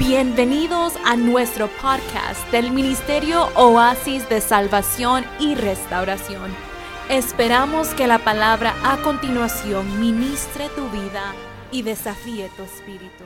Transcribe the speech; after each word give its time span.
Bienvenidos 0.00 0.94
a 1.04 1.14
nuestro 1.14 1.68
podcast 1.68 2.50
del 2.50 2.70
Ministerio 2.70 3.44
Oasis 3.54 4.26
de 4.30 4.40
Salvación 4.40 5.26
y 5.38 5.54
Restauración. 5.54 6.56
Esperamos 7.10 7.94
que 7.94 8.06
la 8.06 8.18
palabra 8.18 8.74
a 8.82 9.02
continuación 9.02 10.00
ministre 10.00 10.70
tu 10.70 10.88
vida 10.88 11.34
y 11.70 11.82
desafíe 11.82 12.48
tu 12.56 12.62
espíritu. 12.62 13.24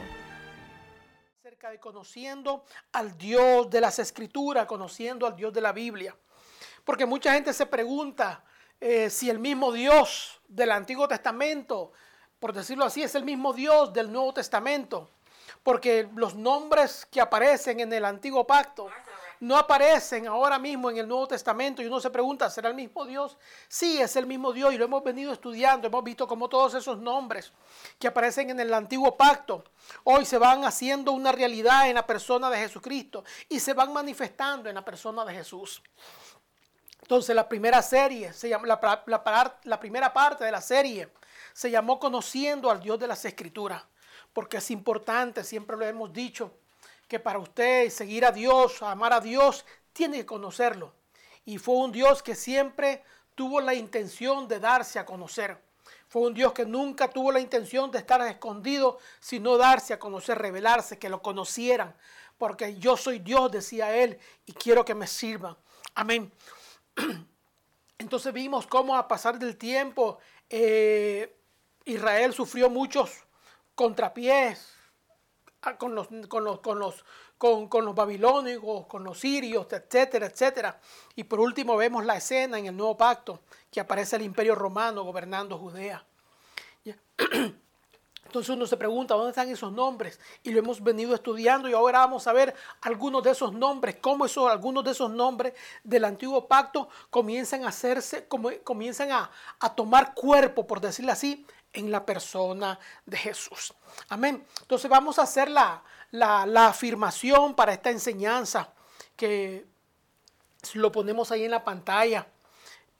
Conociendo 1.80 2.64
al 2.92 3.16
Dios 3.16 3.70
de 3.70 3.80
las 3.80 4.00
Escrituras, 4.00 4.66
conociendo 4.66 5.28
al 5.28 5.36
Dios 5.36 5.52
de 5.52 5.60
la 5.60 5.72
Biblia. 5.72 6.16
Porque 6.84 7.06
mucha 7.06 7.34
gente 7.34 7.52
se 7.52 7.66
pregunta 7.66 8.44
eh, 8.80 9.10
si 9.10 9.30
el 9.30 9.38
mismo 9.38 9.70
Dios 9.70 10.40
del 10.48 10.72
Antiguo 10.72 11.06
Testamento, 11.06 11.92
por 12.40 12.52
decirlo 12.52 12.84
así, 12.84 13.04
es 13.04 13.14
el 13.14 13.22
mismo 13.22 13.52
Dios 13.52 13.92
del 13.92 14.10
Nuevo 14.10 14.34
Testamento 14.34 15.08
porque 15.64 16.06
los 16.14 16.36
nombres 16.36 17.06
que 17.10 17.20
aparecen 17.20 17.80
en 17.80 17.92
el 17.92 18.04
antiguo 18.04 18.46
pacto 18.46 18.88
no 19.40 19.56
aparecen 19.56 20.26
ahora 20.28 20.58
mismo 20.58 20.90
en 20.90 20.98
el 20.98 21.08
Nuevo 21.08 21.26
Testamento 21.26 21.82
y 21.82 21.86
uno 21.86 22.00
se 22.00 22.10
pregunta, 22.10 22.48
¿será 22.50 22.68
el 22.68 22.74
mismo 22.74 23.04
Dios? 23.04 23.36
Sí, 23.66 24.00
es 24.00 24.14
el 24.16 24.26
mismo 24.26 24.52
Dios 24.52 24.74
y 24.74 24.78
lo 24.78 24.84
hemos 24.84 25.02
venido 25.02 25.32
estudiando, 25.32 25.88
hemos 25.88 26.04
visto 26.04 26.28
cómo 26.28 26.48
todos 26.50 26.74
esos 26.74 26.98
nombres 26.98 27.50
que 27.98 28.06
aparecen 28.06 28.50
en 28.50 28.60
el 28.60 28.72
antiguo 28.74 29.16
pacto 29.16 29.64
hoy 30.04 30.26
se 30.26 30.36
van 30.36 30.64
haciendo 30.64 31.12
una 31.12 31.32
realidad 31.32 31.88
en 31.88 31.94
la 31.94 32.06
persona 32.06 32.50
de 32.50 32.58
Jesucristo 32.58 33.24
y 33.48 33.58
se 33.58 33.72
van 33.72 33.90
manifestando 33.92 34.68
en 34.68 34.74
la 34.74 34.84
persona 34.84 35.24
de 35.24 35.32
Jesús. 35.32 35.82
Entonces 37.00 37.34
la 37.34 37.48
primera 37.48 37.80
serie, 37.80 38.34
se 38.34 38.50
llama, 38.50 38.66
la, 38.66 39.58
la 39.64 39.80
primera 39.80 40.12
parte 40.12 40.44
de 40.44 40.52
la 40.52 40.60
serie 40.60 41.08
se 41.54 41.70
llamó 41.70 41.98
Conociendo 41.98 42.70
al 42.70 42.80
Dios 42.80 42.98
de 42.98 43.06
las 43.06 43.24
Escrituras 43.24 43.82
porque 44.34 44.58
es 44.58 44.70
importante, 44.70 45.44
siempre 45.44 45.76
lo 45.76 45.86
hemos 45.86 46.12
dicho, 46.12 46.52
que 47.08 47.20
para 47.20 47.38
usted 47.38 47.88
seguir 47.88 48.26
a 48.26 48.32
Dios, 48.32 48.82
amar 48.82 49.12
a 49.12 49.20
Dios, 49.20 49.64
tiene 49.92 50.18
que 50.18 50.26
conocerlo. 50.26 50.92
Y 51.46 51.58
fue 51.58 51.76
un 51.76 51.92
Dios 51.92 52.22
que 52.22 52.34
siempre 52.34 53.02
tuvo 53.34 53.60
la 53.60 53.74
intención 53.74 54.48
de 54.48 54.58
darse 54.58 54.98
a 54.98 55.06
conocer. 55.06 55.56
Fue 56.08 56.22
un 56.22 56.34
Dios 56.34 56.52
que 56.52 56.66
nunca 56.66 57.08
tuvo 57.08 57.30
la 57.30 57.40
intención 57.40 57.90
de 57.90 57.98
estar 57.98 58.20
escondido, 58.22 58.98
sino 59.20 59.56
darse 59.56 59.94
a 59.94 59.98
conocer, 59.98 60.38
revelarse, 60.38 60.98
que 60.98 61.08
lo 61.08 61.22
conocieran. 61.22 61.94
Porque 62.36 62.76
yo 62.76 62.96
soy 62.96 63.20
Dios, 63.20 63.52
decía 63.52 63.96
él, 63.96 64.18
y 64.46 64.52
quiero 64.52 64.84
que 64.84 64.94
me 64.94 65.06
sirvan. 65.06 65.56
Amén. 65.94 66.32
Entonces 67.98 68.32
vimos 68.32 68.66
cómo 68.66 68.96
a 68.96 69.06
pasar 69.06 69.38
del 69.38 69.56
tiempo 69.56 70.18
eh, 70.50 71.36
Israel 71.84 72.32
sufrió 72.34 72.68
muchos 72.68 73.24
contrapiés 73.74 74.72
ah, 75.62 75.76
con 75.76 75.94
los, 75.94 76.08
con 76.28 76.44
los, 76.44 76.60
con 76.60 76.78
los, 76.78 77.04
con, 77.38 77.84
los 77.84 77.94
babilónicos, 77.94 78.86
con 78.86 79.04
los 79.04 79.18
sirios, 79.18 79.66
etcétera, 79.70 80.26
etcétera. 80.26 80.80
Y 81.14 81.24
por 81.24 81.40
último 81.40 81.76
vemos 81.76 82.04
la 82.04 82.16
escena 82.16 82.58
en 82.58 82.66
el 82.66 82.76
nuevo 82.76 82.96
pacto 82.96 83.40
que 83.70 83.80
aparece 83.80 84.16
el 84.16 84.22
imperio 84.22 84.54
romano 84.54 85.04
gobernando 85.04 85.58
Judea. 85.58 86.04
Entonces 88.24 88.56
uno 88.56 88.66
se 88.66 88.76
pregunta, 88.76 89.14
¿dónde 89.14 89.30
están 89.30 89.48
esos 89.48 89.70
nombres? 89.70 90.18
Y 90.42 90.50
lo 90.50 90.58
hemos 90.58 90.82
venido 90.82 91.14
estudiando 91.14 91.68
y 91.68 91.72
ahora 91.72 92.00
vamos 92.00 92.26
a 92.26 92.32
ver 92.32 92.52
algunos 92.80 93.22
de 93.22 93.30
esos 93.30 93.52
nombres, 93.52 93.96
cómo 94.00 94.26
esos, 94.26 94.50
algunos 94.50 94.82
de 94.82 94.90
esos 94.90 95.10
nombres 95.10 95.52
del 95.84 96.04
antiguo 96.04 96.48
pacto 96.48 96.88
comienzan 97.10 97.64
a 97.64 97.68
hacerse, 97.68 98.26
comienzan 98.64 99.12
a, 99.12 99.30
a 99.60 99.74
tomar 99.76 100.14
cuerpo, 100.14 100.66
por 100.66 100.80
decirlo 100.80 101.12
así, 101.12 101.46
en 101.74 101.90
la 101.90 102.06
persona 102.06 102.78
de 103.04 103.16
Jesús. 103.18 103.74
Amén. 104.08 104.46
Entonces 104.62 104.88
vamos 104.88 105.18
a 105.18 105.22
hacer 105.22 105.50
la, 105.50 105.82
afirmación 106.66 107.54
para 107.54 107.72
esta 107.72 107.90
enseñanza 107.90 108.72
que 109.16 109.66
lo 110.74 110.90
ponemos 110.90 111.30
ahí 111.30 111.44
en 111.44 111.50
la 111.50 111.62
pantalla 111.62 112.26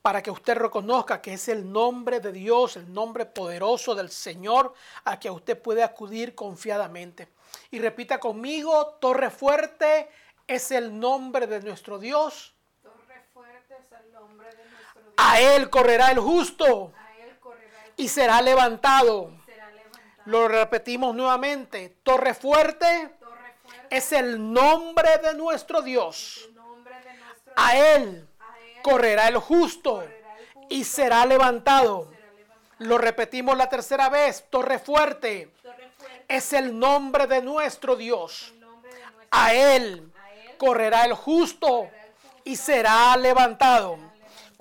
para 0.03 0.23
que 0.23 0.31
usted 0.31 0.57
reconozca 0.57 1.23
que 1.23 1.33
es 1.33 1.49
el 1.49 1.73
nombre 1.73 2.21
de 2.21 2.31
Dios, 2.31 2.77
el 2.77 2.93
nombre 2.93 3.25
poderoso 3.25 3.95
del 3.95 4.11
Señor 4.11 4.75
a 5.05 5.19
que 5.19 5.31
usted 5.31 5.57
puede 5.59 5.83
acudir 5.83 6.35
confiadamente. 6.35 7.29
Y 7.71 7.79
repita 7.79 8.21
conmigo, 8.21 8.99
Torre 9.01 9.31
Fuerte 9.31 10.11
es 10.47 10.71
el 10.73 10.99
nombre 10.99 11.47
de 11.47 11.61
nuestro 11.61 11.99
Dios. 11.99 12.55
Torre 12.83 13.23
Fuerte 13.33 13.77
es 13.81 13.93
el 13.99 14.13
nombre 14.13 14.51
de 14.51 14.65
nuestro 14.69 15.01
Dios. 15.01 15.15
A 15.17 15.41
Él 15.41 15.71
correrá 15.71 16.11
el 16.11 16.19
justo 16.19 16.93
y 17.97 18.09
será 18.09 18.41
levantado. 18.41 19.31
Lo 20.27 20.49
repetimos 20.49 21.15
nuevamente. 21.15 21.97
Torre 22.03 22.35
fuerte, 22.35 23.11
es 23.91 24.13
el 24.13 24.53
nombre 24.53 25.19
de 25.19 25.35
nuestro 25.35 25.83
Dios. 25.83 26.49
A 27.57 27.77
él, 27.77 28.27
correrá 28.83 29.29
el 29.29 29.39
justo, 29.39 30.05
y 30.69 30.85
será 30.85 31.25
levantado. 31.27 32.11
Lo 32.79 32.99
repetimos 32.99 33.57
la 33.57 33.69
tercera 33.69 34.09
vez. 34.09 34.45
Torre 34.51 34.79
fuerte, 34.79 35.51
es 36.27 36.53
el 36.53 36.79
nombre 36.79 37.27
de 37.27 37.43
nuestro 37.43 37.97
Dios. 37.97 38.53
A 39.31 39.53
él, 39.55 40.11
correrá 40.59 41.05
el 41.05 41.15
justo, 41.15 41.89
y 42.45 42.57
será 42.57 43.17
levantado 43.17 43.99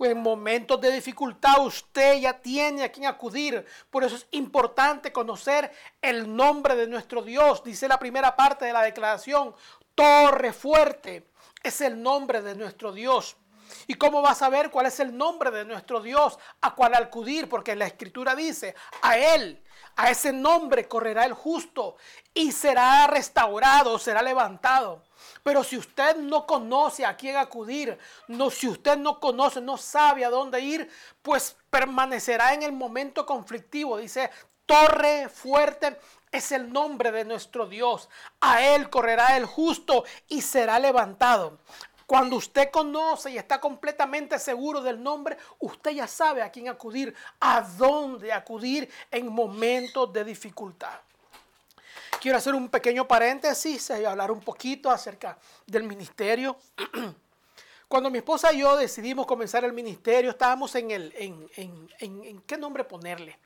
en 0.06 0.20
momentos 0.20 0.80
de 0.82 0.92
dificultad 0.92 1.66
usted 1.66 2.20
ya 2.20 2.34
tiene 2.40 2.84
a 2.84 2.92
quien 2.92 3.06
acudir. 3.06 3.66
Por 3.90 4.04
eso 4.04 4.16
es 4.16 4.28
importante 4.32 5.12
conocer 5.12 5.72
el 6.02 6.36
nombre 6.36 6.76
de 6.76 6.88
nuestro 6.88 7.22
Dios. 7.22 7.64
Dice 7.64 7.88
la 7.88 8.00
primera 8.00 8.36
parte 8.36 8.66
de 8.66 8.74
la 8.74 8.84
declaración, 8.84 9.56
torre 9.96 10.54
fuerte 10.54 11.28
es 11.62 11.82
el 11.82 12.02
nombre 12.02 12.42
de 12.42 12.56
nuestro 12.56 12.92
Dios. 12.92 13.38
¿Y 13.88 13.96
cómo 13.96 14.22
va 14.22 14.32
a 14.32 14.36
saber 14.36 14.70
cuál 14.70 14.86
es 14.86 15.00
el 15.00 15.16
nombre 15.18 15.50
de 15.50 15.66
nuestro 15.66 16.02
Dios 16.02 16.38
a 16.62 16.76
cuál 16.76 16.94
acudir? 16.96 17.50
Porque 17.50 17.76
la 17.76 17.88
escritura 17.88 18.36
dice, 18.36 18.76
a 19.02 19.18
Él, 19.18 19.63
a 19.96 20.10
ese 20.10 20.34
nombre 20.34 20.88
correrá 20.88 21.26
el 21.26 21.34
justo 21.34 21.98
y 22.34 22.52
será 22.52 23.08
restaurado, 23.08 24.00
será 24.00 24.22
levantado. 24.22 25.04
Pero 25.44 25.64
si 25.64 25.78
usted 25.78 26.18
no 26.18 26.46
conoce 26.46 27.06
a 27.06 27.16
quién 27.16 27.38
acudir, 27.38 27.98
no, 28.28 28.50
si 28.50 28.68
usted 28.68 28.98
no 28.98 29.20
conoce, 29.20 29.62
no 29.62 29.78
sabe 29.78 30.26
a 30.26 30.30
dónde 30.30 30.62
ir, 30.62 30.90
pues 31.22 31.56
permanecerá 31.70 32.54
en 32.54 32.64
el 32.64 32.72
momento 32.72 33.26
conflictivo. 33.26 33.98
Dice, 33.98 34.32
torre 34.66 35.30
fuerte 35.30 35.98
es 36.32 36.52
el 36.52 36.74
nombre 36.74 37.12
de 37.12 37.26
nuestro 37.26 37.68
Dios. 37.68 38.10
A 38.42 38.64
él 38.64 38.90
correrá 38.90 39.38
el 39.38 39.46
justo 39.46 40.04
y 40.28 40.42
será 40.42 40.80
levantado. 40.80 41.60
Cuando 42.06 42.36
usted 42.36 42.70
conoce 42.72 43.32
y 43.32 43.38
está 43.38 43.60
completamente 43.60 44.38
seguro 44.40 44.82
del 44.82 45.02
nombre, 45.02 45.38
usted 45.60 45.92
ya 45.92 46.08
sabe 46.08 46.42
a 46.42 46.52
quién 46.52 46.70
acudir, 46.70 47.16
a 47.40 47.62
dónde 47.62 48.32
acudir 48.32 48.90
en 49.12 49.32
momentos 49.32 50.12
de 50.12 50.24
dificultad 50.24 51.00
quiero 52.24 52.38
hacer 52.38 52.56
un 52.56 52.70
pequeño 52.70 53.06
paréntesis 53.06 53.90
y 54.00 54.06
hablar 54.06 54.32
un 54.32 54.40
poquito 54.40 54.90
acerca 54.90 55.38
del 55.68 55.84
ministerio. 55.84 56.56
Cuando 57.90 58.10
mi 58.10 58.20
esposa 58.20 58.54
y 58.54 58.60
yo 58.60 58.78
decidimos 58.78 59.26
comenzar 59.26 59.66
el 59.66 59.74
ministerio, 59.74 60.32
estábamos 60.32 60.74
en 60.76 60.92
el, 60.92 61.14
en, 61.18 61.50
en, 61.58 61.90
en, 62.00 62.42
qué 62.44 62.58
nombre 62.58 62.86
ponerle. 62.86 63.38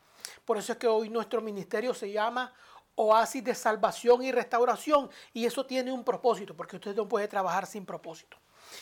Por 0.45 0.59
eso 0.59 0.73
es 0.73 0.77
que 0.77 0.85
hoy 0.85 1.09
nuestro 1.09 1.41
ministerio 1.41 1.91
se 1.95 2.11
llama 2.11 2.53
Oasis 2.97 3.43
de 3.43 3.55
Salvación 3.55 4.23
y 4.23 4.31
Restauración 4.31 5.09
y 5.33 5.45
eso 5.45 5.65
tiene 5.65 5.91
un 5.91 6.03
propósito, 6.03 6.55
porque 6.55 6.75
usted 6.75 6.95
no 6.95 7.07
puede 7.07 7.27
trabajar 7.27 7.65
sin 7.65 7.85
propósito. 7.85 8.37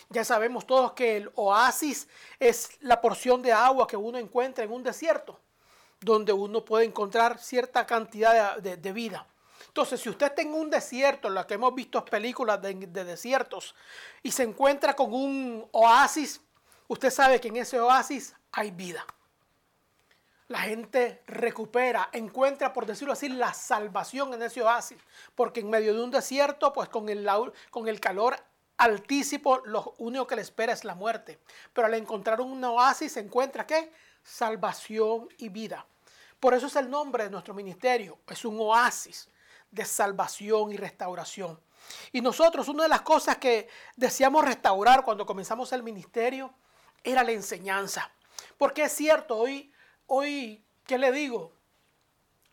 Ya 0.10 0.24
sabemos 0.24 0.66
todos 0.66 0.94
que 0.94 1.18
el 1.18 1.32
oasis 1.36 2.08
es 2.40 2.78
la 2.80 3.02
porción 3.02 3.42
de 3.42 3.52
agua 3.52 3.88
que 3.88 3.98
uno 3.98 4.18
encuentra 4.18 4.64
en 4.64 4.72
un 4.72 4.84
desierto, 4.84 5.40
donde 6.00 6.34
uno 6.34 6.64
puede 6.64 6.86
encontrar 6.86 7.40
cierta 7.40 7.86
cantidad 7.86 8.58
de, 8.58 8.94
vida. 8.94 9.28
Entonces, 9.68 10.00
si 10.00 10.10
usted 10.10 10.28
está 10.28 10.42
en 10.42 10.54
un 10.54 10.70
desierto, 10.70 11.28
en 11.28 11.36
la 11.36 11.46
que 11.46 11.56
hemos 11.56 11.76
visto 11.76 12.04
películas 12.06 12.62
de, 12.62 12.74
desiertos, 12.74 13.76
y 14.24 14.32
se 14.32 14.44
encuentra 14.44 14.96
con 14.96 15.14
un 15.14 15.68
oasis, 15.72 16.42
usted 16.88 17.10
sabe 17.10 17.42
que 17.42 17.50
en 17.50 17.58
ese 17.58 17.80
oasis 17.80 18.34
hay 18.52 18.72
vida. 18.72 19.06
La 20.48 20.60
gente 20.60 21.24
recupera, 21.26 22.10
encuentra, 22.12 22.72
por 22.72 22.86
decirlo 22.86 23.14
así, 23.14 23.30
la 23.30 23.54
salvación 23.54 24.34
en 24.34 24.44
ese 24.44 24.62
oasis. 24.62 25.00
Porque 25.34 25.62
en 25.62 25.70
medio 25.70 25.94
de 25.94 26.04
un 26.04 26.12
desierto, 26.12 26.72
pues 26.72 26.90
con 26.90 27.10
el, 27.10 27.28
con 27.72 27.88
el 27.88 28.00
calor 28.00 28.38
altísimo, 28.78 29.62
lo 29.66 29.96
único 29.98 30.28
que 30.28 30.36
le 30.36 30.44
espera 30.44 30.74
es 30.74 30.84
la 30.84 30.94
muerte. 30.94 31.40
Pero 31.74 31.88
al 31.88 31.96
encontrar 31.96 32.42
un 32.42 32.64
oasis, 32.64 33.14
se 33.14 33.22
encuentra 33.22 33.66
qué? 33.66 33.92
Salvación 34.24 35.30
y 35.38 35.50
vida. 35.50 35.86
Por 36.40 36.54
eso 36.54 36.68
es 36.68 36.76
el 36.76 36.90
nombre 36.90 37.24
de 37.24 37.32
nuestro 37.32 37.54
ministerio. 37.54 38.20
Es 38.28 38.46
un 38.46 38.60
oasis 38.60 39.30
de 39.72 39.84
salvación 39.84 40.72
y 40.72 40.78
restauración. 40.78 41.60
Y 42.12 42.22
nosotros, 42.22 42.68
una 42.68 42.84
de 42.84 42.90
las 42.90 43.02
cosas 43.02 43.38
que 43.38 43.68
deseamos 43.96 44.44
restaurar 44.46 45.04
cuando 45.04 45.26
comenzamos 45.26 45.72
el 45.74 45.84
ministerio 45.84 46.54
era 47.04 47.24
la 47.24 47.32
enseñanza. 47.32 48.12
Porque 48.58 48.84
es 48.84 48.92
cierto, 48.94 49.38
hoy, 49.38 49.72
hoy 50.08 50.66
¿qué 50.86 50.98
le 50.98 51.12
digo? 51.12 51.52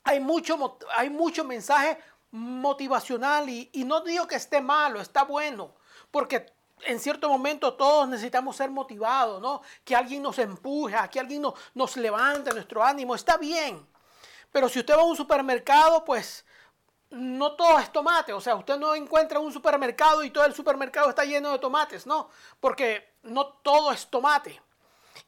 Hay 0.04 0.20
mucho, 0.20 0.78
hay 0.94 1.10
mucho 1.10 1.44
mensaje 1.44 1.98
motivacional 2.32 3.48
y, 3.48 3.70
no 3.84 4.00
digo 4.00 4.26
que 4.26 4.36
esté 4.36 4.60
malo, 4.60 5.00
está 5.00 5.22
bueno, 5.24 5.74
porque 6.10 6.46
en 6.84 6.98
cierto 6.98 7.28
momento 7.28 7.74
todos 7.74 8.08
necesitamos 8.08 8.56
ser 8.56 8.70
motivados, 8.70 9.40
¿no? 9.40 9.62
Que 9.84 9.94
alguien 9.94 10.22
nos 10.22 10.38
empuje, 10.38 10.96
que 11.10 11.20
alguien 11.20 11.42
nos, 11.42 11.54
nos 11.74 11.96
levante 11.96 12.52
nuestro 12.52 12.82
ánimo, 12.82 13.14
está 13.14 13.36
bien. 13.36 13.86
Pero 14.50 14.68
si 14.68 14.80
usted 14.80 14.96
va 14.96 15.02
a 15.02 15.04
un 15.04 15.16
supermercado, 15.16 16.04
pues 16.04 16.44
no 17.10 17.52
todo 17.52 17.78
es 17.78 17.92
tomate. 17.92 18.32
O 18.32 18.40
sea, 18.40 18.56
usted 18.56 18.78
no 18.78 18.94
encuentra 18.94 19.38
un 19.38 19.52
supermercado 19.52 20.24
y 20.24 20.30
todo 20.30 20.44
el 20.44 20.54
supermercado 20.54 21.10
está 21.10 21.24
lleno 21.24 21.52
de 21.52 21.58
tomates, 21.58 22.06
no, 22.06 22.28
porque 22.58 23.14
no 23.22 23.46
todo 23.46 23.92
es 23.92 24.08
tomate. 24.08 24.60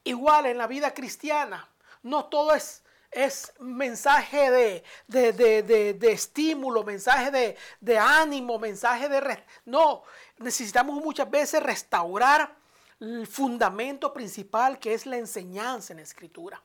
Igual 0.02 0.46
en 0.46 0.58
la 0.58 0.66
vida 0.66 0.92
cristiana, 0.92 1.68
no 2.04 2.26
todo 2.26 2.54
es 2.54 2.84
es 3.14 3.52
mensaje 3.60 4.50
de, 4.50 4.84
de, 5.06 6.12
estímulo, 6.12 6.82
mensaje 6.82 7.56
de, 7.80 7.98
ánimo, 7.98 8.58
mensaje 8.58 9.08
de... 9.08 9.42
No, 9.64 10.02
necesitamos 10.38 11.02
muchas 11.02 11.30
veces 11.30 11.62
restaurar 11.62 12.56
el 13.00 13.26
fundamento 13.26 14.12
principal 14.12 14.78
que 14.78 14.94
es 14.94 15.06
la 15.06 15.16
enseñanza 15.16 15.92
en 15.92 15.98
la 15.98 16.02
escritura. 16.02 16.60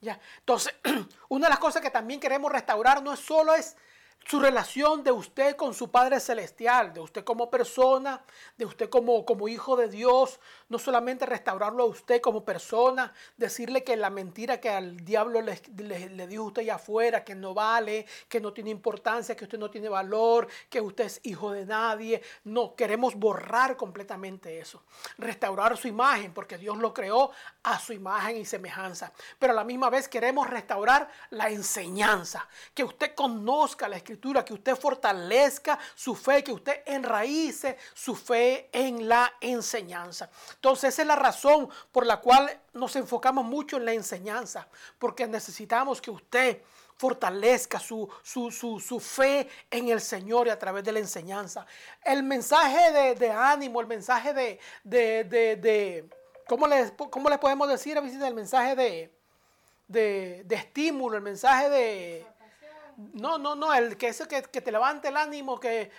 ¿Ya? 0.00 0.18
Entonces, 0.40 0.74
una 1.28 1.46
de 1.46 1.50
las 1.50 1.58
cosas 1.58 1.80
que 1.80 1.90
también 1.90 2.20
queremos 2.20 2.50
restaurar 2.52 3.02
no 3.02 3.12
es 3.14 3.20
solo 3.20 3.54
es 3.54 3.76
su 4.28 4.40
relación 4.40 5.04
de 5.04 5.12
usted 5.12 5.54
con 5.54 5.72
su 5.72 5.88
Padre 5.90 6.18
Celestial, 6.18 6.92
de 6.92 7.00
usted 7.00 7.22
como 7.22 7.48
persona, 7.48 8.24
de 8.56 8.64
usted 8.64 8.88
como, 8.88 9.24
como 9.24 9.46
hijo 9.46 9.76
de 9.76 9.88
Dios, 9.88 10.40
no 10.68 10.80
solamente 10.80 11.26
restaurarlo 11.26 11.84
a 11.84 11.86
usted 11.86 12.20
como 12.20 12.44
persona, 12.44 13.12
decirle 13.36 13.84
que 13.84 13.96
la 13.96 14.10
mentira 14.10 14.60
que 14.60 14.68
al 14.68 14.96
diablo 15.04 15.42
le, 15.42 15.60
le, 15.76 16.26
dio 16.26 16.42
usted 16.42 16.62
allá 16.62 16.74
afuera, 16.74 17.22
que 17.22 17.36
no 17.36 17.54
vale, 17.54 18.04
que 18.28 18.40
no 18.40 18.52
tiene 18.52 18.70
importancia, 18.70 19.36
que 19.36 19.44
usted 19.44 19.58
no 19.58 19.70
tiene 19.70 19.88
valor, 19.88 20.48
que 20.68 20.80
usted 20.80 21.04
es 21.04 21.20
hijo 21.22 21.52
de 21.52 21.64
nadie. 21.64 22.20
No, 22.42 22.74
queremos 22.74 23.14
borrar 23.14 23.76
completamente 23.76 24.58
eso. 24.58 24.82
Restaurar 25.18 25.76
su 25.76 25.86
imagen, 25.86 26.34
porque 26.34 26.58
Dios 26.58 26.76
lo 26.78 26.92
creó 26.92 27.30
a 27.62 27.78
su 27.78 27.92
imagen 27.92 28.38
y 28.38 28.44
semejanza. 28.44 29.12
Pero 29.38 29.52
a 29.52 29.56
la 29.56 29.64
misma 29.64 29.88
vez 29.88 30.08
queremos 30.08 30.50
restaurar 30.50 31.08
la 31.30 31.48
enseñanza, 31.48 32.48
que 32.74 32.82
usted 32.82 33.14
conozca 33.14 33.86
la 33.86 33.96
escritura 34.06 34.44
que 34.44 34.54
usted 34.54 34.76
fortalezca 34.76 35.78
su 35.96 36.14
fe, 36.14 36.44
que 36.44 36.52
usted 36.52 36.82
enraíce 36.86 37.76
su 37.92 38.14
fe 38.14 38.68
en 38.72 39.08
la 39.08 39.32
enseñanza. 39.40 40.30
Entonces 40.54 40.94
esa 40.94 41.02
es 41.02 41.08
la 41.08 41.16
razón 41.16 41.68
por 41.90 42.06
la 42.06 42.20
cual 42.20 42.48
nos 42.72 42.94
enfocamos 42.94 43.44
mucho 43.44 43.76
en 43.76 43.84
la 43.84 43.92
enseñanza, 43.92 44.68
porque 44.98 45.26
necesitamos 45.26 46.00
que 46.00 46.12
usted 46.12 46.62
fortalezca 46.96 47.80
su, 47.80 48.08
su, 48.22 49.00
fe 49.00 49.48
en 49.70 49.88
el 49.88 50.00
Señor 50.00 50.46
y 50.46 50.50
a 50.50 50.58
través 50.58 50.84
de 50.84 50.92
la 50.92 51.00
enseñanza. 51.00 51.66
El 52.04 52.22
mensaje 52.22 53.14
de, 53.16 53.30
ánimo, 53.30 53.80
el 53.80 53.86
mensaje 53.88 54.32
de, 54.32 54.58
de, 54.84 55.24
de, 55.24 56.08
¿cómo, 56.46 56.66
le, 56.66 56.92
¿cómo 57.10 57.28
le 57.28 57.38
podemos 57.38 57.68
decir 57.68 57.98
a 57.98 58.00
visita? 58.00 58.26
El 58.28 58.34
mensaje 58.34 59.10
de, 59.88 60.46
estímulo, 60.48 61.16
el 61.16 61.22
mensaje 61.22 61.68
de, 61.68 62.35
no, 63.14 63.38
no, 63.38 63.54
no, 63.54 63.72
el 63.74 63.96
que 63.96 64.08
ese 64.08 64.26
que, 64.26 64.42
te 64.42 64.72
levante 64.72 65.08
el 65.08 65.16
ánimo, 65.16 65.58
que 65.60 65.90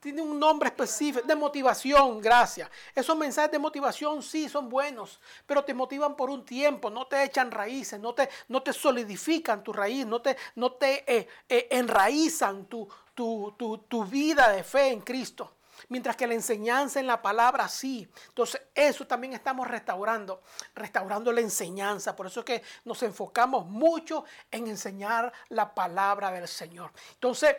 tiene 0.00 0.22
un 0.22 0.38
nombre 0.38 0.68
específico, 0.68 1.26
de 1.26 1.34
motivación, 1.34 2.20
gracias. 2.20 2.70
Esos 2.94 3.16
mensajes 3.16 3.50
de 3.50 3.58
motivación 3.58 4.22
sí 4.22 4.48
son 4.48 4.68
buenos, 4.68 5.20
pero 5.46 5.64
te 5.64 5.74
motivan 5.74 6.14
por 6.14 6.30
un 6.30 6.44
tiempo, 6.44 6.90
no 6.90 7.06
te 7.06 7.24
echan 7.24 7.50
raíces, 7.50 7.98
no 7.98 8.14
te, 8.14 8.28
no 8.48 8.62
te 8.62 8.72
solidifican 8.72 9.64
tu 9.64 9.72
raíz, 9.72 10.06
no 10.06 10.22
te, 10.22 10.36
no 10.56 10.72
te 10.72 11.04
eh, 11.12 11.28
eh, 11.48 11.68
enraizan 11.70 12.66
tu, 12.66 12.88
tu, 13.14 13.54
tu 13.88 14.04
vida 14.04 14.50
de 14.50 14.62
fe 14.62 14.88
en 14.88 15.00
Cristo 15.00 15.56
mientras 15.88 16.16
que 16.16 16.26
la 16.26 16.34
enseñanza 16.34 17.00
en 17.00 17.06
la 17.06 17.20
palabra 17.20 17.68
sí. 17.68 18.08
Entonces, 18.28 18.62
eso 18.74 19.06
también 19.06 19.32
estamos 19.32 19.66
restaurando, 19.66 20.42
restaurando 20.74 21.32
la 21.32 21.40
enseñanza. 21.40 22.14
Por 22.14 22.26
eso 22.26 22.40
es 22.40 22.46
que 22.46 22.62
nos 22.84 23.02
enfocamos 23.02 23.66
mucho 23.66 24.24
en 24.50 24.68
enseñar 24.68 25.32
la 25.48 25.74
palabra 25.74 26.30
del 26.30 26.48
Señor. 26.48 26.92
Entonces, 27.14 27.56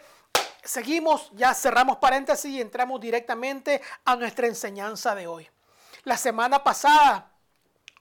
seguimos, 0.63 1.31
ya 1.33 1.53
cerramos 1.53 1.97
paréntesis 1.97 2.51
y 2.51 2.61
entramos 2.61 3.01
directamente 3.01 3.81
a 4.05 4.15
nuestra 4.15 4.47
enseñanza 4.47 5.15
de 5.15 5.27
hoy. 5.27 5.49
La 6.03 6.17
semana 6.17 6.63
pasada 6.63 7.32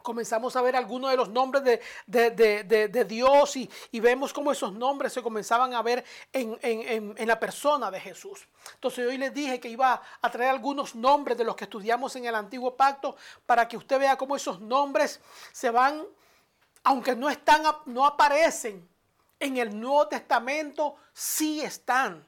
comenzamos 0.02 0.56
a 0.56 0.62
ver 0.62 0.76
algunos 0.76 1.10
de 1.10 1.16
los 1.16 1.28
nombres 1.28 1.80
de, 2.06 3.04
Dios 3.08 3.56
y, 3.56 4.00
vemos 4.00 4.32
cómo 4.32 4.52
esos 4.52 4.72
nombres 4.72 5.12
se 5.12 5.22
comenzaban 5.22 5.74
a 5.74 5.82
ver 5.82 6.04
en, 6.32 7.14
la 7.26 7.38
persona 7.38 7.90
de 7.90 8.00
Jesús. 8.00 8.46
Entonces 8.74 9.06
hoy 9.06 9.18
les 9.18 9.32
dije 9.32 9.60
que 9.60 9.68
iba 9.68 10.02
a 10.20 10.30
traer 10.30 10.50
algunos 10.50 10.94
nombres 10.94 11.38
de 11.38 11.44
los 11.44 11.56
que 11.56 11.64
estudiamos 11.64 12.14
en 12.16 12.26
el 12.26 12.34
antiguo 12.34 12.76
pacto 12.76 13.16
para 13.46 13.66
que 13.68 13.76
usted 13.76 13.98
vea 13.98 14.16
cómo 14.16 14.36
esos 14.36 14.60
nombres 14.60 15.20
se 15.52 15.70
van, 15.70 16.02
aunque 16.84 17.14
no 17.14 17.30
están, 17.30 17.62
no 17.86 18.04
aparecen 18.04 18.88
en 19.38 19.56
el 19.56 19.78
Nuevo 19.78 20.08
Testamento, 20.08 20.96
sí 21.12 21.60
están. 21.60 22.26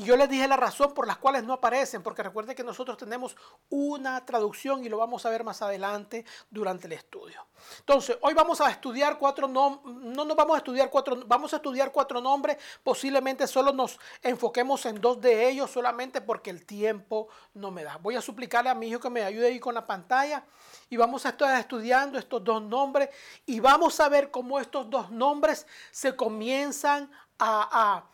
Y 0.00 0.04
yo 0.04 0.16
les 0.16 0.30
dije 0.30 0.48
la 0.48 0.56
razón 0.56 0.94
por 0.94 1.06
las 1.06 1.18
cuales 1.18 1.44
no 1.44 1.52
aparecen, 1.52 2.02
porque 2.02 2.22
recuerden 2.22 2.56
que 2.56 2.64
nosotros 2.64 2.96
tenemos 2.96 3.36
una 3.68 4.24
traducción 4.24 4.82
y 4.82 4.88
lo 4.88 4.96
vamos 4.96 5.26
a 5.26 5.28
ver 5.28 5.44
más 5.44 5.60
adelante 5.60 6.24
durante 6.48 6.86
el 6.86 6.94
estudio. 6.94 7.46
Entonces, 7.80 8.16
hoy 8.22 8.32
vamos 8.32 8.62
a 8.62 8.70
estudiar 8.70 9.18
cuatro 9.18 9.46
nombres, 9.46 9.94
no 9.94 10.24
nos 10.24 10.34
vamos 10.34 10.54
a 10.54 10.58
estudiar 10.60 10.88
cuatro, 10.88 11.22
vamos 11.26 11.52
a 11.52 11.56
estudiar 11.56 11.92
cuatro 11.92 12.18
nombres, 12.22 12.56
posiblemente 12.82 13.46
solo 13.46 13.74
nos 13.74 14.00
enfoquemos 14.22 14.86
en 14.86 15.02
dos 15.02 15.20
de 15.20 15.50
ellos 15.50 15.70
solamente 15.70 16.22
porque 16.22 16.48
el 16.48 16.64
tiempo 16.64 17.28
no 17.52 17.70
me 17.70 17.84
da. 17.84 17.98
Voy 17.98 18.16
a 18.16 18.22
suplicarle 18.22 18.70
a 18.70 18.74
mi 18.74 18.88
hijo 18.88 19.00
que 19.00 19.10
me 19.10 19.22
ayude 19.22 19.48
ahí 19.48 19.60
con 19.60 19.74
la 19.74 19.86
pantalla 19.86 20.44
y 20.88 20.96
vamos 20.96 21.26
a 21.26 21.28
estar 21.28 21.60
estudiando 21.60 22.18
estos 22.18 22.42
dos 22.42 22.62
nombres 22.62 23.10
y 23.44 23.60
vamos 23.60 24.00
a 24.00 24.08
ver 24.08 24.30
cómo 24.30 24.58
estos 24.58 24.88
dos 24.88 25.10
nombres 25.10 25.66
se 25.90 26.16
comienzan 26.16 27.10
a 27.12 27.20
a, 27.38 28.04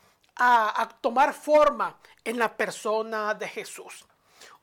tomar 1.01 1.33
forma 1.35 1.97
en 2.25 2.39
la 2.39 2.57
persona 2.57 3.35
de 3.35 3.49
Jesús. 3.49 4.05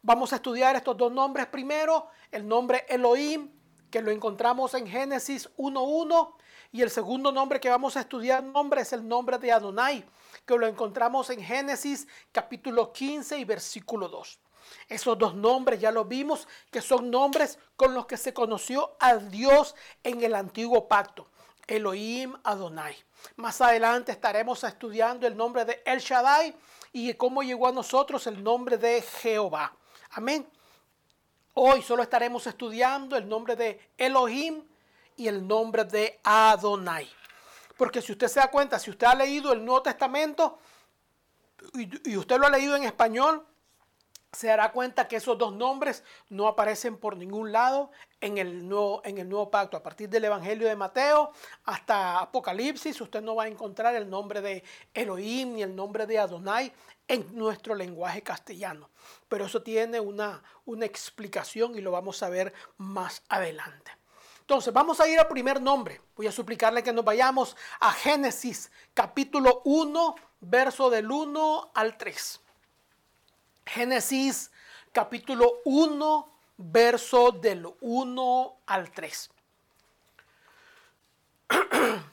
Vamos 0.02 0.34
a 0.34 0.38
estudiar 0.38 0.76
estos 0.76 0.98
dos 0.98 1.12
nombres 1.12 1.48
primero, 1.48 2.08
el 2.32 2.48
nombre 2.48 2.86
Elohim, 2.90 3.50
que 3.90 4.02
lo 4.02 4.12
encontramos 4.12 4.74
en 4.74 4.88
Génesis 4.88 5.50
1.1, 5.58 6.36
y 6.72 6.82
el 6.82 6.90
segundo 6.90 7.32
nombre 7.32 7.60
que 7.60 7.70
vamos 7.70 7.96
a 7.96 8.02
estudiar 8.02 8.44
nombre 8.44 8.82
es 8.82 8.92
el 8.94 9.08
nombre 9.08 9.38
de 9.38 9.52
Adonai, 9.52 10.04
que 10.46 10.58
lo 10.58 10.66
encontramos 10.66 11.30
en 11.30 11.42
Génesis 11.42 12.08
capítulo 12.32 12.92
15 12.92 13.38
y 13.38 13.46
versículo 13.46 14.10
2. 14.10 14.40
Esos 14.90 15.18
dos 15.18 15.36
nombres 15.36 15.80
ya 15.80 15.92
lo 15.92 16.06
vimos, 16.06 16.48
que 16.72 16.82
son 16.82 17.12
nombres 17.12 17.60
con 17.76 17.94
los 17.94 18.06
que 18.06 18.18
se 18.18 18.34
conoció 18.34 18.96
a 19.00 19.16
Dios 19.18 19.76
en 20.04 20.24
el 20.24 20.36
antiguo 20.36 20.88
pacto. 20.88 21.28
Elohim 21.68 22.36
Adonai. 22.44 22.96
Más 23.36 23.62
adelante 23.62 24.12
estaremos 24.12 24.64
estudiando 24.64 25.28
el 25.28 25.36
nombre 25.36 25.66
de 25.66 25.82
El 25.86 26.00
Shaddai 26.00 26.56
y 26.92 27.14
cómo 27.16 27.44
llegó 27.44 27.68
a 27.68 27.72
nosotros 27.72 28.28
el 28.28 28.44
nombre 28.44 28.78
de 28.78 29.02
Jehová. 29.02 29.74
Amén. 30.12 30.48
Hoy 31.56 31.82
solo 31.82 32.04
estaremos 32.04 32.46
estudiando 32.48 33.16
el 33.16 33.28
nombre 33.28 33.56
de 33.56 33.92
Elohim 33.98 34.64
y 35.16 35.28
el 35.28 35.48
nombre 35.48 35.86
de 35.86 36.20
Adonai. 36.24 37.10
Porque 37.78 38.02
si 38.02 38.12
usted 38.12 38.28
se 38.28 38.40
da 38.40 38.50
cuenta, 38.50 38.80
si 38.80 38.90
usted 38.90 39.08
ha 39.08 39.16
leído 39.16 39.54
el 39.54 39.64
Nuevo 39.64 39.82
Testamento 39.82 40.60
y, 41.74 42.18
usted 42.18 42.38
lo 42.38 42.48
ha 42.48 42.50
leído 42.50 42.76
en 42.76 42.84
español, 42.84 43.46
se 44.34 44.48
dará 44.48 44.72
cuenta 44.72 45.08
que 45.08 45.18
esos 45.18 45.38
dos 45.38 45.54
nombres 45.54 46.04
no 46.30 46.48
aparecen 46.48 46.98
por 46.98 47.16
ningún 47.16 47.52
lado 47.52 47.92
en 48.20 48.38
el, 48.38 48.68
nuevo, 48.68 49.02
en 49.06 49.20
el 49.20 49.30
nuevo 49.30 49.50
pacto. 49.52 49.78
A 49.78 49.84
partir 49.84 50.10
del 50.10 50.26
Evangelio 50.26 50.68
de 50.68 50.76
Mateo 50.76 51.32
hasta 51.66 52.20
Apocalipsis, 52.20 53.00
usted 53.00 53.22
no 53.22 53.36
va 53.36 53.44
a 53.44 53.48
encontrar 53.48 53.96
el 53.96 54.10
nombre 54.10 54.42
de 54.42 54.64
Elohim 54.94 55.54
ni 55.54 55.64
el 55.64 55.76
nombre 55.76 56.08
de 56.08 56.18
Adonai 56.18 56.74
en 57.08 57.36
nuestro 57.36 57.76
lenguaje 57.76 58.24
castellano. 58.24 58.90
Pero 59.30 59.46
eso 59.46 59.62
tiene 59.62 60.00
una, 60.00 60.42
una 60.66 60.86
explicación 60.86 61.78
y 61.78 61.82
lo 61.82 61.92
vamos 61.92 62.24
a 62.24 62.30
ver 62.30 62.54
más 62.78 63.22
adelante. 63.30 63.92
Entonces, 64.40 64.74
vamos 64.74 65.00
a 65.00 65.08
ir 65.08 65.20
al 65.20 65.28
primer 65.28 65.62
nombre. 65.62 66.02
Voy 66.16 66.28
a 66.28 66.32
suplicarle 66.32 66.84
que 66.84 66.92
nos 66.92 67.06
vayamos 67.06 67.56
a 67.80 67.94
Génesis 67.94 68.72
capítulo 68.94 69.62
1, 69.64 70.16
verso 70.42 70.90
del 70.90 71.10
1 71.10 71.72
al 71.74 71.98
3. 71.98 72.43
Génesis 73.66 74.52
capítulo 74.92 75.62
1, 75.66 76.30
verso 76.58 77.32
del 77.32 77.68
1 77.82 78.58
al 78.66 78.92
3. 78.92 79.30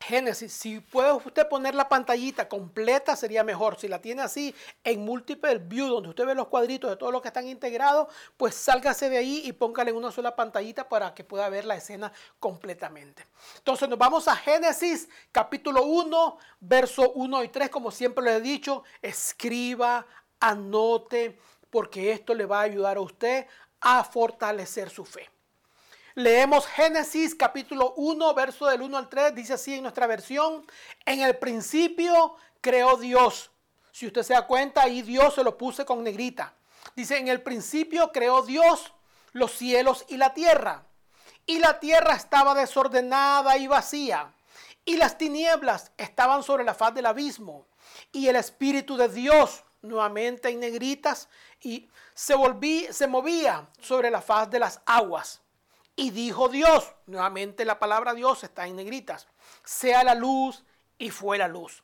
Génesis, 0.00 0.52
si 0.54 0.80
puede 0.80 1.12
usted 1.12 1.46
poner 1.46 1.74
la 1.74 1.88
pantallita 1.88 2.48
completa 2.48 3.14
sería 3.16 3.44
mejor. 3.44 3.78
Si 3.78 3.86
la 3.86 4.00
tiene 4.00 4.22
así 4.22 4.54
en 4.82 5.04
multiple 5.04 5.58
view, 5.58 5.88
donde 5.88 6.08
usted 6.08 6.24
ve 6.24 6.34
los 6.34 6.48
cuadritos 6.48 6.90
de 6.90 6.96
todos 6.96 7.12
los 7.12 7.20
que 7.20 7.28
están 7.28 7.46
integrados, 7.46 8.08
pues 8.36 8.54
sálgase 8.54 9.10
de 9.10 9.18
ahí 9.18 9.42
y 9.44 9.52
póngale 9.52 9.90
en 9.90 9.98
una 9.98 10.10
sola 10.10 10.34
pantallita 10.34 10.88
para 10.88 11.14
que 11.14 11.22
pueda 11.22 11.48
ver 11.50 11.66
la 11.66 11.76
escena 11.76 12.12
completamente. 12.38 13.26
Entonces 13.58 13.88
nos 13.88 13.98
vamos 13.98 14.26
a 14.26 14.34
Génesis 14.36 15.08
capítulo 15.30 15.84
1, 15.84 16.38
verso 16.60 17.12
1 17.12 17.44
y 17.44 17.48
3, 17.48 17.68
como 17.68 17.90
siempre 17.90 18.24
le 18.24 18.36
he 18.36 18.40
dicho, 18.40 18.84
escriba, 19.02 20.06
anote, 20.40 21.38
porque 21.68 22.10
esto 22.12 22.34
le 22.34 22.46
va 22.46 22.60
a 22.60 22.62
ayudar 22.62 22.96
a 22.96 23.00
usted 23.00 23.46
a 23.80 24.02
fortalecer 24.02 24.88
su 24.88 25.04
fe. 25.04 25.28
Leemos 26.20 26.66
Génesis 26.66 27.34
capítulo 27.34 27.94
1, 27.96 28.34
verso 28.34 28.66
del 28.66 28.82
1 28.82 28.98
al 28.98 29.08
3, 29.08 29.34
dice 29.34 29.54
así 29.54 29.76
en 29.76 29.82
nuestra 29.82 30.06
versión, 30.06 30.66
en 31.06 31.20
el 31.20 31.38
principio 31.38 32.36
creó 32.60 32.98
Dios. 32.98 33.50
Si 33.90 34.06
usted 34.06 34.22
se 34.22 34.34
da 34.34 34.46
cuenta, 34.46 34.82
ahí 34.82 35.00
Dios 35.00 35.34
se 35.36 35.42
lo 35.42 35.56
puse 35.56 35.86
con 35.86 36.04
negrita. 36.04 36.52
Dice, 36.94 37.16
en 37.16 37.28
el 37.28 37.40
principio 37.40 38.12
creó 38.12 38.42
Dios 38.42 38.92
los 39.32 39.52
cielos 39.52 40.04
y 40.08 40.18
la 40.18 40.34
tierra. 40.34 40.84
Y 41.46 41.58
la 41.58 41.80
tierra 41.80 42.16
estaba 42.16 42.54
desordenada 42.54 43.56
y 43.56 43.66
vacía. 43.66 44.34
Y 44.84 44.98
las 44.98 45.16
tinieblas 45.16 45.90
estaban 45.96 46.42
sobre 46.42 46.64
la 46.64 46.74
faz 46.74 46.92
del 46.92 47.06
abismo. 47.06 47.66
Y 48.12 48.28
el 48.28 48.36
Espíritu 48.36 48.98
de 48.98 49.08
Dios, 49.08 49.64
nuevamente 49.80 50.50
en 50.50 50.60
negritas, 50.60 51.30
y 51.62 51.88
se, 52.12 52.34
volví, 52.34 52.88
se 52.90 53.06
movía 53.06 53.70
sobre 53.80 54.10
la 54.10 54.20
faz 54.20 54.50
de 54.50 54.58
las 54.58 54.82
aguas. 54.84 55.40
Y 56.00 56.12
dijo 56.12 56.48
Dios, 56.48 56.94
nuevamente 57.04 57.66
la 57.66 57.78
palabra 57.78 58.14
Dios 58.14 58.42
está 58.42 58.66
en 58.66 58.74
negritas, 58.74 59.28
sea 59.62 60.02
la 60.02 60.14
luz 60.14 60.64
y 60.96 61.10
fue 61.10 61.36
la 61.36 61.46
luz. 61.46 61.82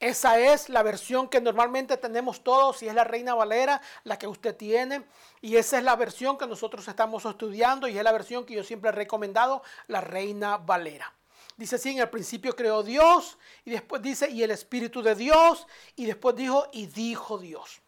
Esa 0.00 0.40
es 0.40 0.70
la 0.70 0.82
versión 0.82 1.28
que 1.28 1.42
normalmente 1.42 1.98
tenemos 1.98 2.42
todos 2.42 2.82
y 2.82 2.88
es 2.88 2.94
la 2.94 3.04
Reina 3.04 3.34
Valera, 3.34 3.82
la 4.04 4.18
que 4.18 4.26
usted 4.26 4.56
tiene. 4.56 5.04
Y 5.42 5.56
esa 5.56 5.76
es 5.76 5.84
la 5.84 5.96
versión 5.96 6.38
que 6.38 6.46
nosotros 6.46 6.88
estamos 6.88 7.26
estudiando 7.26 7.86
y 7.88 7.98
es 7.98 8.02
la 8.02 8.12
versión 8.12 8.46
que 8.46 8.54
yo 8.54 8.64
siempre 8.64 8.88
he 8.88 8.92
recomendado, 8.94 9.62
la 9.86 10.00
Reina 10.00 10.56
Valera. 10.56 11.12
Dice 11.58 11.76
así, 11.76 11.90
en 11.90 11.98
el 11.98 12.08
principio 12.08 12.56
creó 12.56 12.82
Dios 12.82 13.36
y 13.66 13.70
después 13.72 14.00
dice, 14.00 14.30
y 14.30 14.42
el 14.42 14.50
Espíritu 14.50 15.02
de 15.02 15.14
Dios, 15.14 15.66
y 15.94 16.06
después 16.06 16.34
dijo, 16.36 16.70
y 16.72 16.86
dijo 16.86 17.36
Dios. 17.36 17.82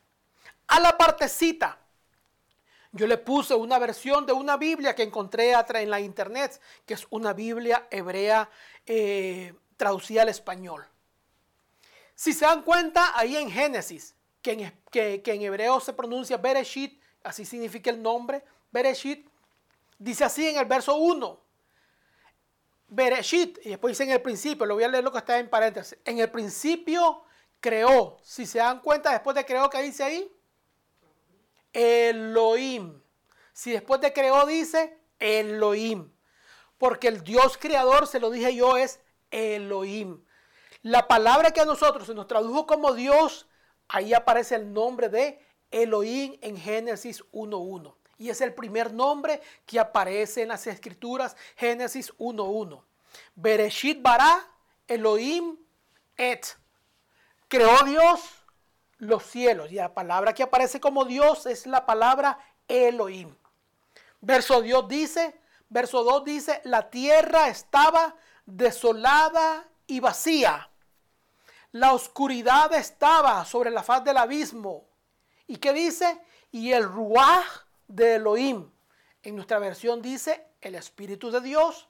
A 0.67 0.79
la 0.79 0.99
partecita 0.99 1.79
yo 2.93 3.07
le 3.07 3.19
puse 3.19 3.55
una 3.55 3.79
versión 3.79 4.27
de 4.27 4.33
una 4.33 4.57
Biblia 4.57 4.95
que 4.95 5.03
encontré 5.03 5.53
en 5.53 5.91
la 5.91 6.01
internet, 6.01 6.61
que 6.85 6.95
es 6.95 7.07
una 7.11 7.33
Biblia 7.33 7.87
hebrea 7.91 8.51
eh, 8.85 9.55
traducida 9.77 10.23
al 10.23 10.29
español. 10.29 10.85
Si 12.15 12.33
se 12.33 12.45
dan 12.45 12.63
cuenta, 12.63 13.19
ahí 13.19 13.37
en 13.37 13.51
Génesis, 13.51 14.15
que 14.43 14.73
en, 14.93 15.43
hebreo 15.43 15.81
se 15.81 15.93
pronuncia 15.93 16.37
Bereshit, 16.37 17.01
así 17.23 17.45
significa 17.45 17.91
el 17.91 18.03
nombre, 18.03 18.45
Bereshit, 18.73 19.29
dice 19.99 20.25
así 20.25 20.49
en 20.49 20.59
el 20.59 20.65
verso 20.65 20.97
1. 20.97 21.41
Bereshit, 22.89 23.59
y 23.65 23.69
después 23.71 23.93
dice 23.93 24.03
en 24.03 24.11
el 24.11 24.21
principio, 24.21 24.67
lo 24.67 24.75
voy 24.75 24.85
a 24.85 24.89
leer 24.89 25.05
lo 25.05 25.13
que 25.13 25.19
está 25.19 25.39
en 25.39 25.49
paréntesis. 25.49 25.97
En 26.05 26.19
el 26.19 26.31
principio 26.31 27.23
creó. 27.61 28.19
Si 28.23 28.47
se 28.47 28.59
dan 28.59 28.81
cuenta, 28.81 29.13
después 29.13 29.37
de 29.37 29.45
creó, 29.45 29.71
¿qué 29.71 29.81
dice 29.81 30.03
ahí? 30.03 30.31
Elohim. 31.73 33.01
Si 33.53 33.73
después 33.73 34.01
de 34.01 34.13
creó 34.13 34.47
dice 34.47 34.99
Elohim. 35.19 36.11
Porque 36.79 37.09
el 37.09 37.23
Dios 37.23 37.59
creador, 37.59 38.07
se 38.07 38.21
lo 38.21 38.31
dije 38.31 38.55
yo, 38.55 38.77
es 38.77 39.01
Elohim. 39.31 40.25
La 40.83 41.09
palabra 41.09 41.51
que 41.51 41.61
a 41.61 41.67
nosotros 41.67 42.07
se 42.07 42.15
nos 42.15 42.27
tradujo 42.27 42.67
como 42.67 42.95
Dios, 42.95 43.47
ahí 43.89 44.15
aparece 44.15 44.55
el 44.55 44.73
nombre 44.73 45.11
de 45.11 45.45
Elohim 45.71 46.39
en 46.41 46.57
Génesis 46.57 47.23
1.1. 47.33 47.95
Y 48.17 48.31
es 48.31 48.41
el 48.41 48.55
primer 48.55 48.93
nombre 48.93 49.41
que 49.67 49.79
aparece 49.79 50.43
en 50.43 50.49
las 50.49 50.67
escrituras, 50.67 51.37
Génesis 51.57 52.17
1.1. 52.19 52.83
Bereshit 53.35 54.01
bara 54.01 54.47
Elohim 54.87 55.57
et. 56.17 56.47
Creó 57.49 57.83
Dios 57.85 58.21
los 59.01 59.25
cielos. 59.25 59.73
Y 59.73 59.77
la 59.77 59.93
palabra 59.93 60.33
que 60.33 60.45
aparece 60.45 60.81
como 60.81 61.05
Dios 61.05 61.47
es 61.47 61.67
la 61.67 61.85
palabra 61.85 62.39
Elohim. 62.69 63.35
Verso 64.21 64.61
Dios 64.63 64.87
dice, 64.87 65.41
verso 65.69 66.05
2 66.05 66.25
dice, 66.25 66.61
la 66.65 66.91
tierra 66.91 67.49
estaba 67.49 68.15
desolada 68.47 69.67
y 69.87 70.01
vacía. 70.01 70.71
La 71.73 71.95
oscuridad 71.95 72.73
estaba 72.75 73.45
sobre 73.45 73.71
la 73.71 73.83
faz 73.83 74.05
del 74.05 74.19
abismo. 74.19 74.87
¿Y 75.47 75.57
qué 75.57 75.73
dice? 75.73 76.21
Y 76.53 76.73
el 76.73 76.85
ruaj 76.85 77.47
de 77.89 78.17
Elohim. 78.17 78.71
En 79.23 79.37
nuestra 79.37 79.59
versión 79.59 80.03
dice 80.03 80.47
el 80.61 80.75
Espíritu 80.75 81.31
de 81.31 81.41
Dios. 81.41 81.89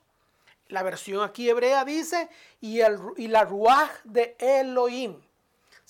La 0.69 0.83
versión 0.85 1.25
aquí 1.25 1.51
hebrea 1.51 1.85
dice 1.85 2.29
y, 2.61 2.81
el, 2.81 2.99
y 3.17 3.27
la 3.27 3.45
ruaj 3.45 3.91
de 4.05 4.37
Elohim 4.39 5.21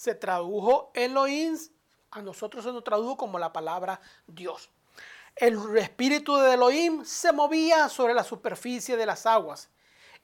se 0.00 0.14
tradujo 0.14 0.92
Elohim, 0.94 1.58
a 2.10 2.22
nosotros 2.22 2.64
se 2.64 2.72
nos 2.72 2.82
tradujo 2.82 3.18
como 3.18 3.38
la 3.38 3.52
palabra 3.52 4.00
Dios. 4.26 4.70
El 5.36 5.76
espíritu 5.76 6.38
de 6.38 6.54
Elohim 6.54 7.04
se 7.04 7.32
movía 7.32 7.86
sobre 7.90 8.14
la 8.14 8.24
superficie 8.24 8.96
de 8.96 9.04
las 9.04 9.26
aguas. 9.26 9.68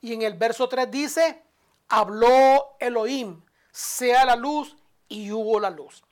Y 0.01 0.15
en 0.15 0.23
el 0.23 0.33
verso 0.33 0.67
3 0.67 0.89
dice, 0.89 1.43
habló 1.89 2.75
Elohim, 2.79 3.43
sea 3.69 4.25
la 4.25 4.35
luz 4.35 4.75
y 5.09 5.31
hubo 5.31 5.59
la 5.59 5.69
luz. 5.69 6.03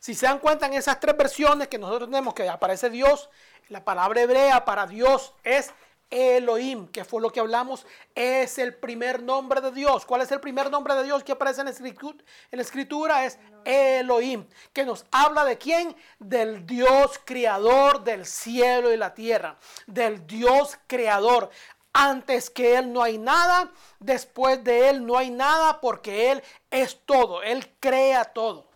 Si 0.00 0.14
se 0.14 0.24
dan 0.24 0.38
cuenta 0.38 0.64
en 0.64 0.72
esas 0.72 0.98
tres 0.98 1.14
versiones 1.14 1.68
que 1.68 1.78
nosotros 1.78 2.08
tenemos 2.08 2.32
que 2.32 2.48
aparece 2.48 2.88
Dios, 2.88 3.28
la 3.68 3.84
palabra 3.84 4.22
hebrea 4.22 4.64
para 4.64 4.86
Dios 4.86 5.34
es 5.42 5.74
Elohim, 6.14 6.86
que 6.86 7.04
fue 7.04 7.20
lo 7.20 7.30
que 7.30 7.40
hablamos, 7.40 7.84
es 8.14 8.58
el 8.58 8.72
primer 8.72 9.20
nombre 9.20 9.60
de 9.60 9.72
Dios. 9.72 10.06
¿Cuál 10.06 10.22
es 10.22 10.30
el 10.30 10.40
primer 10.40 10.70
nombre 10.70 10.94
de 10.94 11.02
Dios 11.02 11.24
que 11.24 11.32
aparece 11.32 11.62
en 11.62 11.66
la 11.66 12.62
escritura? 12.62 13.24
Es 13.24 13.36
Elohim, 13.64 14.46
que 14.72 14.84
nos 14.84 15.04
habla 15.10 15.44
de 15.44 15.58
quién? 15.58 15.96
Del 16.20 16.64
Dios 16.66 17.20
creador 17.24 18.04
del 18.04 18.26
cielo 18.26 18.92
y 18.92 18.96
la 18.96 19.12
tierra, 19.12 19.58
del 19.88 20.24
Dios 20.24 20.78
creador. 20.86 21.50
Antes 21.92 22.48
que 22.48 22.76
Él 22.76 22.92
no 22.92 23.02
hay 23.02 23.18
nada, 23.18 23.72
después 23.98 24.62
de 24.62 24.90
Él 24.90 25.04
no 25.04 25.18
hay 25.18 25.30
nada, 25.30 25.80
porque 25.80 26.30
Él 26.30 26.42
es 26.70 27.00
todo, 27.04 27.42
Él 27.42 27.74
crea 27.80 28.24
todo. 28.24 28.68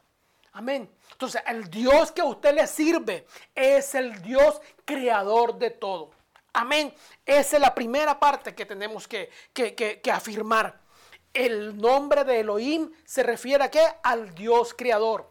Amén. 0.53 0.91
Entonces, 1.13 1.41
el 1.47 1.71
Dios 1.71 2.11
que 2.11 2.21
a 2.21 2.25
usted 2.25 2.53
le 2.53 2.67
sirve 2.67 3.27
es 3.55 3.95
el 3.95 4.23
Dios 4.23 4.61
creador 4.85 5.57
de 5.57 5.71
todo. 5.71 6.18
Amén. 6.53 6.95
Esa 7.25 7.57
es 7.57 7.63
la 7.63 7.75
primera 7.75 8.19
parte 8.19 8.55
que 8.55 8.67
tenemos 8.67 9.07
que, 9.07 9.31
afirmar. 10.13 10.81
El 11.33 11.77
nombre 11.77 12.25
de 12.25 12.41
Elohim 12.41 12.91
se 13.05 13.23
refiere 13.23 13.65
a 13.65 13.71
qué? 13.71 13.83
Al 14.03 14.35
Dios 14.35 14.75
creador. 14.75 15.31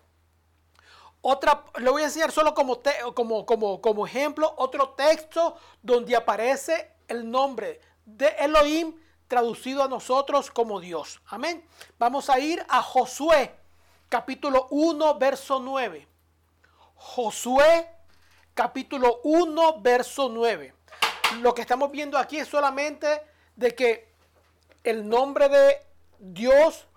Otra, 1.22 1.66
le 1.80 1.90
voy 1.90 2.04
a 2.04 2.06
enseñar 2.06 2.32
solo 2.32 2.54
como, 2.54 2.80
como, 3.14 3.46
como, 3.46 3.82
como 3.82 4.06
ejemplo 4.06 4.54
otro 4.58 4.90
texto 4.92 5.58
donde 5.82 6.16
aparece 6.16 6.92
el 7.08 7.30
nombre 7.30 7.82
de 8.06 8.28
Elohim 8.40 8.96
traducido 9.28 9.84
a 9.84 9.88
nosotros 9.88 10.52
como 10.52 10.80
Dios. 10.80 11.20
Amén. 11.26 11.68
Vamos 11.98 12.30
a 12.30 12.40
ir 12.40 12.64
a 12.70 12.82
Josué, 12.82 13.54
capítulo 14.08 14.68
1, 14.70 15.18
verso 15.18 15.60
9. 15.60 16.08
Josué, 16.96 17.90
capítulo 18.54 19.20
1, 19.24 19.82
verso 19.82 20.30
9 20.30 20.77
lo 21.42 21.54
que 21.54 21.62
estamos 21.62 21.92
viendo 21.92 22.18
aquí 22.18 22.38
es 22.38 22.48
solamente 22.48 23.22
de 23.56 23.76
que 23.76 24.14
el 24.84 25.08
nombre 25.08 25.50
de 25.50 25.82
Dios 26.20 26.88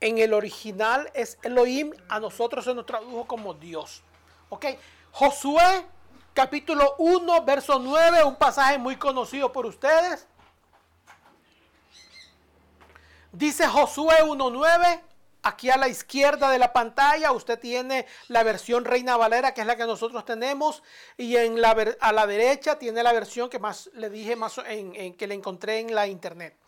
en 0.00 0.18
el 0.18 0.32
original 0.32 1.10
es 1.14 1.38
Elohim, 1.42 1.92
a 2.08 2.20
nosotros 2.20 2.64
se 2.64 2.74
nos 2.74 2.86
tradujo 2.86 3.26
como 3.26 3.54
Dios. 3.54 4.02
¿Ok? 4.48 4.66
Josué 5.12 5.86
capítulo 6.34 6.94
1, 6.98 7.44
verso 7.44 7.78
9, 7.78 8.24
un 8.24 8.36
pasaje 8.36 8.78
muy 8.78 8.96
conocido 8.96 9.52
por 9.52 9.66
ustedes. 9.66 10.26
Dice 13.32 13.66
Josué 13.66 14.16
1.9, 14.24 15.00
Aquí 15.42 15.70
a 15.70 15.78
la 15.78 15.88
izquierda 15.88 16.50
de 16.50 16.58
la 16.58 16.72
pantalla 16.72 17.32
usted 17.32 17.58
tiene 17.58 18.06
la 18.28 18.42
versión 18.42 18.84
Reina 18.84 19.16
Valera, 19.16 19.54
que 19.54 19.62
es 19.62 19.66
la 19.66 19.76
que 19.76 19.86
nosotros 19.86 20.26
tenemos, 20.26 20.82
y 21.16 21.36
en 21.36 21.58
a 21.64 22.12
la 22.12 22.26
derecha 22.26 22.78
tiene 22.78 23.02
la 23.02 23.12
versión 23.12 23.48
que 23.48 23.58
más 23.58 23.88
le 23.94 24.10
dije 24.10 24.36
más 24.36 24.60
en, 24.66 25.14
que 25.14 25.26
le 25.26 25.34
encontré 25.34 25.78
en 25.78 25.94
la 25.94 26.06
internet. 26.06 26.58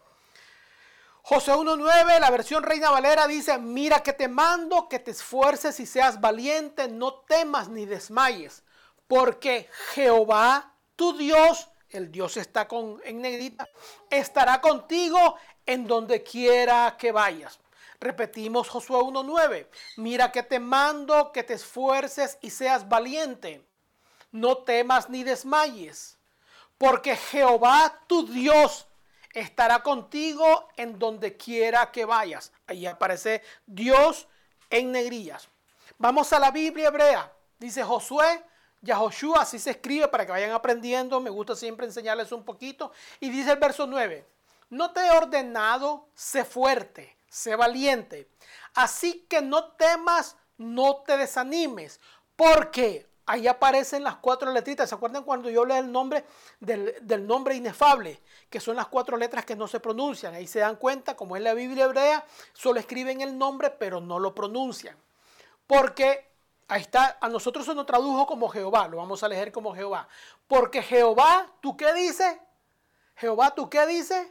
José 1.20 1.52
1.9, 1.52 2.18
la 2.18 2.30
versión 2.30 2.62
Reina 2.62 2.90
Valera 2.90 3.26
dice, 3.26 3.58
mira 3.58 4.02
que 4.02 4.14
te 4.14 4.26
mando, 4.26 4.88
que 4.88 4.98
te 4.98 5.10
esfuerces 5.10 5.78
y 5.78 5.86
seas 5.86 6.20
valiente, 6.20 6.88
no 6.88 7.14
temas 7.14 7.68
ni 7.68 7.84
desmayes, 7.84 8.64
porque 9.06 9.68
Jehová, 9.92 10.74
tu 10.96 11.16
Dios, 11.16 11.68
el 11.90 12.10
Dios 12.10 12.38
está 12.38 12.66
con, 12.66 13.00
en 13.04 13.20
negrita, 13.20 13.68
estará 14.10 14.60
contigo 14.62 15.36
en 15.66 15.86
donde 15.86 16.22
quiera 16.22 16.96
que 16.98 17.12
vayas. 17.12 17.61
Repetimos 18.02 18.68
Josué 18.68 18.98
1.9. 18.98 19.68
Mira 19.96 20.32
que 20.32 20.42
te 20.42 20.58
mando 20.58 21.30
que 21.30 21.44
te 21.44 21.54
esfuerces 21.54 22.36
y 22.40 22.50
seas 22.50 22.88
valiente. 22.88 23.64
No 24.32 24.58
temas 24.58 25.08
ni 25.08 25.22
desmayes, 25.22 26.18
porque 26.78 27.14
Jehová 27.14 28.02
tu 28.08 28.26
Dios 28.26 28.88
estará 29.32 29.84
contigo 29.84 30.68
en 30.76 30.98
donde 30.98 31.36
quiera 31.36 31.92
que 31.92 32.04
vayas. 32.04 32.50
Ahí 32.66 32.86
aparece 32.86 33.40
Dios 33.66 34.26
en 34.68 34.90
negrillas. 34.90 35.48
Vamos 35.96 36.32
a 36.32 36.40
la 36.40 36.50
Biblia 36.50 36.88
hebrea. 36.88 37.32
Dice 37.60 37.84
Josué, 37.84 38.44
Yahoshua, 38.80 39.42
así 39.42 39.60
se 39.60 39.70
escribe 39.70 40.08
para 40.08 40.26
que 40.26 40.32
vayan 40.32 40.50
aprendiendo. 40.50 41.20
Me 41.20 41.30
gusta 41.30 41.54
siempre 41.54 41.86
enseñarles 41.86 42.32
un 42.32 42.44
poquito. 42.44 42.90
Y 43.20 43.30
dice 43.30 43.52
el 43.52 43.60
verso 43.60 43.86
9, 43.86 44.26
no 44.70 44.90
te 44.90 45.06
he 45.06 45.10
ordenado, 45.12 46.08
sé 46.16 46.44
fuerte 46.44 47.21
sé 47.32 47.56
valiente. 47.56 48.28
Así 48.74 49.24
que 49.28 49.40
no 49.40 49.72
temas, 49.72 50.36
no 50.58 50.96
te 50.96 51.16
desanimes, 51.16 51.98
porque 52.36 53.08
ahí 53.24 53.48
aparecen 53.48 54.04
las 54.04 54.16
cuatro 54.16 54.52
letritas. 54.52 54.90
¿Se 54.90 54.94
acuerdan 54.94 55.24
cuando 55.24 55.48
yo 55.48 55.64
leo 55.64 55.78
el 55.78 55.90
nombre 55.90 56.26
del, 56.60 57.26
nombre 57.26 57.54
inefable? 57.54 58.20
Que 58.50 58.60
son 58.60 58.76
las 58.76 58.86
cuatro 58.88 59.16
letras 59.16 59.46
que 59.46 59.56
no 59.56 59.66
se 59.66 59.80
pronuncian. 59.80 60.34
Ahí 60.34 60.46
se 60.46 60.58
dan 60.58 60.76
cuenta, 60.76 61.16
como 61.16 61.34
es 61.34 61.42
la 61.42 61.54
Biblia 61.54 61.84
hebrea, 61.84 62.22
solo 62.52 62.78
escriben 62.78 63.22
el 63.22 63.38
nombre, 63.38 63.70
pero 63.70 64.00
no 64.00 64.18
lo 64.18 64.34
pronuncian. 64.34 64.96
Porque 65.66 66.28
ahí 66.68 66.82
está, 66.82 67.16
a 67.18 67.30
nosotros 67.30 67.64
se 67.64 67.74
nos 67.74 67.86
tradujo 67.86 68.26
como 68.26 68.50
Jehová, 68.50 68.88
lo 68.88 68.98
vamos 68.98 69.22
a 69.22 69.28
leer 69.28 69.52
como 69.52 69.74
Jehová. 69.74 70.06
Porque 70.46 70.82
Jehová, 70.82 71.50
¿tú 71.62 71.78
qué 71.78 71.94
dices? 71.94 72.36
Jehová, 73.16 73.54
¿tú 73.54 73.70
qué 73.70 73.86
dices? 73.86 74.28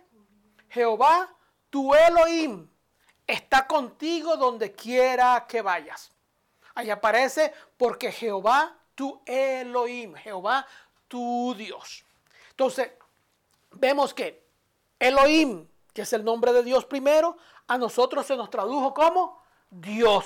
Jehová, 0.70 1.36
tu 1.72 1.96
Elohim, 1.96 2.71
está 3.28 3.68
contigo 3.68 4.38
donde 4.38 4.74
quiera 4.74 5.46
que 5.48 5.62
vayas. 5.62 6.12
Ahí 6.76 6.90
aparece 6.90 7.54
porque 7.78 8.12
Jehová 8.12 8.78
tu 8.96 9.22
Elohim, 9.26 10.16
Jehová 10.16 10.66
tu 11.08 11.54
Dios. 11.58 12.04
Entonces, 12.52 12.92
vemos 13.72 14.14
que 14.14 14.48
Elohim, 15.00 15.68
que 15.94 16.04
es 16.04 16.14
el 16.14 16.24
nombre 16.24 16.54
de 16.54 16.64
Dios 16.64 16.86
primero, 16.86 17.38
a 17.68 17.78
nosotros 17.78 18.26
se 18.26 18.36
nos 18.36 18.50
tradujo 18.50 18.94
como 18.94 19.42
Dios. 19.70 20.26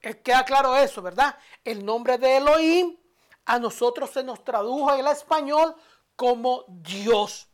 Eh, 0.00 0.20
queda 0.20 0.44
claro 0.44 0.76
eso, 0.76 1.00
¿verdad? 1.00 1.36
El 1.64 1.84
nombre 1.84 2.18
de 2.18 2.38
Elohim 2.38 2.96
a 3.44 3.58
nosotros 3.58 4.10
se 4.10 4.22
nos 4.22 4.44
tradujo 4.44 4.92
en 4.92 5.00
el 5.00 5.06
español 5.06 5.74
como 6.16 6.64
Dios. 6.68 7.48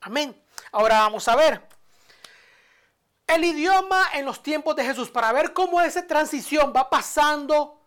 Amén. 0.00 0.40
Ahora 0.72 1.00
vamos 1.00 1.26
a 1.28 1.36
ver. 1.36 1.73
El 3.26 3.44
idioma 3.44 4.08
en 4.12 4.26
los 4.26 4.42
tiempos 4.42 4.76
de 4.76 4.84
Jesús, 4.84 5.10
para 5.10 5.32
ver 5.32 5.52
cómo 5.52 5.80
esa 5.80 6.06
transición 6.06 6.72
va 6.76 6.90
pasando, 6.90 7.80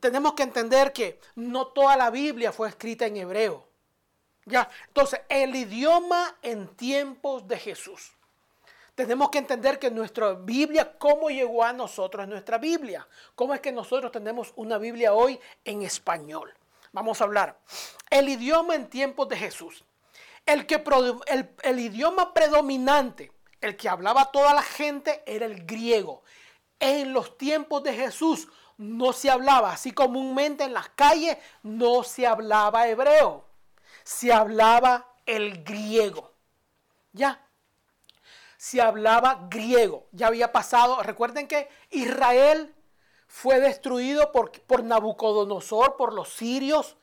tenemos 0.00 0.34
que 0.34 0.42
entender 0.42 0.92
que 0.92 1.20
no 1.36 1.68
toda 1.68 1.96
la 1.96 2.10
Biblia 2.10 2.52
fue 2.52 2.68
escrita 2.68 3.06
en 3.06 3.16
hebreo. 3.16 3.66
Ya, 4.44 4.68
entonces, 4.88 5.20
el 5.28 5.54
idioma 5.54 6.36
en 6.42 6.68
tiempos 6.76 7.46
de 7.46 7.58
Jesús. 7.58 8.12
Tenemos 8.94 9.30
que 9.30 9.38
entender 9.38 9.78
que 9.78 9.90
nuestra 9.90 10.34
Biblia, 10.34 10.98
cómo 10.98 11.30
llegó 11.30 11.64
a 11.64 11.72
nosotros 11.72 12.28
nuestra 12.28 12.58
Biblia. 12.58 13.06
¿Cómo 13.34 13.54
es 13.54 13.60
que 13.60 13.72
nosotros 13.72 14.12
tenemos 14.12 14.52
una 14.56 14.76
Biblia 14.76 15.14
hoy 15.14 15.40
en 15.64 15.82
español? 15.82 16.52
Vamos 16.92 17.20
a 17.20 17.24
hablar. 17.24 17.58
El 18.10 18.28
idioma 18.28 18.74
en 18.74 18.90
tiempos 18.90 19.28
de 19.28 19.38
Jesús. 19.38 19.82
El, 20.44 20.66
que, 20.66 20.84
el 21.62 21.80
idioma 21.80 22.34
predominante 22.34 23.31
el 23.62 23.76
que 23.76 23.88
hablaba 23.88 24.30
toda 24.30 24.52
la 24.52 24.62
gente 24.62 25.22
era 25.26 25.46
el 25.46 25.64
griego. 25.64 26.22
En 26.78 27.12
los 27.12 27.38
tiempos 27.38 27.82
de 27.82 27.94
Jesús 27.94 28.48
no 28.76 29.12
se 29.12 29.30
hablaba, 29.30 29.72
así 29.72 29.92
comúnmente 29.92 30.64
en 30.64 30.74
las 30.74 30.88
calles 30.90 31.38
no 31.62 32.02
se 32.02 32.26
hablaba 32.26 32.88
hebreo, 32.88 33.44
se 34.02 34.32
hablaba 34.32 35.14
el 35.24 35.62
griego. 35.62 36.32
Ya, 37.12 37.46
se 38.56 38.80
hablaba 38.80 39.46
griego. 39.48 40.08
Ya 40.12 40.26
había 40.26 40.52
pasado, 40.52 41.02
recuerden 41.02 41.46
que 41.46 41.68
Israel 41.90 42.74
fue 43.28 43.60
destruido 43.60 44.32
por, 44.32 44.50
por 44.62 44.82
Nabucodonosor, 44.82 45.96
por 45.96 46.12
los 46.12 46.28
sirios, 46.30 46.96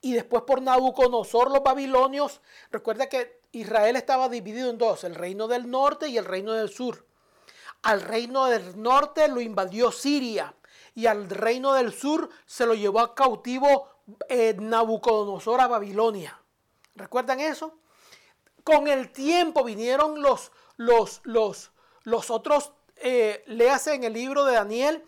y 0.00 0.14
después 0.14 0.42
por 0.42 0.62
Nabucodonosor, 0.62 1.50
los 1.50 1.62
babilonios. 1.62 2.40
Recuerda 2.70 3.08
que 3.08 3.39
Israel 3.52 3.96
estaba 3.96 4.28
dividido 4.28 4.70
en 4.70 4.78
dos, 4.78 5.04
el 5.04 5.14
reino 5.14 5.48
del 5.48 5.70
norte 5.70 6.08
y 6.08 6.18
el 6.18 6.24
reino 6.24 6.52
del 6.52 6.70
sur. 6.70 7.06
Al 7.82 8.02
reino 8.02 8.46
del 8.46 8.80
norte 8.80 9.28
lo 9.28 9.40
invadió 9.40 9.90
Siria 9.90 10.54
y 10.94 11.06
al 11.06 11.28
reino 11.28 11.72
del 11.72 11.92
sur 11.92 12.28
se 12.46 12.66
lo 12.66 12.74
llevó 12.74 13.00
a 13.00 13.14
cautivo 13.14 13.88
eh, 14.28 14.54
Nabucodonosor 14.58 15.60
a 15.60 15.68
Babilonia. 15.68 16.40
¿Recuerdan 16.94 17.40
eso? 17.40 17.78
Con 18.64 18.88
el 18.88 19.10
tiempo 19.10 19.64
vinieron 19.64 20.20
los, 20.20 20.52
los, 20.76 21.20
los, 21.24 21.72
los 22.04 22.30
otros 22.30 22.72
eh, 23.02 23.42
léase 23.46 23.94
en 23.94 24.04
el 24.04 24.12
libro 24.12 24.44
de 24.44 24.54
Daniel, 24.54 25.02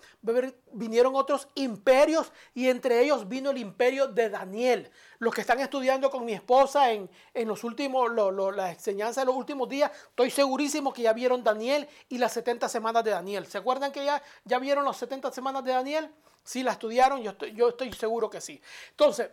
vinieron 0.73 1.15
otros 1.15 1.49
imperios 1.55 2.33
y 2.55 2.69
entre 2.69 3.01
ellos 3.03 3.29
vino 3.29 3.51
el 3.51 3.59
imperio 3.59 4.09
de 4.09 4.31
Daniel. 4.31 4.91
Los 5.19 5.35
que 5.35 5.43
están 5.43 5.61
estudiando 5.61 6.11
con 6.11 6.25
mi 6.25 6.33
esposa 6.33 6.91
en, 6.91 7.11
los 7.35 7.65
últimos, 7.65 8.11
la 8.55 8.71
enseñanza 8.73 9.21
de 9.21 9.27
los 9.27 9.37
últimos 9.37 9.69
días, 9.69 9.91
estoy 10.09 10.31
segurísimo 10.31 10.93
que 10.93 11.03
ya 11.03 11.13
vieron 11.13 11.45
Daniel 11.45 11.87
y 12.09 12.19
las 12.19 12.33
70 12.33 12.69
semanas 12.69 13.05
de 13.05 13.11
Daniel. 13.11 13.47
¿Se 13.47 13.59
acuerdan 13.59 13.93
que 13.93 14.05
ya, 14.05 14.23
ya 14.45 14.59
vieron 14.59 14.85
las 14.85 14.97
70 14.97 15.31
semanas 15.31 15.63
de 15.65 15.73
Daniel? 15.73 16.11
Sí, 16.43 16.63
la 16.63 16.73
estudiaron, 16.73 17.23
yo 17.23 17.37
yo 17.55 17.69
estoy 17.69 17.93
seguro 17.93 18.31
que 18.31 18.41
sí. 18.41 18.61
Entonces, 18.91 19.31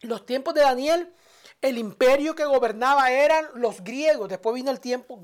los 0.00 0.24
tiempos 0.24 0.54
de 0.54 0.62
Daniel 0.62 1.12
el 1.62 1.78
imperio 1.78 2.34
que 2.34 2.44
gobernaba 2.44 3.10
eran 3.12 3.46
los 3.54 3.82
griegos. 3.82 4.28
Después 4.28 4.54
vino 4.54 4.70
el 4.70 4.80
tiempo, 4.80 5.20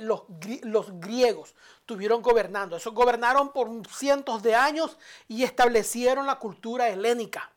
los, 0.00 0.22
los 0.62 0.98
griegos 0.98 1.54
estuvieron 1.80 2.22
gobernando. 2.22 2.76
Esos 2.76 2.94
gobernaron 2.94 3.52
por 3.52 3.68
cientos 3.88 4.42
de 4.42 4.54
años 4.54 4.96
y 5.28 5.44
establecieron 5.44 6.26
la 6.26 6.38
cultura 6.38 6.88
helénica. 6.88 7.52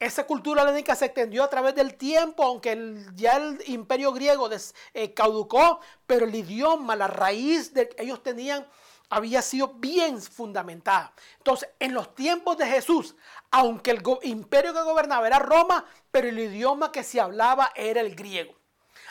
Esa 0.00 0.26
cultura 0.26 0.62
helénica 0.62 0.94
se 0.94 1.06
extendió 1.06 1.44
a 1.44 1.50
través 1.50 1.74
del 1.74 1.96
tiempo, 1.96 2.44
aunque 2.44 3.04
ya 3.14 3.36
el 3.36 3.58
imperio 3.66 4.12
griego 4.12 4.48
eh, 4.94 5.12
caducó, 5.12 5.80
pero 6.06 6.24
el 6.24 6.34
idioma, 6.34 6.96
la 6.96 7.08
raíz 7.08 7.74
de 7.74 7.90
ellos 7.98 8.22
tenían 8.22 8.66
había 9.10 9.42
sido 9.42 9.68
bien 9.74 10.20
fundamentada. 10.20 11.12
Entonces, 11.38 11.68
en 11.78 11.94
los 11.94 12.14
tiempos 12.14 12.58
de 12.58 12.66
Jesús, 12.66 13.14
aunque 13.50 13.90
el 13.90 14.02
imperio 14.22 14.74
que 14.74 14.82
gobernaba 14.82 15.26
era 15.26 15.38
Roma, 15.38 15.84
pero 16.10 16.28
el 16.28 16.38
idioma 16.38 16.92
que 16.92 17.02
se 17.02 17.20
hablaba 17.20 17.72
era 17.74 18.00
el 18.00 18.14
griego. 18.14 18.54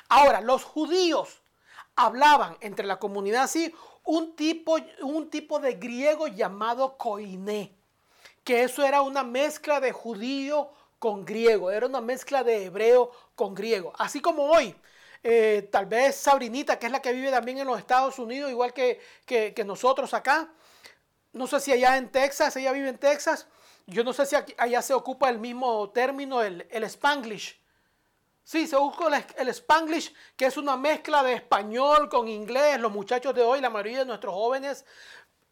Ahora, 0.10 0.42
los 0.42 0.64
judíos 0.64 1.42
hablaban 1.96 2.58
entre 2.62 2.86
la 2.86 3.00
comunidad 3.00 3.44
así 3.44 3.74
un 4.04 4.36
tipo, 4.36 4.78
un 5.02 5.30
tipo 5.30 5.60
de 5.60 5.74
griego 5.74 6.28
llamado 6.28 6.98
koiné, 6.98 7.76
que 8.44 8.64
eso 8.64 8.86
era 8.86 9.02
una 9.02 9.24
mezcla 9.24 9.82
de 9.82 9.92
judío 9.92 10.70
con 10.98 11.26
griego, 11.26 11.72
era 11.72 11.88
una 11.88 12.00
mezcla 12.00 12.44
de 12.44 12.66
hebreo 12.66 13.12
con 13.36 13.54
griego. 13.54 13.92
Así 13.98 14.22
como 14.22 14.44
hoy, 14.44 14.74
eh, 15.30 15.68
tal 15.70 15.88
vez 15.88 16.16
Sabrinita, 16.16 16.80
que 16.80 16.86
es 16.86 16.92
la 16.92 17.02
que 17.02 17.12
vive 17.12 17.30
también 17.30 17.58
en 17.58 17.68
los 17.68 17.78
Estados 17.78 18.18
Unidos, 18.18 18.50
igual 18.50 18.74
que, 18.74 19.02
nosotros 19.66 20.14
acá. 20.14 20.50
No 21.34 21.48
sé 21.48 21.60
si 21.60 21.74
allá 21.74 21.98
en 21.98 22.10
Texas, 22.10 22.56
ella 22.56 22.72
vive 22.72 22.88
en 22.88 22.98
Texas. 22.98 23.46
Yo 23.88 24.06
no 24.06 24.14
sé 24.14 24.26
si 24.26 24.38
allá 24.58 24.82
se 24.82 24.94
ocupa 24.94 25.30
el 25.30 25.38
mismo 25.38 25.90
término, 25.90 26.42
el, 26.42 26.66
el 26.72 26.84
Spanglish. 26.86 27.60
Sí, 28.42 28.68
se 28.68 28.78
usa 28.78 29.18
el, 29.18 29.26
el, 29.38 29.50
Spanglish, 29.50 30.14
que 30.38 30.46
es 30.46 30.56
una 30.56 30.78
mezcla 30.78 31.22
de 31.24 31.34
español 31.34 32.08
con 32.08 32.30
inglés. 32.30 32.80
Los 32.80 32.94
muchachos 32.94 33.36
de 33.36 33.42
hoy, 33.42 33.60
la 33.60 33.70
mayoría 33.70 34.00
de 34.00 34.06
nuestros 34.06 34.34
jóvenes, 34.34 34.86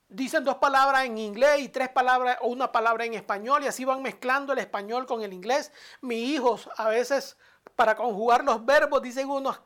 dicen 0.08 0.46
dos 0.46 0.56
palabras 0.56 1.04
en 1.04 1.18
inglés 1.18 1.60
y 1.60 1.68
tres 1.68 1.90
palabras 1.90 2.38
o 2.40 2.48
una 2.48 2.72
palabra 2.72 3.04
en 3.04 3.14
español 3.14 3.64
y 3.64 3.68
así 3.68 3.84
van 3.84 4.02
mezclando 4.02 4.54
el 4.54 4.60
español 4.60 5.06
con 5.06 5.22
el 5.22 5.34
inglés. 5.34 5.74
Mis 6.00 6.30
hijos 6.30 6.70
a 6.78 6.88
veces 6.88 7.36
para 7.76 7.96
conjugar 7.96 8.44
los 8.44 8.66
verbos 8.66 9.02
dicen 9.02 9.30
unos, 9.30 9.60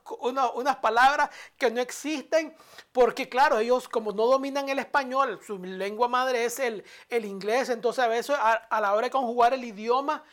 unas 0.56 0.76
palabras 0.78 1.30
que 1.58 1.70
no 1.70 1.80
existen, 1.80 2.56
porque 2.92 3.30
claro, 3.30 3.60
ellos 3.60 3.88
como 3.88 4.12
no 4.12 4.26
dominan 4.26 4.68
el 4.70 4.80
español, 4.80 5.40
su 5.46 5.60
lengua 5.60 6.08
madre 6.08 6.46
es 6.46 6.60
el, 6.60 6.84
el 7.10 7.26
inglés, 7.26 7.70
entonces 7.70 8.04
a 8.04 8.08
veces 8.08 8.36
a, 8.40 8.82
la 8.82 8.94
hora 8.94 9.08
de 9.08 9.12
conjugar 9.12 9.54
el 9.54 9.64
idioma 9.64 10.24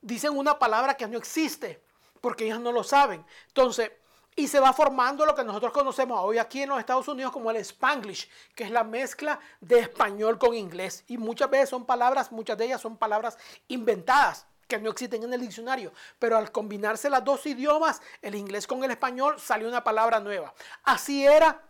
dicen 0.00 0.36
una 0.36 0.58
palabra 0.58 0.94
que 0.94 1.06
no 1.06 1.18
existe, 1.18 1.82
porque 2.20 2.46
ellos 2.46 2.60
no 2.60 2.72
lo 2.72 2.82
saben. 2.82 3.24
Entonces, 3.48 3.92
y 4.34 4.48
se 4.48 4.60
va 4.60 4.72
formando 4.72 5.24
lo 5.24 5.34
que 5.34 5.44
nosotros 5.44 5.72
conocemos 5.72 6.20
hoy 6.22 6.38
aquí 6.38 6.62
en 6.62 6.68
los 6.68 6.78
Estados 6.78 7.08
Unidos 7.08 7.32
como 7.32 7.50
el 7.50 7.56
Spanglish, 7.56 8.28
que 8.54 8.64
es 8.64 8.70
la 8.70 8.84
mezcla 8.84 9.40
de 9.60 9.80
español 9.80 10.38
con 10.38 10.54
inglés. 10.54 11.04
Y 11.06 11.16
muchas 11.16 11.50
veces 11.50 11.70
son 11.70 11.86
palabras, 11.86 12.32
muchas 12.32 12.58
de 12.58 12.66
ellas 12.66 12.80
son 12.80 12.96
palabras 12.96 13.38
inventadas 13.68 14.46
que 14.66 14.78
no 14.78 14.90
existen 14.90 15.22
en 15.22 15.32
el 15.32 15.40
diccionario, 15.40 15.92
pero 16.18 16.36
al 16.36 16.50
combinarse 16.52 17.10
las 17.10 17.24
dos 17.24 17.46
idiomas, 17.46 18.02
el 18.22 18.34
inglés 18.34 18.66
con 18.66 18.82
el 18.84 18.90
español, 18.90 19.40
salió 19.40 19.68
una 19.68 19.84
palabra 19.84 20.20
nueva. 20.20 20.52
Así 20.84 21.26
era 21.26 21.62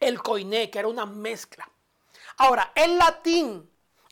el 0.00 0.22
koiné, 0.22 0.70
que 0.70 0.78
era 0.78 0.88
una 0.88 1.06
mezcla. 1.06 1.68
Ahora, 2.38 2.72
el 2.74 2.98
latín, 2.98 3.70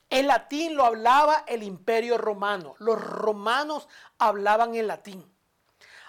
el 0.09 0.27
latín 0.27 0.77
lo 0.77 0.85
hablaba 0.85 1.45
el 1.47 1.63
imperio 1.63 2.19
romano. 2.19 2.75
Los 2.79 3.01
romanos 3.01 3.89
hablaban 4.19 4.75
el 4.75 4.87
latín. 4.87 5.25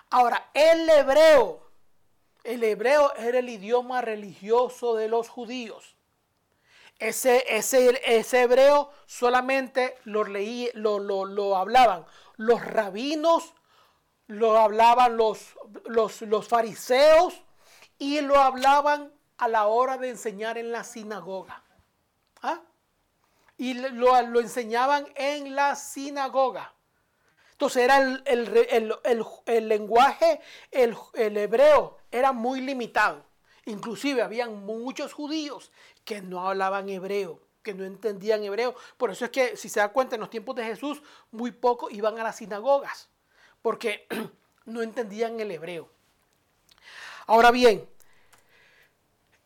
Ahora, 0.09 0.49
el 0.53 0.89
hebreo, 0.89 1.71
el 2.43 2.63
hebreo 2.63 3.13
era 3.15 3.39
el 3.39 3.49
idioma 3.49 4.01
religioso 4.01 4.95
de 4.95 5.07
los 5.07 5.29
judíos. 5.29 5.95
Ese, 7.01 7.43
ese, 7.49 7.99
ese 8.05 8.41
hebreo 8.43 8.91
solamente 9.07 9.97
lo, 10.03 10.23
leí, 10.23 10.69
lo, 10.75 10.99
lo, 10.99 11.57
hablaban 11.57 12.05
los 12.37 12.63
rabinos, 12.63 13.55
lo 14.27 14.55
hablaban 14.55 15.17
los, 15.17 15.57
los, 15.85 16.21
los 16.21 16.47
fariseos 16.47 17.41
y 17.97 18.21
lo 18.21 18.39
hablaban 18.39 19.11
a 19.39 19.47
la 19.47 19.65
hora 19.65 19.97
de 19.97 20.09
enseñar 20.09 20.59
en 20.59 20.71
la 20.71 20.83
sinagoga. 20.83 21.63
¿Ah? 22.43 22.61
Y 23.57 23.73
lo, 23.73 24.21
lo, 24.21 24.39
enseñaban 24.39 25.07
en 25.15 25.55
la 25.55 25.75
sinagoga. 25.75 26.71
Entonces 27.53 27.81
era 27.81 27.97
el, 27.97 28.21
el, 28.27 28.95
el, 29.05 29.25
el 29.47 29.67
lenguaje, 29.67 30.39
el, 30.69 30.95
hebreo, 31.15 31.97
era 32.11 32.31
muy 32.31 32.61
limitado. 32.61 33.25
Inclusive 33.65 34.21
habían 34.21 34.65
muchos 34.65 35.13
judíos 35.13 35.71
que 36.03 36.21
no 36.21 36.47
hablaban 36.47 36.89
hebreo, 36.89 37.39
que 37.61 37.73
no 37.73 37.83
entendían 37.83 38.43
hebreo. 38.43 38.75
Por 38.97 39.11
eso 39.11 39.25
es 39.25 39.31
que, 39.31 39.55
si 39.55 39.69
se 39.69 39.79
da 39.79 39.89
cuenta, 39.89 40.15
en 40.15 40.21
los 40.21 40.29
tiempos 40.29 40.55
de 40.55 40.65
Jesús, 40.65 41.01
muy 41.31 41.51
pocos 41.51 41.91
iban 41.91 42.17
a 42.19 42.23
las 42.23 42.37
sinagogas, 42.37 43.09
porque 43.61 44.07
no 44.65 44.81
entendían 44.81 45.39
el 45.39 45.51
hebreo. 45.51 45.89
Ahora 47.27 47.51
bien, 47.51 47.87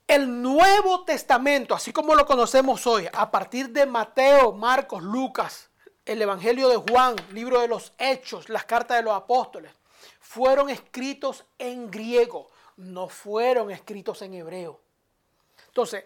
el 0.07 0.41
Nuevo 0.41 1.03
Testamento, 1.03 1.73
así 1.75 1.91
como 1.91 2.15
lo 2.15 2.25
conocemos 2.25 2.85
hoy, 2.87 3.07
a 3.11 3.31
partir 3.31 3.69
de 3.69 3.85
Mateo, 3.85 4.53
Marcos, 4.53 5.03
Lucas, 5.03 5.69
el 6.05 6.21
Evangelio 6.21 6.69
de 6.69 6.77
Juan, 6.77 7.15
libro 7.31 7.59
de 7.59 7.67
los 7.67 7.91
Hechos, 7.97 8.47
las 8.47 8.65
cartas 8.65 8.97
de 8.97 9.03
los 9.03 9.13
apóstoles, 9.13 9.71
fueron 10.19 10.69
escritos 10.69 11.43
en 11.57 11.89
griego, 11.89 12.51
no 12.77 13.07
fueron 13.07 13.71
escritos 13.71 14.21
en 14.21 14.33
hebreo. 14.33 14.81
Entonces, 15.67 16.05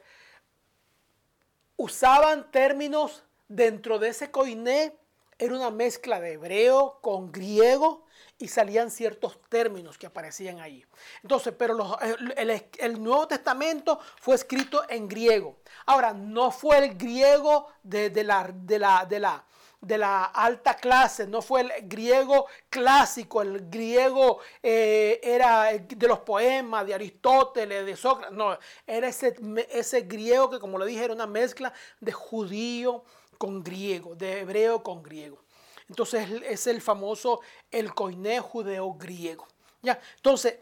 usaban 1.77 2.51
términos 2.51 3.23
dentro 3.47 3.99
de 3.99 4.09
ese 4.09 4.31
coiné, 4.31 4.95
era 5.37 5.55
una 5.55 5.71
mezcla 5.71 6.19
de 6.19 6.33
hebreo 6.33 6.99
con 7.01 7.31
griego 7.31 8.05
y 8.37 8.47
salían 8.47 8.91
ciertos 8.91 9.39
términos 9.49 9.97
que 9.97 10.07
aparecían 10.07 10.59
ahí. 10.59 10.85
Entonces, 11.23 11.53
pero 11.57 11.97
el, 12.37 13.03
Nuevo 13.03 13.27
Testamento 13.27 13.99
fue 14.17 14.35
escrito 14.35 14.83
en 14.89 15.07
griego. 15.07 15.59
Ahora, 15.85 16.13
no 16.13 16.51
fue 16.51 16.77
el 16.77 16.97
griego 16.97 17.67
de, 17.83 18.11
la, 18.23 18.51
de, 18.53 18.79
la, 18.79 19.05
de 19.05 19.19
la 19.19 19.45
de 19.81 19.97
la 19.97 20.25
alta 20.25 20.75
clase, 20.75 21.25
no 21.25 21.41
fue 21.41 21.61
el 21.61 21.71
griego 21.83 22.47
clásico, 22.69 23.41
el 23.41 23.69
griego 23.69 24.39
eh, 24.61 25.19
era 25.23 25.71
de 25.71 26.07
los 26.07 26.19
poemas 26.19 26.85
de 26.85 26.93
Aristóteles, 26.93 27.85
de 27.85 27.95
Sócrates, 27.95 28.35
no, 28.35 28.57
era 28.85 29.07
ese, 29.07 29.35
ese 29.71 30.01
griego 30.01 30.49
que 30.49 30.59
como 30.59 30.77
lo 30.77 30.85
dije 30.85 31.05
era 31.05 31.13
una 31.13 31.27
mezcla 31.27 31.73
de 31.99 32.11
judío 32.11 33.03
con 33.37 33.63
griego, 33.63 34.15
de 34.15 34.41
hebreo 34.41 34.83
con 34.83 35.01
griego. 35.01 35.39
Entonces 35.87 36.29
es 36.43 36.67
el 36.67 36.81
famoso 36.81 37.41
el 37.71 37.93
coiné 37.93 38.39
judeo 38.39 38.93
griego. 38.93 39.47
¿ya? 39.81 39.99
Entonces, 40.17 40.57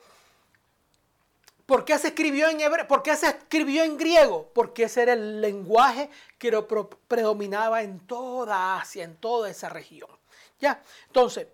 ¿Por 1.67 1.84
qué 1.84 1.99
se 1.99 2.08
escribió 2.08 2.47
en 2.47 2.62
hebreo? 2.62 2.88
¿Por 2.88 3.03
qué 3.03 3.13
se 3.17 3.27
escribió 3.27 3.84
en 3.84 3.97
griego? 3.97 4.49
Porque 4.53 4.84
ese 4.84 5.01
era 5.01 5.12
el 5.12 5.41
lenguaje 5.41 6.10
que 6.38 6.49
predominaba 7.10 7.84
en 7.84 7.99
toda 8.08 8.80
Asia, 8.80 9.03
en 9.03 9.17
toda 9.17 9.49
esa 9.49 9.67
región. 9.67 10.10
¿Ya? 10.62 10.82
Entonces, 11.08 11.47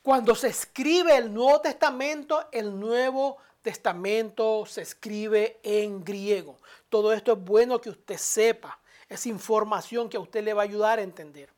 cuando 0.00 0.34
se 0.34 0.48
escribe 0.48 1.14
el 1.18 1.34
Nuevo 1.34 1.60
Testamento, 1.60 2.48
el 2.50 2.80
Nuevo 2.80 3.36
Testamento 3.60 4.64
se 4.64 4.80
escribe 4.80 5.60
en 5.62 6.02
griego. 6.02 6.56
Todo 6.88 7.12
esto 7.12 7.34
es 7.34 7.38
bueno 7.38 7.78
que 7.78 7.90
usted 7.90 8.16
sepa. 8.16 8.78
Es 9.06 9.26
información 9.26 10.08
que 10.08 10.16
a 10.16 10.20
usted 10.20 10.42
le 10.42 10.54
va 10.54 10.62
a 10.62 10.64
ayudar 10.64 10.98
a 10.98 11.02
entender. 11.02 11.50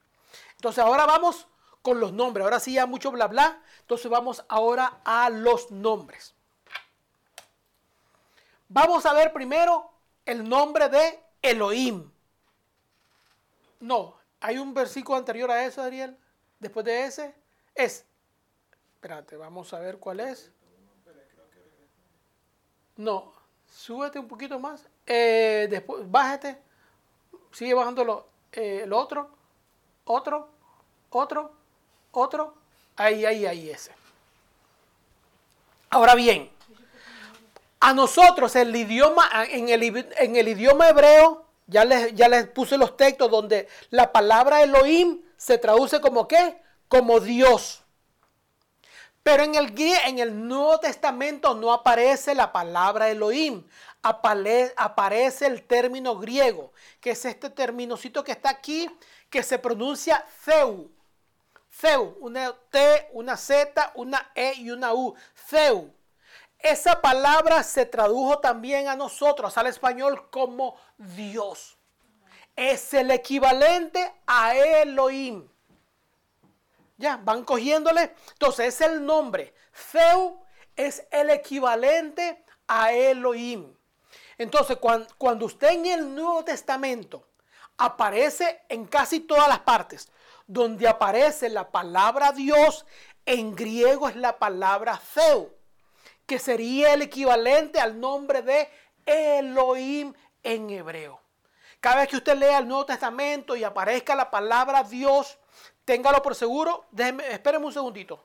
Entonces, 0.56 0.82
ahora 0.82 1.06
vamos 1.06 1.46
con 1.80 2.00
los 2.00 2.12
nombres. 2.12 2.42
Ahora 2.42 2.58
sí 2.58 2.72
ya 2.72 2.86
mucho 2.86 3.12
bla 3.12 3.28
bla. 3.28 3.62
Entonces 3.82 4.10
vamos 4.10 4.44
ahora 4.48 5.00
a 5.04 5.30
los 5.30 5.70
nombres. 5.70 6.34
Vamos 8.72 9.04
a 9.04 9.12
ver 9.12 9.32
primero 9.32 9.90
el 10.24 10.48
nombre 10.48 10.88
de 10.88 11.20
Elohim. 11.42 12.08
No, 13.80 14.14
hay 14.38 14.58
un 14.58 14.72
versículo 14.72 15.18
anterior 15.18 15.50
a 15.50 15.64
eso, 15.64 15.82
Ariel. 15.82 16.16
Después 16.60 16.86
de 16.86 17.04
ese 17.04 17.34
es. 17.74 18.06
Espérate, 18.94 19.36
vamos 19.36 19.74
a 19.74 19.80
ver 19.80 19.98
cuál 19.98 20.20
es. 20.20 20.52
No, 22.96 23.32
súbete 23.66 24.20
un 24.20 24.28
poquito 24.28 24.60
más. 24.60 24.86
Eh, 25.04 25.66
después, 25.68 26.08
bájate. 26.08 26.56
Sigue 27.50 27.74
bajando 27.74 28.30
eh, 28.52 28.82
el 28.84 28.92
otro, 28.92 29.30
otro, 30.04 30.48
otro, 31.10 31.52
otro. 32.12 32.54
Ahí, 32.94 33.24
ahí, 33.24 33.46
ahí, 33.46 33.70
ese. 33.70 33.92
Ahora 35.88 36.14
bien, 36.14 36.52
a 37.80 37.94
nosotros 37.94 38.54
el 38.56 38.76
idioma, 38.76 39.28
en 39.48 39.70
el, 39.70 40.48
idioma 40.48 40.90
hebreo, 40.90 41.46
ya 41.66 41.84
les, 41.84 42.14
ya 42.14 42.28
les 42.28 42.46
puse 42.48 42.76
los 42.76 42.96
textos 42.96 43.30
donde 43.30 43.68
la 43.88 44.12
palabra 44.12 44.62
Elohim 44.62 45.22
se 45.36 45.56
traduce 45.56 46.00
como 46.00 46.28
qué? 46.28 46.60
Como 46.88 47.20
Dios. 47.20 47.82
Pero 49.22 49.42
en 49.44 49.54
el, 49.54 49.74
en 50.06 50.18
el 50.18 50.48
Nuevo 50.48 50.78
Testamento 50.78 51.54
no 51.54 51.72
aparece 51.72 52.34
la 52.34 52.52
palabra 52.52 53.08
Elohim, 53.08 53.66
aparece 54.02 55.46
el 55.46 55.62
término 55.66 56.16
griego, 56.16 56.72
que 57.00 57.10
es 57.10 57.24
este 57.24 57.48
terminocito 57.48 58.24
que 58.24 58.32
está 58.32 58.50
aquí, 58.50 58.90
que 59.30 59.42
se 59.42 59.58
pronuncia 59.58 60.24
Zeu. 60.44 60.90
Zeu, 61.72 62.16
una 62.20 62.52
T, 62.70 63.08
una 63.12 63.36
Z, 63.36 63.92
una 63.94 64.32
E 64.34 64.54
y 64.56 64.70
una 64.70 64.92
U. 64.92 65.14
Zeu. 65.48 65.94
Esa 66.62 67.00
palabra 67.00 67.62
se 67.62 67.86
tradujo 67.86 68.38
también 68.38 68.88
a 68.88 68.96
nosotros, 68.96 69.56
al 69.56 69.66
español, 69.66 70.28
como 70.30 70.76
Dios. 70.98 71.78
Es 72.54 72.92
el 72.92 73.10
equivalente 73.10 74.12
a 74.26 74.54
Elohim. 74.54 75.48
Ya, 76.98 77.16
van 77.16 77.44
cogiéndole. 77.44 78.14
Entonces 78.32 78.74
es 78.74 78.80
el 78.82 79.04
nombre. 79.04 79.54
Zeu 79.72 80.38
es 80.76 81.06
el 81.10 81.30
equivalente 81.30 82.44
a 82.68 82.92
Elohim. 82.92 83.74
Entonces, 84.36 84.76
cuando, 84.76 85.08
cuando 85.16 85.46
usted 85.46 85.70
en 85.70 85.86
el 85.86 86.14
Nuevo 86.14 86.44
Testamento 86.44 87.26
aparece 87.78 88.62
en 88.68 88.84
casi 88.84 89.20
todas 89.20 89.48
las 89.48 89.60
partes, 89.60 90.10
donde 90.46 90.86
aparece 90.86 91.48
la 91.48 91.70
palabra 91.70 92.32
Dios, 92.32 92.84
en 93.24 93.54
griego 93.56 94.10
es 94.10 94.16
la 94.16 94.38
palabra 94.38 94.98
Zeu 94.98 95.59
que 96.30 96.38
sería 96.38 96.94
el 96.94 97.02
equivalente 97.02 97.80
al 97.80 97.98
nombre 97.98 98.40
de 98.42 98.68
Elohim 99.04 100.14
en 100.44 100.70
hebreo. 100.70 101.20
Cada 101.80 101.96
vez 101.96 102.08
que 102.08 102.18
usted 102.18 102.36
lea 102.36 102.58
el 102.58 102.68
Nuevo 102.68 102.86
Testamento 102.86 103.56
y 103.56 103.64
aparezca 103.64 104.14
la 104.14 104.30
palabra 104.30 104.84
Dios, 104.84 105.40
téngalo 105.84 106.22
por 106.22 106.36
seguro. 106.36 106.86
Déjeme, 106.92 107.26
espéreme 107.32 107.66
un 107.66 107.72
segundito. 107.72 108.24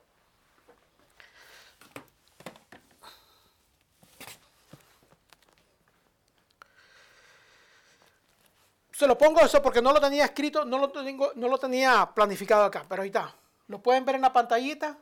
Se 8.91 9.07
lo 9.07 9.17
pongo 9.17 9.41
eso 9.41 9.63
porque 9.63 9.81
no 9.81 9.91
lo 9.91 9.99
tenía 9.99 10.25
escrito, 10.25 10.63
no 10.63 10.77
lo, 10.77 10.91
tengo, 10.91 11.31
no 11.33 11.47
lo 11.47 11.57
tenía 11.57 12.07
planificado 12.13 12.65
acá, 12.65 12.85
pero 12.87 13.01
ahí 13.01 13.07
está. 13.07 13.35
¿Lo 13.65 13.81
pueden 13.81 14.05
ver 14.05 14.13
en 14.13 14.21
la 14.21 14.31
pantallita? 14.31 14.95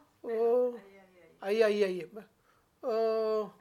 ahí, 1.42 1.62
ahí. 1.64 1.84
ahí. 1.84 2.10
Oh, 2.84 3.54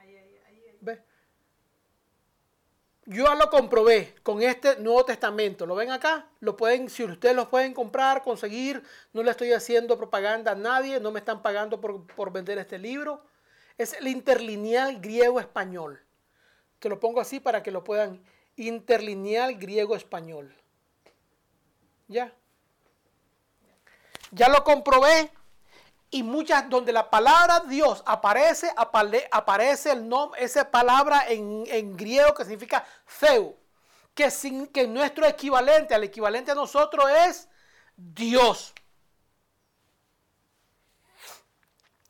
Yo 3.05 3.25
ya 3.25 3.35
lo 3.35 3.49
comprobé 3.49 4.15
con 4.23 4.41
este 4.41 4.77
Nuevo 4.79 5.03
Testamento. 5.05 5.65
¿Lo 5.65 5.75
ven 5.75 5.91
acá? 5.91 6.29
Lo 6.39 6.55
pueden, 6.55 6.89
si 6.89 7.03
ustedes 7.03 7.35
lo 7.35 7.49
pueden 7.49 7.73
comprar, 7.73 8.21
conseguir. 8.21 8.83
No 9.11 9.23
le 9.23 9.31
estoy 9.31 9.51
haciendo 9.51 9.97
propaganda 9.97 10.51
a 10.51 10.55
nadie. 10.55 10.99
No 10.99 11.11
me 11.11 11.19
están 11.19 11.41
pagando 11.41 11.81
por, 11.81 12.05
por 12.07 12.31
vender 12.31 12.57
este 12.57 12.77
libro. 12.77 13.25
Es 13.77 13.93
el 13.93 14.07
interlineal 14.07 15.01
griego-español. 15.01 16.01
Que 16.79 16.89
lo 16.89 16.99
pongo 16.99 17.19
así 17.19 17.39
para 17.39 17.63
que 17.63 17.71
lo 17.71 17.83
puedan. 17.83 18.23
Interlineal 18.55 19.55
griego-español. 19.55 20.55
¿Ya? 22.07 22.33
Ya 24.31 24.49
lo 24.49 24.63
comprobé 24.63 25.31
y 26.13 26.21
muchas 26.21 26.69
donde 26.69 26.93
la 26.93 27.09
palabra 27.09 27.61
Dios 27.61 28.03
aparece, 28.05 28.71
aparece 28.75 29.91
el 29.91 30.07
nombre, 30.07 30.43
esa 30.43 30.69
palabra 30.69 31.25
en, 31.27 31.97
griego 31.97 32.35
que 32.35 32.43
significa 32.43 32.85
Zeu, 33.07 33.57
que, 34.13 34.29
sin, 34.29 34.67
que 34.67 34.87
nuestro 34.87 35.25
equivalente, 35.25 35.95
al 35.95 36.03
equivalente 36.03 36.51
a 36.51 36.55
nosotros 36.55 37.09
es 37.27 37.49
Dios. 37.97 38.75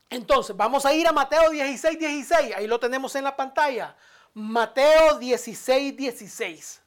Entonces, 0.10 0.56
vamos 0.56 0.86
a 0.86 0.94
ir 0.94 1.08
a 1.08 1.14
Mateo 1.14 1.50
16, 1.50 1.98
16. 1.98 2.56
Ahí 2.58 2.68
lo 2.68 2.82
tenemos 2.82 3.16
en 3.16 3.24
la 3.24 3.36
pantalla. 3.36 3.96
Mateo 4.34 5.18
16, 5.18 5.96
16. 5.96 6.82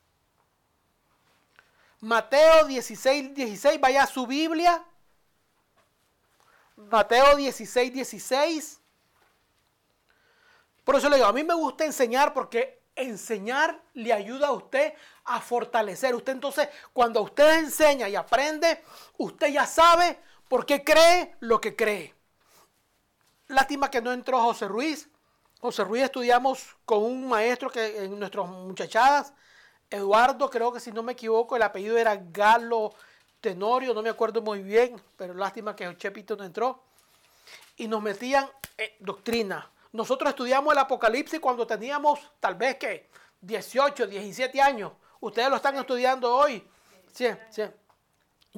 Mateo 2.01 2.67
16, 2.67 3.35
16. 3.35 3.81
Vaya 3.81 4.03
a 4.03 4.07
su 4.07 4.27
Biblia. 4.27 4.85
Mateo 6.77 7.37
16, 7.37 7.93
16. 7.93 8.81
Por 10.85 10.95
eso 10.95 11.09
le 11.09 11.17
digo, 11.17 11.29
a 11.29 11.33
mí 11.33 11.43
me 11.43 11.55
gusta 11.55 11.85
enseñar 11.85 12.33
porque 12.33 12.83
enseñar 12.95 13.83
le 13.95 14.13
ayuda 14.13 14.49
a 14.49 14.53
usted 14.53 14.95
a 15.25 15.41
fortalecer. 15.41 16.15
Usted 16.15 16.33
entonces, 16.33 16.69
cuando 16.93 17.23
usted 17.23 17.59
enseña 17.59 18.09
y 18.09 18.17
aprende, 18.17 18.83
usted 19.19 19.49
ya 19.49 19.67
sabe 19.67 20.19
por 20.49 20.65
qué 20.65 20.85
cree 20.85 21.37
lo 21.41 21.61
que 21.61 21.75
cree. 21.75 22.15
Lástima 23.49 23.91
que 23.91 24.01
no 24.01 24.13
entró 24.13 24.41
José 24.41 24.69
Ruiz. 24.69 25.09
José 25.61 25.85
Ruiz 25.85 26.05
estudiamos 26.05 26.77
con 26.85 27.03
un 27.03 27.29
maestro 27.29 27.71
que 27.71 28.05
en 28.05 28.19
nuestras 28.19 28.47
muchachadas, 28.47 29.33
Eduardo, 29.91 30.51
creo 30.51 30.73
que 30.73 30.81
si 30.81 30.93
no 30.93 31.03
me 31.03 31.13
equivoco, 31.13 31.57
el 31.57 31.63
apellido 31.63 31.97
era 31.97 32.17
Galo 32.17 32.93
Tenorio, 33.41 33.95
no 33.95 34.03
me 34.03 34.09
acuerdo 34.09 34.43
muy 34.43 34.63
bien, 34.63 35.01
pero 35.17 35.35
lástima 35.35 35.75
que 35.77 35.97
Chepito 35.97 36.37
no 36.37 36.45
entró. 36.45 36.83
Y 37.77 37.87
nos 37.89 38.03
metían 38.03 38.49
doctrina. 38.99 39.71
Nosotros 39.93 40.31
estudiamos 40.31 40.73
el 40.73 40.79
Apocalipsis 40.79 41.41
cuando 41.41 41.67
teníamos 41.67 42.21
tal 42.41 42.55
vez 42.55 42.77
que 42.77 43.09
18, 43.41 44.07
17 44.07 44.61
años. 44.61 44.93
Ustedes 45.21 45.49
lo 45.49 45.57
están 45.57 45.77
estudiando 45.77 46.35
hoy. 46.35 46.67
Sí, 47.13 47.29
sí. 47.51 47.63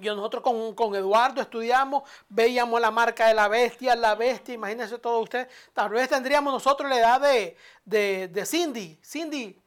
Yo 0.01 0.15
nosotros 0.15 0.43
con, 0.43 0.95
Eduardo 0.95 1.41
estudiamos, 1.41 2.05
veíamos 2.29 2.81
la 2.81 2.91
marca 2.91 3.27
de 3.27 3.35
la 3.35 3.49
bestia, 3.49 3.97
la 3.97 4.15
bestia, 4.15 4.55
imagínense 4.55 4.99
todo 4.99 5.21
usted. 5.21 5.49
Tal 5.73 5.91
vez 5.91 6.09
tendríamos 6.09 6.53
nosotros 6.53 6.89
la 6.89 6.99
edad 6.99 7.21
de, 7.21 7.57
de, 7.85 8.29
de 8.29 8.47
Cindy. 8.47 8.99
Cindy, 9.03 9.61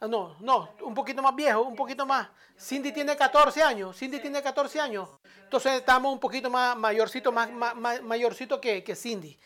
no, 0.00 0.36
no, 0.40 0.70
un 0.82 0.94
poquito 0.94 1.20
más 1.22 1.34
viejo, 1.34 1.62
un 1.62 1.74
poquito 1.74 2.06
más. 2.06 2.28
Cindy 2.56 2.92
tiene 2.92 3.16
14 3.16 3.62
años, 3.62 3.96
Cindy 3.96 4.20
tiene 4.20 4.40
14 4.40 4.80
años. 4.80 5.08
Entonces 5.42 5.72
estamos 5.72 6.12
un 6.12 6.20
poquito 6.20 6.48
más 6.50 6.76
mayorcito, 6.76 7.32
más, 7.32 7.50
mayorcito 8.02 8.60
que, 8.60 8.84
que, 8.84 8.94
Cindy. 8.94 9.36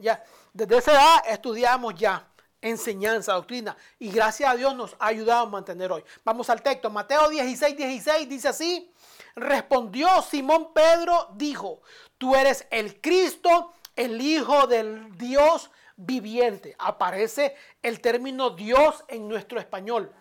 Ya, 0.00 0.22
desde 0.52 0.78
esa 0.78 0.92
edad 0.92 1.16
estudiamos 1.26 1.94
ya 1.94 2.28
enseñanza, 2.60 3.32
doctrina. 3.32 3.76
Y 3.98 4.10
gracias 4.10 4.50
a 4.50 4.56
Dios 4.56 4.74
nos 4.74 4.94
ha 4.98 5.06
ayudado 5.06 5.46
a 5.46 5.50
mantener 5.50 5.90
hoy. 5.90 6.04
Vamos 6.24 6.48
al 6.50 6.62
texto. 6.62 6.90
Mateo 6.90 7.28
16, 7.28 7.76
16 7.76 8.28
dice 8.28 8.48
así. 8.48 8.92
Respondió 9.34 10.08
Simón 10.22 10.72
Pedro, 10.72 11.28
dijo, 11.34 11.80
tú 12.18 12.34
eres 12.34 12.66
el 12.70 13.00
Cristo, 13.00 13.72
el 13.94 14.20
Hijo 14.20 14.66
del 14.66 15.16
Dios 15.16 15.70
viviente. 15.98 16.74
Aparece 16.78 17.54
el 17.82 18.00
término 18.00 18.50
Dios 18.50 19.04
en 19.08 19.28
nuestro 19.28 19.60
español. 19.60 20.14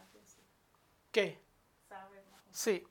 ¿Qué? 1.12 1.40
Sí. 2.52 2.86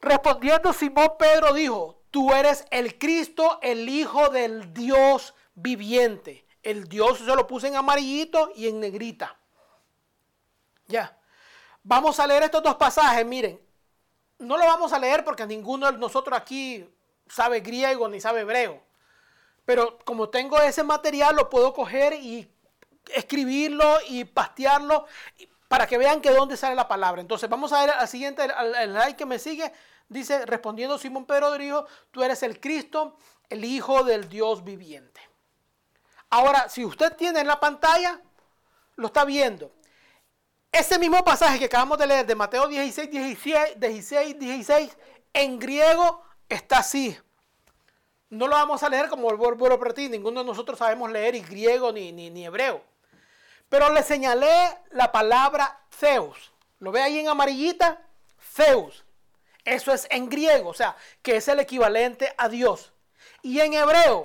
Respondiendo 0.00 0.72
Simón 0.72 1.12
Pedro 1.18 1.52
dijo, 1.52 2.02
tú 2.10 2.32
eres 2.32 2.64
el 2.70 2.98
Cristo, 2.98 3.58
el 3.62 3.88
Hijo 3.88 4.30
del 4.30 4.72
Dios 4.72 5.34
viviente. 5.54 6.46
El 6.62 6.88
Dios 6.88 7.18
se 7.18 7.24
lo 7.24 7.46
puse 7.46 7.68
en 7.68 7.76
amarillito 7.76 8.50
y 8.54 8.68
en 8.68 8.80
negrita. 8.80 9.38
Ya. 10.86 11.16
Vamos 11.82 12.18
a 12.18 12.26
leer 12.26 12.44
estos 12.44 12.62
dos 12.62 12.76
pasajes, 12.76 13.24
miren. 13.24 13.60
No 14.38 14.56
lo 14.56 14.64
vamos 14.64 14.92
a 14.92 14.98
leer 14.98 15.24
porque 15.24 15.46
ninguno 15.46 15.90
de 15.90 15.98
nosotros 15.98 16.38
aquí 16.38 16.88
sabe 17.28 17.60
griego 17.60 18.08
ni 18.08 18.20
sabe 18.20 18.40
hebreo. 18.40 18.87
Pero 19.68 19.98
como 19.98 20.30
tengo 20.30 20.58
ese 20.62 20.82
material, 20.82 21.36
lo 21.36 21.50
puedo 21.50 21.74
coger 21.74 22.14
y 22.14 22.50
escribirlo 23.14 23.98
y 24.08 24.24
pastearlo 24.24 25.04
para 25.68 25.86
que 25.86 25.98
vean 25.98 26.22
que 26.22 26.30
dónde 26.30 26.56
sale 26.56 26.74
la 26.74 26.88
palabra. 26.88 27.20
Entonces 27.20 27.50
vamos 27.50 27.70
a 27.74 27.80
ver 27.80 27.90
al 27.90 28.08
siguiente, 28.08 28.48
el 28.80 28.94
like 28.94 29.18
que 29.18 29.26
me 29.26 29.38
sigue. 29.38 29.70
Dice, 30.08 30.46
respondiendo 30.46 30.96
Simón 30.96 31.26
Pedro 31.26 31.52
dijo, 31.58 31.84
tú 32.10 32.22
eres 32.22 32.42
el 32.44 32.58
Cristo, 32.60 33.18
el 33.50 33.62
Hijo 33.62 34.04
del 34.04 34.30
Dios 34.30 34.64
viviente. 34.64 35.20
Ahora, 36.30 36.70
si 36.70 36.86
usted 36.86 37.14
tiene 37.14 37.40
en 37.40 37.46
la 37.46 37.60
pantalla, 37.60 38.22
lo 38.96 39.08
está 39.08 39.26
viendo. 39.26 39.70
Ese 40.72 40.98
mismo 40.98 41.22
pasaje 41.22 41.58
que 41.58 41.66
acabamos 41.66 41.98
de 41.98 42.06
leer 42.06 42.24
de 42.24 42.34
Mateo 42.34 42.68
16, 42.68 43.10
16, 43.10 43.78
16, 43.78 44.38
16 44.38 44.96
en 45.34 45.58
griego 45.58 46.22
está 46.48 46.78
así. 46.78 47.18
No 48.30 48.46
lo 48.46 48.56
vamos 48.56 48.82
a 48.82 48.90
leer 48.90 49.08
como 49.08 49.30
el 49.30 49.38
ti. 49.94 50.08
Ninguno 50.08 50.40
de 50.40 50.46
nosotros 50.46 50.78
sabemos 50.78 51.10
leer 51.10 51.34
ni 51.34 51.46
griego 51.46 51.92
ni, 51.92 52.12
ni, 52.12 52.44
hebreo. 52.44 52.82
Pero 53.68 53.92
le 53.92 54.02
señalé 54.02 54.78
la 54.90 55.12
palabra 55.12 55.80
Zeus. 55.90 56.52
¿Lo 56.78 56.92
ve 56.92 57.02
ahí 57.02 57.18
en 57.18 57.28
amarillita? 57.28 58.02
Zeus. 58.38 59.04
Eso 59.64 59.92
es 59.92 60.06
en 60.10 60.28
griego, 60.28 60.70
o 60.70 60.74
sea, 60.74 60.96
que 61.20 61.36
es 61.36 61.48
el 61.48 61.60
equivalente 61.60 62.34
a 62.38 62.48
Dios. 62.48 62.92
Y 63.42 63.60
en 63.60 63.74
hebreo 63.74 64.24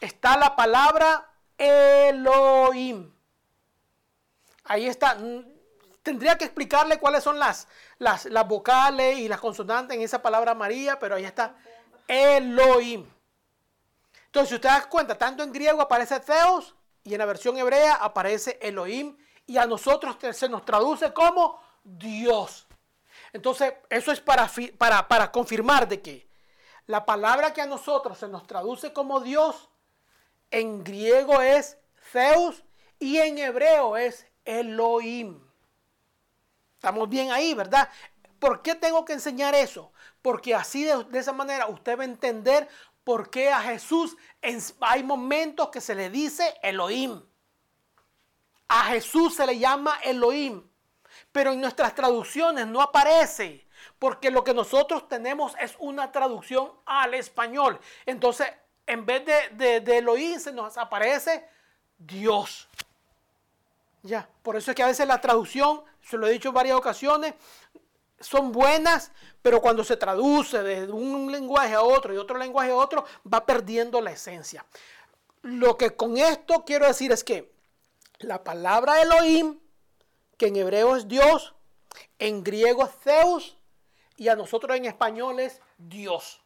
está 0.00 0.36
la 0.36 0.56
palabra 0.56 1.30
Elohim. 1.56 3.10
Ahí 4.64 4.86
está. 4.86 5.16
Tendría 6.02 6.36
que 6.36 6.44
explicarle 6.44 6.98
cuáles 6.98 7.24
son 7.24 7.38
las, 7.38 7.68
las, 7.98 8.26
las 8.26 8.46
vocales 8.46 9.18
y 9.18 9.28
las 9.28 9.40
consonantes 9.40 9.96
en 9.96 10.02
esa 10.02 10.22
palabra 10.22 10.54
María, 10.54 10.98
pero 10.98 11.16
ahí 11.16 11.24
está 11.24 11.56
Elohim. 12.06 13.06
Entonces, 14.28 14.50
si 14.50 14.54
usted 14.56 14.68
da 14.68 14.88
cuenta, 14.88 15.16
tanto 15.16 15.42
en 15.42 15.52
griego 15.52 15.80
aparece 15.80 16.20
Theos 16.20 16.74
y 17.02 17.14
en 17.14 17.18
la 17.18 17.24
versión 17.24 17.56
hebrea 17.56 17.94
aparece 17.94 18.58
Elohim 18.60 19.16
y 19.46 19.56
a 19.56 19.66
nosotros 19.66 20.16
se 20.32 20.48
nos 20.48 20.64
traduce 20.66 21.12
como 21.14 21.60
Dios. 21.82 22.66
Entonces, 23.32 23.72
eso 23.88 24.12
es 24.12 24.20
para, 24.20 24.50
para, 24.76 25.08
para 25.08 25.32
confirmar 25.32 25.88
de 25.88 26.02
que 26.02 26.28
la 26.86 27.06
palabra 27.06 27.54
que 27.54 27.62
a 27.62 27.66
nosotros 27.66 28.18
se 28.18 28.28
nos 28.28 28.46
traduce 28.46 28.92
como 28.92 29.20
Dios, 29.20 29.70
en 30.50 30.84
griego 30.84 31.40
es 31.40 31.78
Zeus 32.12 32.64
y 32.98 33.18
en 33.18 33.38
hebreo 33.38 33.96
es 33.96 34.26
Elohim. 34.44 35.40
Estamos 36.74 37.08
bien 37.08 37.30
ahí, 37.30 37.54
¿verdad? 37.54 37.88
¿Por 38.38 38.62
qué 38.62 38.74
tengo 38.74 39.04
que 39.04 39.14
enseñar 39.14 39.54
eso? 39.54 39.92
Porque 40.22 40.54
así 40.54 40.84
de, 40.84 41.06
esa 41.14 41.32
manera 41.32 41.66
usted 41.66 41.98
va 41.98 42.02
a 42.02 42.06
entender 42.06 42.68
por 43.08 43.30
qué 43.30 43.50
a 43.50 43.62
Jesús 43.62 44.18
hay 44.82 45.02
momentos 45.02 45.70
que 45.70 45.80
se 45.80 45.94
le 45.94 46.10
dice 46.10 46.58
Elohim. 46.62 47.22
A 48.68 48.84
Jesús 48.84 49.34
se 49.34 49.46
le 49.46 49.58
llama 49.58 49.98
Elohim, 50.04 50.62
pero 51.32 51.52
en 51.52 51.60
nuestras 51.62 51.94
traducciones 51.94 52.66
no 52.66 52.82
aparece, 52.82 53.66
porque 53.98 54.30
lo 54.30 54.44
que 54.44 54.52
nosotros 54.52 55.08
tenemos 55.08 55.54
es 55.58 55.74
una 55.78 56.12
traducción 56.12 56.70
al 56.84 57.14
español. 57.14 57.80
Entonces, 58.04 58.46
en 58.86 59.06
vez 59.06 59.24
de, 59.24 59.80
de, 59.80 59.96
Elohim 59.96 60.38
se 60.38 60.52
nos 60.52 60.76
aparece 60.76 61.48
Dios. 61.96 62.68
Ya, 64.02 64.28
por 64.42 64.54
eso 64.56 64.70
es 64.70 64.74
que 64.74 64.82
a 64.82 64.86
veces 64.88 65.08
la 65.08 65.22
traducción, 65.22 65.82
se 66.02 66.18
lo 66.18 66.26
he 66.26 66.32
dicho 66.32 66.50
en 66.50 66.54
varias 66.56 66.76
ocasiones, 66.76 67.32
son 68.20 68.52
buenas, 68.52 69.12
pero 69.42 69.60
cuando 69.60 69.84
se 69.84 69.96
traduce 69.96 70.62
de 70.62 70.90
un 70.90 71.30
lenguaje 71.30 71.74
a 71.74 71.82
otro 71.82 72.12
y 72.12 72.16
otro 72.16 72.38
lenguaje 72.38 72.70
a 72.70 72.76
otro, 72.76 73.04
va 73.32 73.46
perdiendo 73.46 74.00
la 74.00 74.10
esencia. 74.10 74.64
Lo 75.42 75.76
que 75.76 75.94
con 75.94 76.16
esto 76.16 76.64
quiero 76.64 76.86
decir 76.86 77.12
es 77.12 77.22
que 77.22 77.52
la 78.18 78.42
palabra 78.42 79.00
Elohim, 79.00 79.60
que 80.36 80.48
en 80.48 80.56
hebreo 80.56 80.96
es 80.96 81.06
Dios, 81.06 81.54
en 82.18 82.42
griego 82.42 82.84
es 82.84 82.90
Zeus 83.02 83.56
y 84.16 84.28
a 84.28 84.36
nosotros 84.36 84.76
en 84.76 84.86
español 84.86 85.38
es 85.40 85.60
Dios. 85.76 86.40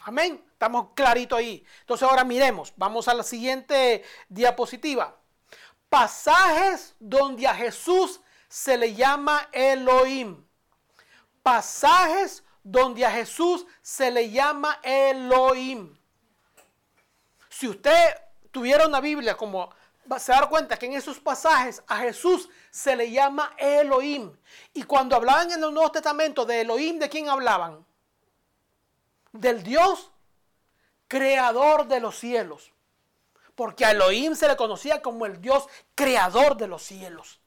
Amén. 0.00 0.44
Estamos 0.52 0.88
clarito 0.94 1.36
ahí. 1.36 1.64
Entonces 1.80 2.08
ahora 2.08 2.24
miremos, 2.24 2.72
vamos 2.76 3.06
a 3.08 3.14
la 3.14 3.22
siguiente 3.22 4.02
diapositiva. 4.28 5.16
Pasajes 5.88 6.96
donde 6.98 7.46
a 7.46 7.54
Jesús 7.54 8.20
se 8.48 8.76
le 8.76 8.94
llama 8.94 9.48
Elohim 9.52 10.44
pasajes 11.44 12.42
donde 12.64 13.04
a 13.04 13.10
Jesús 13.12 13.66
se 13.82 14.10
le 14.10 14.30
llama 14.30 14.80
Elohim. 14.82 15.96
Si 17.50 17.68
usted 17.68 18.16
tuviera 18.50 18.88
una 18.88 19.00
Biblia 19.00 19.36
como 19.36 19.70
se 20.18 20.32
dar 20.32 20.48
cuenta 20.48 20.78
que 20.78 20.86
en 20.86 20.94
esos 20.94 21.20
pasajes 21.20 21.82
a 21.86 21.98
Jesús 21.98 22.48
se 22.70 22.96
le 22.96 23.10
llama 23.10 23.54
Elohim. 23.58 24.34
Y 24.72 24.82
cuando 24.84 25.16
hablaban 25.16 25.50
en 25.50 25.62
el 25.62 25.72
Nuevo 25.72 25.92
Testamento 25.92 26.44
de 26.44 26.62
Elohim, 26.62 26.98
¿de 26.98 27.08
quién 27.08 27.28
hablaban? 27.28 27.84
Del 29.32 29.62
Dios 29.62 30.10
creador 31.08 31.86
de 31.86 32.00
los 32.00 32.18
cielos. 32.18 32.72
Porque 33.54 33.84
a 33.84 33.90
Elohim 33.92 34.34
se 34.34 34.48
le 34.48 34.56
conocía 34.56 35.02
como 35.02 35.26
el 35.26 35.40
Dios 35.40 35.68
creador 35.94 36.56
de 36.56 36.68
los 36.68 36.82
cielos. 36.82 37.40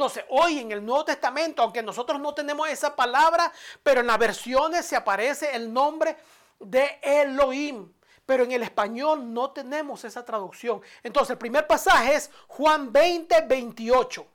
Entonces, 0.00 0.24
hoy 0.30 0.60
en 0.60 0.72
el 0.72 0.82
Nuevo 0.82 1.04
Testamento, 1.04 1.60
aunque 1.60 1.82
nosotros 1.82 2.18
no 2.18 2.32
tenemos 2.32 2.66
esa 2.70 2.96
palabra, 2.96 3.52
pero 3.82 4.00
en 4.00 4.06
las 4.06 4.18
versiones 4.18 4.86
se 4.86 4.96
aparece 4.96 5.54
el 5.54 5.70
nombre 5.70 6.16
de 6.58 6.98
Elohim. 7.02 7.92
Pero 8.24 8.44
en 8.44 8.52
el 8.52 8.62
español 8.62 9.30
no 9.30 9.50
tenemos 9.50 10.02
esa 10.06 10.24
traducción. 10.24 10.80
Entonces, 11.02 11.32
el 11.32 11.36
primer 11.36 11.66
pasaje 11.66 12.14
es 12.14 12.30
Juan 12.48 12.90
20, 12.90 13.42
28. 13.42 14.26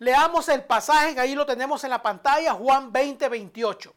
Leamos 0.00 0.50
el 0.50 0.64
pasaje, 0.64 1.18
ahí 1.18 1.34
lo 1.34 1.46
tenemos 1.46 1.82
en 1.82 1.90
la 1.90 2.02
pantalla, 2.02 2.52
Juan 2.52 2.92
20, 2.92 3.26
28, 3.26 3.94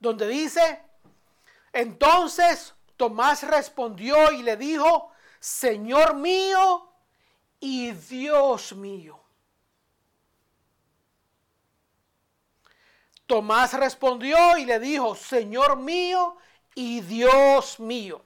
donde 0.00 0.28
dice, 0.28 0.82
entonces 1.72 2.74
Tomás 2.98 3.42
respondió 3.42 4.32
y 4.32 4.42
le 4.42 4.58
dijo, 4.58 5.12
Señor 5.40 6.12
mío 6.12 6.93
y 7.64 7.92
Dios 7.92 8.74
mío. 8.74 9.18
Tomás 13.26 13.72
respondió 13.72 14.58
y 14.58 14.66
le 14.66 14.78
dijo, 14.78 15.14
Señor 15.14 15.76
mío 15.78 16.36
y 16.74 17.00
Dios 17.00 17.80
mío. 17.80 18.22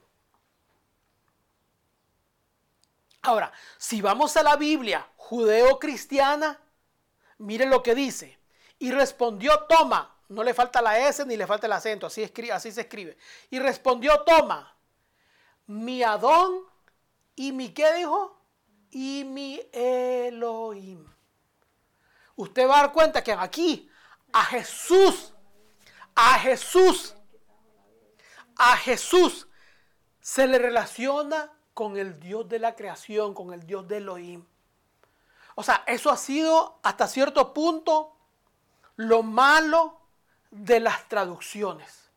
Ahora, 3.21 3.53
si 3.77 4.01
vamos 4.01 4.35
a 4.35 4.43
la 4.43 4.57
Biblia 4.57 5.07
judeo-cristiana, 5.15 6.59
mire 7.37 7.65
lo 7.65 7.81
que 7.81 7.95
dice. 7.95 8.37
Y 8.77 8.91
respondió 8.91 9.57
Toma, 9.69 10.17
no 10.27 10.43
le 10.43 10.53
falta 10.53 10.81
la 10.81 11.07
S 11.07 11.25
ni 11.25 11.37
le 11.37 11.47
falta 11.47 11.65
el 11.65 11.71
acento, 11.71 12.07
así, 12.07 12.29
así 12.51 12.73
se 12.73 12.81
escribe. 12.81 13.17
Y 13.49 13.59
respondió 13.59 14.21
Toma, 14.23 14.75
mi 15.67 16.03
Adón 16.03 16.65
y 17.37 17.53
mi 17.53 17.69
qué 17.73 17.93
dijo? 17.93 18.38
Y 18.91 19.23
mi 19.23 19.61
Elohim. 19.71 21.05
Usted 22.35 22.67
va 22.67 22.79
a 22.79 22.81
dar 22.83 22.93
cuenta 22.93 23.23
que 23.23 23.31
aquí 23.33 23.89
a 24.31 24.45
Jesús, 24.45 25.33
a 26.15 26.39
Jesús, 26.39 27.15
a 28.55 28.77
Jesús 28.77 29.47
se 30.21 30.47
le 30.47 30.57
relaciona 30.57 31.51
con 31.73 31.97
el 31.97 32.19
Dios 32.19 32.47
de 32.47 32.59
la 32.59 32.75
creación, 32.75 33.33
con 33.33 33.53
el 33.53 33.65
Dios 33.65 33.87
de 33.87 33.97
Elohim. 33.97 34.45
O 35.55 35.63
sea, 35.63 35.83
eso 35.87 36.09
ha 36.09 36.17
sido 36.17 36.79
hasta 36.83 37.07
cierto 37.07 37.53
punto 37.53 38.15
lo 38.95 39.23
malo 39.23 39.99
de 40.51 40.79
las 40.79 41.07
traducciones. 41.07 42.09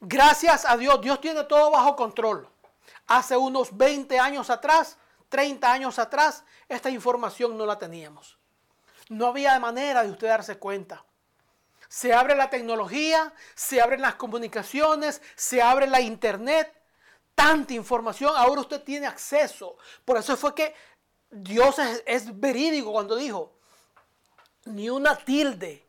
Gracias 0.00 0.64
a 0.64 0.76
Dios, 0.76 1.00
Dios 1.00 1.20
tiene 1.20 1.44
todo 1.44 1.70
bajo 1.70 1.94
control. 1.94 2.48
Hace 3.06 3.36
unos 3.36 3.76
20 3.76 4.18
años 4.18 4.48
atrás, 4.48 4.96
30 5.30 5.72
años 5.72 5.98
atrás, 5.98 6.44
esta 6.68 6.90
información 6.90 7.56
no 7.56 7.64
la 7.64 7.78
teníamos. 7.78 8.36
No 9.08 9.28
había 9.28 9.58
manera 9.58 10.02
de 10.02 10.10
usted 10.10 10.28
darse 10.28 10.58
cuenta. 10.58 11.04
Se 11.88 12.12
abre 12.12 12.36
la 12.36 12.50
tecnología, 12.50 13.32
se 13.54 13.80
abren 13.80 14.02
las 14.02 14.16
comunicaciones, 14.16 15.22
se 15.34 15.62
abre 15.62 15.86
la 15.86 16.00
internet. 16.00 16.72
Tanta 17.34 17.72
información, 17.72 18.32
ahora 18.36 18.60
usted 18.60 18.82
tiene 18.82 19.06
acceso. 19.06 19.76
Por 20.04 20.18
eso 20.18 20.36
fue 20.36 20.54
que 20.54 20.74
Dios 21.30 21.76
es, 22.06 22.38
verídico 22.38 22.92
cuando 22.92 23.16
dijo, 23.16 23.54
ni 24.64 24.90
una 24.90 25.16
tilde, 25.16 25.86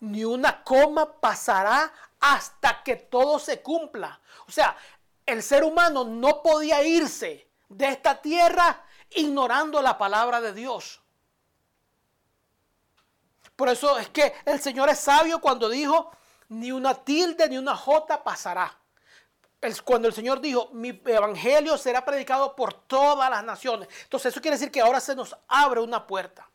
ni 0.00 0.24
una 0.24 0.62
coma 0.62 1.20
pasará 1.20 1.92
hasta 2.20 2.82
que 2.82 2.96
todo 2.96 3.38
se 3.38 3.62
cumpla. 3.62 4.20
O 4.48 4.52
sea, 4.52 4.76
el 5.24 5.42
ser 5.42 5.62
humano 5.64 6.04
no 6.04 6.42
podía 6.42 6.82
irse 6.82 7.51
de 7.76 7.88
esta 7.88 8.20
tierra 8.20 8.84
ignorando 9.10 9.82
la 9.82 9.98
palabra 9.98 10.40
de 10.40 10.52
Dios. 10.52 11.00
Por 13.56 13.68
eso 13.68 13.98
es 13.98 14.08
que 14.08 14.32
el 14.44 14.60
Señor 14.60 14.88
es 14.88 14.98
sabio 14.98 15.40
cuando 15.40 15.68
dijo, 15.68 16.10
ni 16.48 16.72
una 16.72 16.94
tilde 16.94 17.48
ni 17.48 17.58
una 17.58 17.76
jota 17.76 18.22
pasará. 18.22 18.78
Cuando 19.84 20.08
el 20.08 20.14
Señor 20.14 20.40
dijo, 20.40 20.70
mi 20.72 21.00
evangelio 21.06 21.78
será 21.78 22.04
predicado 22.04 22.56
por 22.56 22.74
todas 22.74 23.30
las 23.30 23.44
naciones. 23.44 23.88
Entonces 24.04 24.32
eso 24.32 24.40
quiere 24.40 24.56
decir 24.56 24.72
que 24.72 24.80
ahora 24.80 25.00
se 25.00 25.14
nos 25.14 25.36
abre 25.46 25.80
una 25.80 26.06
puerta. 26.06 26.48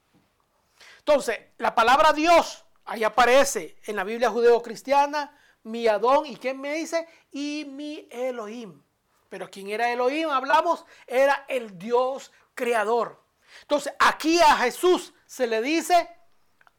Entonces, 0.99 1.39
la 1.57 1.73
palabra 1.73 2.11
Dios, 2.11 2.65
ahí 2.83 3.05
aparece 3.05 3.77
en 3.85 3.95
la 3.95 4.03
Biblia 4.03 4.29
judeo-cristiana, 4.29 5.39
mi 5.63 5.87
Adón, 5.87 6.25
¿y 6.25 6.35
quién 6.35 6.59
me 6.59 6.73
dice? 6.73 7.07
Y 7.31 7.65
mi 7.69 8.07
Elohim. 8.11 8.81
Pero 9.29 9.49
¿quién 9.49 9.69
era 9.69 9.91
Elohim? 9.91 10.29
Hablamos, 10.29 10.85
era 11.05 11.45
el 11.47 11.77
Dios 11.77 12.31
creador. 12.53 13.23
Entonces, 13.61 13.93
aquí 13.99 14.39
a 14.39 14.57
Jesús 14.57 15.13
se 15.25 15.47
le 15.47 15.61
dice 15.61 16.09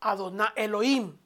Adonai 0.01 0.53
Elohim. 0.57 1.19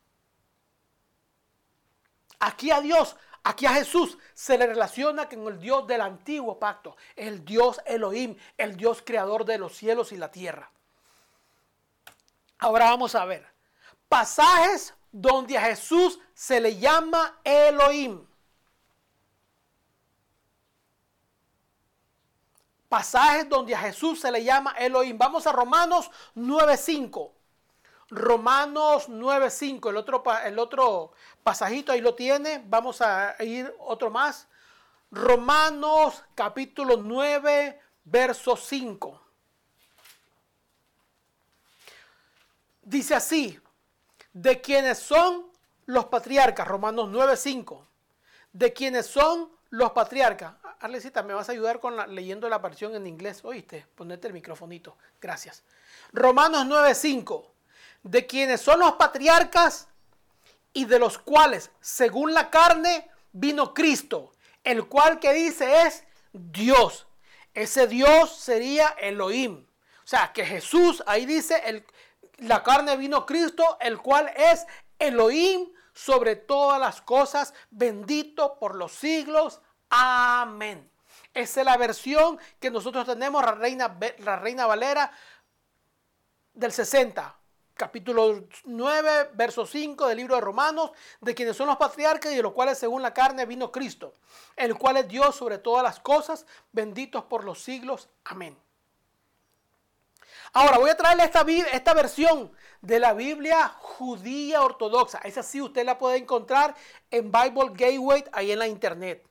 Aquí 2.40 2.70
a 2.72 2.80
Dios, 2.80 3.16
aquí 3.44 3.66
a 3.66 3.74
Jesús 3.74 4.18
se 4.34 4.58
le 4.58 4.66
relaciona 4.66 5.28
con 5.28 5.46
el 5.46 5.60
Dios 5.60 5.86
del 5.86 6.00
antiguo 6.00 6.58
pacto, 6.58 6.96
el 7.14 7.44
Dios 7.44 7.80
Elohim, 7.86 8.36
el 8.58 8.76
Dios 8.76 9.02
creador 9.04 9.44
de 9.44 9.58
los 9.58 9.76
cielos 9.76 10.10
y 10.10 10.16
la 10.16 10.30
tierra. 10.30 10.70
Ahora 12.58 12.86
vamos 12.86 13.14
a 13.14 13.24
ver 13.24 13.52
pasajes 14.12 14.92
donde 15.10 15.56
a 15.56 15.62
Jesús 15.62 16.18
se 16.34 16.60
le 16.60 16.76
llama 16.76 17.40
Elohim. 17.44 18.26
Pasajes 22.92 23.48
donde 23.48 23.74
a 23.74 23.78
Jesús 23.78 24.20
se 24.20 24.30
le 24.30 24.44
llama 24.44 24.74
Elohim. 24.78 25.16
Vamos 25.16 25.46
a 25.46 25.52
Romanos 25.52 26.10
9.5. 26.36 27.30
Romanos 28.10 29.08
9.5, 29.08 29.88
el 29.88 29.96
otro, 29.96 30.22
el 30.44 30.58
otro 30.58 31.14
pasajito 31.42 31.90
ahí 31.90 32.02
lo 32.02 32.14
tiene. 32.14 32.62
Vamos 32.66 33.00
a 33.00 33.34
ir 33.42 33.74
otro 33.78 34.10
más. 34.10 34.46
Romanos 35.10 36.22
capítulo 36.34 36.98
9, 36.98 37.80
verso 38.04 38.58
5. 38.58 39.22
Dice 42.82 43.14
así, 43.14 43.58
de 44.34 44.60
quienes 44.60 44.98
son 44.98 45.46
los 45.86 46.04
patriarcas, 46.04 46.68
Romanos 46.68 47.08
9.5, 47.08 47.86
de 48.52 48.70
quienes 48.74 49.06
son 49.06 49.50
los 49.70 49.92
patriarcas. 49.92 50.56
Arlecita, 50.82 51.22
me 51.22 51.32
vas 51.32 51.48
a 51.48 51.52
ayudar 51.52 51.78
con 51.78 51.96
la, 51.96 52.06
leyendo 52.06 52.48
la 52.48 52.58
versión 52.58 52.94
en 52.96 53.06
inglés, 53.06 53.44
¿oíste? 53.44 53.86
Ponete 53.94 54.26
el 54.26 54.34
microfonito, 54.34 54.98
gracias. 55.20 55.62
Romanos 56.12 56.66
9.5 56.66 57.46
de 58.02 58.26
quienes 58.26 58.60
son 58.60 58.80
los 58.80 58.92
patriarcas 58.94 59.88
y 60.72 60.84
de 60.86 60.98
los 60.98 61.18
cuales, 61.18 61.70
según 61.80 62.34
la 62.34 62.50
carne, 62.50 63.08
vino 63.32 63.72
Cristo, 63.74 64.32
el 64.64 64.86
cual 64.86 65.20
que 65.20 65.32
dice 65.32 65.82
es 65.86 66.04
Dios. 66.32 67.06
Ese 67.54 67.86
Dios 67.86 68.34
sería 68.36 68.88
Elohim. 68.98 69.64
O 70.04 70.06
sea, 70.06 70.32
que 70.32 70.44
Jesús, 70.44 71.02
ahí 71.06 71.26
dice, 71.26 71.62
el, 71.64 71.86
la 72.38 72.62
carne 72.62 72.96
vino 72.96 73.24
Cristo, 73.24 73.76
el 73.80 73.98
cual 73.98 74.32
es 74.36 74.66
Elohim 74.98 75.68
sobre 75.92 76.36
todas 76.36 76.80
las 76.80 77.02
cosas, 77.02 77.54
bendito 77.70 78.58
por 78.58 78.74
los 78.74 78.92
siglos. 78.92 79.60
Amén. 79.94 80.90
Esa 81.34 81.60
es 81.60 81.66
la 81.66 81.76
versión 81.76 82.38
que 82.58 82.70
nosotros 82.70 83.04
tenemos, 83.04 83.44
la 83.44 83.52
Reina, 83.52 83.98
la 84.20 84.36
Reina 84.36 84.66
Valera 84.66 85.12
del 86.54 86.72
60 86.72 87.36
capítulo 87.74 88.44
9, 88.64 89.30
verso 89.34 89.66
5 89.66 90.06
del 90.06 90.16
libro 90.16 90.36
de 90.36 90.40
Romanos, 90.40 90.92
de 91.20 91.34
quienes 91.34 91.56
son 91.56 91.66
los 91.66 91.76
patriarcas 91.76 92.32
y 92.32 92.36
de 92.36 92.42
los 92.42 92.52
cuales 92.52 92.78
según 92.78 93.02
la 93.02 93.12
carne 93.12 93.44
vino 93.44 93.70
Cristo, 93.70 94.14
el 94.56 94.76
cual 94.78 94.98
es 94.98 95.08
Dios 95.08 95.36
sobre 95.36 95.58
todas 95.58 95.82
las 95.82 96.00
cosas, 96.00 96.46
benditos 96.70 97.24
por 97.24 97.44
los 97.44 97.62
siglos. 97.62 98.08
Amén. 98.24 98.56
Ahora 100.54 100.78
voy 100.78 100.90
a 100.90 100.96
traerle 100.96 101.24
esta, 101.24 101.44
esta 101.72 101.92
versión 101.92 102.52
de 102.80 102.98
la 102.98 103.12
Biblia 103.12 103.68
judía 103.78 104.62
ortodoxa. 104.62 105.18
Esa 105.24 105.42
sí 105.42 105.60
usted 105.60 105.84
la 105.84 105.98
puede 105.98 106.18
encontrar 106.18 106.74
en 107.10 107.32
Bible 107.32 107.72
Gateway, 107.74 108.24
ahí 108.32 108.52
en 108.52 108.58
la 108.58 108.68
internet. 108.68 109.26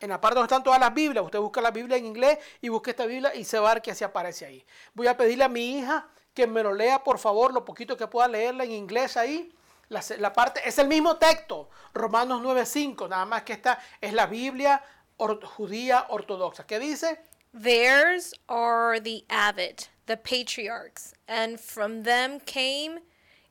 En 0.00 0.10
la 0.10 0.20
parte 0.20 0.36
donde 0.36 0.46
están 0.46 0.62
todas 0.62 0.80
las 0.80 0.92
Biblias, 0.92 1.24
usted 1.24 1.38
busca 1.38 1.60
la 1.60 1.70
Biblia 1.70 1.96
en 1.96 2.06
inglés 2.06 2.38
y 2.60 2.68
busca 2.68 2.90
esta 2.90 3.06
Biblia 3.06 3.34
y 3.34 3.44
se 3.44 3.58
va 3.58 3.70
a 3.70 3.74
ver 3.74 3.82
que 3.82 3.90
así 3.90 4.04
aparece 4.04 4.46
ahí. 4.46 4.64
Voy 4.94 5.06
a 5.06 5.16
pedirle 5.16 5.44
a 5.44 5.48
mi 5.48 5.78
hija 5.78 6.08
que 6.34 6.46
me 6.46 6.62
lo 6.62 6.74
lea 6.74 7.02
por 7.02 7.18
favor, 7.18 7.52
lo 7.52 7.64
poquito 7.64 7.96
que 7.96 8.06
pueda 8.06 8.28
leerla 8.28 8.64
en 8.64 8.72
inglés 8.72 9.16
ahí. 9.16 9.52
La, 9.88 10.32
parte 10.32 10.60
es 10.64 10.78
el 10.78 10.88
mismo 10.88 11.16
texto, 11.16 11.70
Romanos 11.94 12.42
9:5, 12.42 13.08
nada 13.08 13.24
más 13.24 13.44
que 13.44 13.52
esta 13.52 13.78
es 14.00 14.12
la 14.12 14.26
Biblia 14.26 14.82
judía 15.16 16.06
ortodoxa. 16.08 16.66
¿Qué 16.66 16.78
dice? 16.78 17.20
Theirs 17.54 18.34
are 18.48 19.00
the 19.00 19.24
avid, 19.30 19.88
the 20.06 20.16
patriarchs, 20.16 21.14
and 21.26 21.58
from 21.58 22.02
them 22.02 22.40
came, 22.40 23.00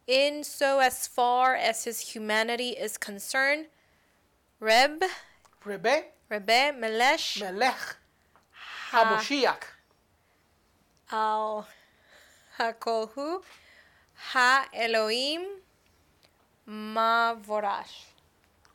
in 0.05 0.43
so 0.43 0.79
as 0.79 1.07
far 1.07 1.55
as 1.55 1.85
his 1.85 2.15
humanity 2.15 2.71
is 2.71 2.97
concerned, 2.97 3.67
Reb, 4.59 5.03
Rebe, 5.65 6.11
Rebe, 6.29 6.73
Melesh, 6.73 7.41
Melech, 7.41 7.97
Hamoshiach. 8.91 9.63
Al 11.11 11.65
Hakohu, 12.57 13.43
Ha 14.33 14.67
Elohim, 14.71 15.43
Mavorash. 16.67 18.05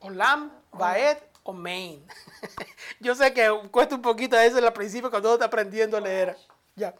Olam, 0.01 0.51
Baed 0.73 1.19
o 1.43 1.53
Main. 1.53 2.07
Yo 3.01 3.15
sé 3.15 3.33
que 3.35 3.51
cuesta 3.71 3.97
un 3.97 4.03
poquito 4.03 4.39
eso 4.39 4.59
al 4.59 4.73
principio 4.73 5.11
cuando 5.11 5.29
uno 5.29 5.35
está 5.35 5.47
aprendiendo 5.47 5.97
a 5.97 6.01
leer. 6.01 6.37
Ya. 6.77 6.95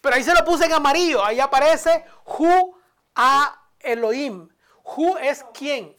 Pero 0.00 0.14
ahí 0.14 0.22
se 0.22 0.34
lo 0.34 0.44
puse 0.44 0.66
en 0.66 0.72
amarillo. 0.72 1.24
Ahí 1.24 1.40
aparece 1.40 2.04
Hu 2.24 2.76
a 3.14 3.60
Elohim. 3.80 4.48
Hu 4.84 5.16
es 5.18 5.44
quién. 5.52 5.94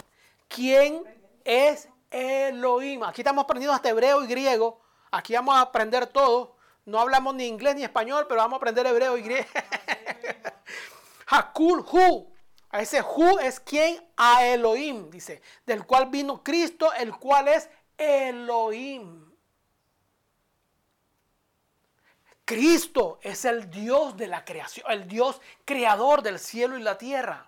¿Quién 0.47 1.03
es 1.43 1.89
Elohim? 2.09 3.03
Aquí 3.03 3.21
estamos 3.21 3.43
aprendiendo 3.43 3.73
hasta 3.73 3.89
hebreo 3.89 4.23
y 4.23 4.27
griego. 4.27 4.81
Aquí 5.11 5.33
vamos 5.33 5.55
a 5.55 5.61
aprender 5.61 6.07
todo. 6.07 6.55
No 6.85 6.99
hablamos 6.99 7.35
ni 7.35 7.45
inglés 7.45 7.75
ni 7.75 7.83
español, 7.83 8.25
pero 8.27 8.41
vamos 8.41 8.55
a 8.55 8.57
aprender 8.57 8.85
hebreo 8.87 9.17
y 9.17 9.21
griego. 9.21 9.47
Hakul 11.27 11.85
Hu. 11.91 12.33
A 12.69 12.81
ese 12.81 13.01
Hu 13.01 13.39
es 13.39 13.59
quien 13.59 14.05
a 14.17 14.45
Elohim, 14.45 15.09
dice, 15.09 15.41
del 15.65 15.85
cual 15.85 16.07
vino 16.07 16.43
Cristo, 16.43 16.91
el 16.93 17.15
cual 17.15 17.47
es 17.47 17.69
Elohim. 17.97 19.27
Cristo 22.43 23.19
es 23.21 23.43
el 23.43 23.69
Dios 23.69 24.15
de 24.15 24.27
la 24.27 24.45
creación, 24.45 24.89
el 24.89 25.07
Dios 25.07 25.41
creador 25.65 26.21
del 26.21 26.39
cielo 26.39 26.77
y 26.77 26.81
la 26.81 26.97
tierra. 26.97 27.46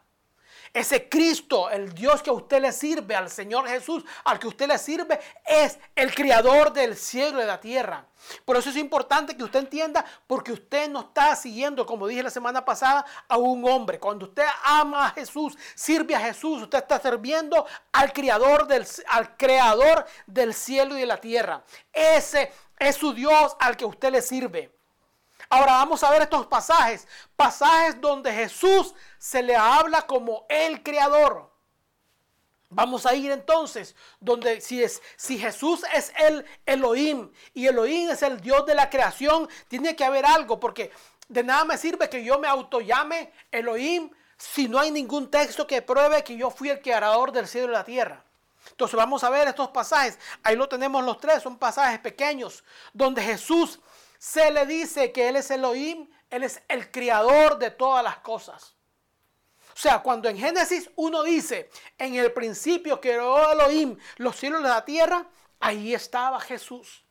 Ese 0.73 1.09
Cristo, 1.09 1.69
el 1.69 1.93
Dios 1.93 2.21
que 2.21 2.29
a 2.29 2.33
usted 2.33 2.61
le 2.61 2.71
sirve, 2.71 3.15
al 3.15 3.29
Señor 3.29 3.67
Jesús, 3.67 4.03
al 4.23 4.39
que 4.39 4.47
usted 4.47 4.67
le 4.67 4.77
sirve, 4.77 5.19
es 5.45 5.79
el 5.95 6.13
creador 6.13 6.71
del 6.73 6.95
cielo 6.95 7.37
y 7.37 7.41
de 7.41 7.47
la 7.47 7.59
tierra. 7.59 8.05
Por 8.45 8.57
eso 8.57 8.69
es 8.69 8.75
importante 8.75 9.35
que 9.35 9.43
usted 9.43 9.59
entienda, 9.59 10.05
porque 10.27 10.51
usted 10.51 10.89
no 10.89 11.01
está 11.01 11.35
siguiendo, 11.35 11.85
como 11.85 12.07
dije 12.07 12.23
la 12.23 12.29
semana 12.29 12.63
pasada, 12.63 13.05
a 13.27 13.37
un 13.37 13.67
hombre. 13.67 13.99
Cuando 13.99 14.25
usted 14.25 14.45
ama 14.63 15.07
a 15.07 15.11
Jesús, 15.11 15.57
sirve 15.75 16.15
a 16.15 16.19
Jesús, 16.19 16.61
usted 16.61 16.79
está 16.79 16.99
sirviendo 16.99 17.65
al 17.91 18.13
creador 18.13 18.67
del, 18.67 18.85
al 19.07 19.37
creador 19.37 20.05
del 20.27 20.53
cielo 20.53 20.95
y 20.97 21.01
de 21.01 21.05
la 21.05 21.17
tierra. 21.17 21.63
Ese 21.93 22.51
es 22.77 22.95
su 22.95 23.13
Dios 23.13 23.55
al 23.59 23.75
que 23.75 23.85
usted 23.85 24.11
le 24.11 24.21
sirve. 24.21 24.78
Ahora 25.49 25.73
vamos 25.73 26.03
a 26.03 26.11
ver 26.11 26.21
estos 26.21 26.45
pasajes, 26.45 27.07
pasajes 27.35 27.99
donde 27.99 28.31
Jesús 28.31 28.93
se 29.17 29.41
le 29.41 29.55
habla 29.55 30.03
como 30.03 30.45
el 30.47 30.83
creador. 30.83 31.49
Vamos 32.69 33.07
a 33.07 33.15
ir 33.15 33.31
entonces 33.31 33.95
donde 34.19 34.61
si 34.61 34.83
es 34.83 35.01
si 35.15 35.39
Jesús 35.39 35.81
es 35.91 36.13
el 36.19 36.45
Elohim 36.67 37.31
y 37.55 37.65
Elohim 37.65 38.11
es 38.11 38.21
el 38.21 38.39
Dios 38.39 38.63
de 38.67 38.75
la 38.75 38.91
creación, 38.91 39.49
tiene 39.67 39.95
que 39.95 40.05
haber 40.05 40.23
algo 40.23 40.59
porque 40.59 40.91
de 41.27 41.43
nada 41.43 41.65
me 41.65 41.79
sirve 41.79 42.09
que 42.09 42.23
yo 42.23 42.37
me 42.37 42.47
autollame 42.47 43.33
Elohim 43.51 44.11
si 44.37 44.69
no 44.69 44.77
hay 44.77 44.91
ningún 44.91 45.31
texto 45.31 45.65
que 45.65 45.81
pruebe 45.81 46.23
que 46.23 46.37
yo 46.37 46.51
fui 46.51 46.69
el 46.69 46.79
creador 46.79 47.31
del 47.31 47.47
cielo 47.47 47.69
y 47.69 47.73
la 47.73 47.83
tierra. 47.83 48.23
Entonces 48.69 48.95
vamos 48.95 49.23
a 49.23 49.31
ver 49.31 49.47
estos 49.47 49.69
pasajes. 49.69 50.19
Ahí 50.43 50.55
lo 50.55 50.69
tenemos 50.69 51.03
los 51.03 51.19
tres, 51.19 51.41
son 51.41 51.57
pasajes 51.57 51.99
pequeños 51.99 52.63
donde 52.93 53.23
Jesús 53.23 53.79
se 54.19 54.51
le 54.51 54.65
dice 54.65 55.13
que 55.13 55.29
Él 55.29 55.37
es 55.37 55.49
Elohim, 55.49 56.07
Él 56.29 56.43
es 56.43 56.61
el 56.67 56.91
creador 56.91 57.57
de 57.57 57.71
todas 57.71 58.03
las 58.03 58.17
cosas. 58.17 58.75
O 59.73 59.81
sea, 59.81 60.01
cuando 60.01 60.27
en 60.27 60.37
Génesis 60.37 60.91
uno 60.97 61.23
dice, 61.23 61.69
en 61.97 62.15
el 62.15 62.33
principio 62.33 62.99
creó 62.99 63.49
Elohim 63.53 63.97
los 64.17 64.35
cielos 64.35 64.59
y 64.59 64.63
la 64.65 64.83
tierra, 64.83 65.25
ahí 65.61 65.93
estaba 65.93 66.37
Jesús. 66.41 67.05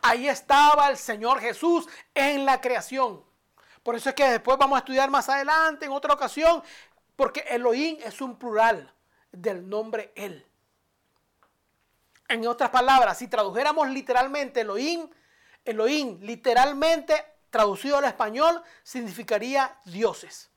Ahí 0.00 0.28
estaba 0.28 0.88
el 0.88 0.96
Señor 0.96 1.40
Jesús 1.40 1.88
en 2.14 2.44
la 2.44 2.60
creación. 2.60 3.24
Por 3.82 3.96
eso 3.96 4.10
es 4.10 4.14
que 4.14 4.28
después 4.28 4.56
vamos 4.58 4.76
a 4.76 4.80
estudiar 4.80 5.10
más 5.10 5.28
adelante, 5.28 5.86
en 5.86 5.92
otra 5.92 6.14
ocasión, 6.14 6.62
porque 7.16 7.40
Elohim 7.48 7.98
es 8.04 8.20
un 8.20 8.38
plural 8.38 8.94
del 9.32 9.68
nombre 9.68 10.12
Él. 10.14 10.46
En 12.28 12.46
otras 12.46 12.70
palabras, 12.70 13.18
si 13.18 13.28
tradujéramos 13.28 13.88
literalmente 13.88 14.62
Elohim, 14.62 15.08
Elohim 15.64 16.18
literalmente 16.22 17.24
traducido 17.50 17.98
al 17.98 18.04
español 18.04 18.62
significaría 18.82 19.78
dioses. 19.84 20.50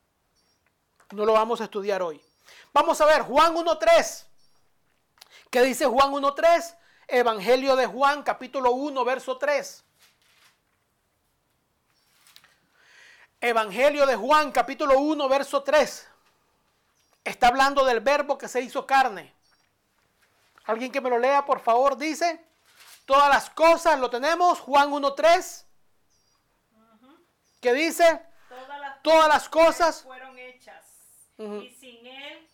No 1.11 1.25
lo 1.25 1.33
vamos 1.33 1.61
a 1.61 1.65
estudiar 1.65 2.01
hoy. 2.01 2.21
Vamos 2.73 2.99
a 3.01 3.05
ver 3.05 3.21
Juan 3.21 3.55
1.3. 3.55 4.25
¿Qué 5.49 5.61
dice 5.63 5.85
Juan 5.85 6.11
1.3? 6.11 6.75
Evangelio 7.07 7.75
de 7.75 7.87
Juan 7.87 8.21
capítulo 8.21 8.71
1 8.71 9.05
verso 9.05 9.37
3. 9.37 9.83
Evangelio 13.41 14.05
de 14.05 14.15
Juan 14.15 14.51
capítulo 14.51 14.99
1 14.99 15.29
verso 15.29 15.63
3. 15.63 16.07
Está 17.23 17.47
hablando 17.47 17.85
del 17.85 17.99
verbo 17.99 18.37
que 18.37 18.47
se 18.47 18.61
hizo 18.61 18.85
carne. 18.85 19.38
Alguien 20.69 20.91
que 20.91 21.01
me 21.01 21.09
lo 21.09 21.17
lea, 21.17 21.43
por 21.43 21.59
favor, 21.61 21.97
dice. 21.97 22.45
Todas 23.05 23.27
las 23.27 23.49
cosas 23.49 23.99
lo 23.99 24.07
tenemos. 24.07 24.59
Juan 24.59 24.91
1.3. 24.91 25.65
¿Qué 27.59 27.73
dice? 27.73 28.21
Todas 28.47 29.01
Todas 29.01 29.27
las 29.27 29.49
cosas. 29.49 30.03
fueron 30.03 30.37
hechas. 30.37 30.85
Y 31.39 31.75
sin 31.79 32.05
él, 32.05 32.47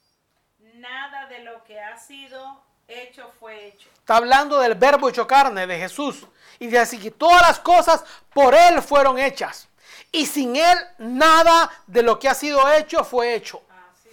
nada 0.76 1.28
de 1.28 1.39
lo 1.39 1.61
que 1.66 1.78
ha 1.82 1.97
sido 1.97 2.63
hecho 2.88 3.34
fue 3.38 3.68
hecho. 3.68 3.89
Está 3.97 4.16
hablando 4.16 4.59
del 4.59 4.76
verbo 4.76 5.09
hecho 5.09 5.28
carne 5.28 5.68
de 5.68 5.78
Jesús. 5.78 6.26
Y 6.57 6.68
dice 6.68 6.80
así 6.80 6.97
que 6.97 7.11
todas 7.11 7.41
las 7.41 7.59
cosas 7.59 8.05
por 8.34 8.55
Él 8.55 8.82
fueron 8.82 9.20
hechas. 9.20 9.68
Y 10.13 10.26
sin 10.26 10.55
Él 10.55 10.78
nada 10.99 11.70
de 11.86 12.01
lo 12.01 12.18
que 12.18 12.30
ha 12.30 12.34
sido 12.34 12.72
hecho 12.72 13.03
fue 13.03 13.36
hecho. 13.36 13.61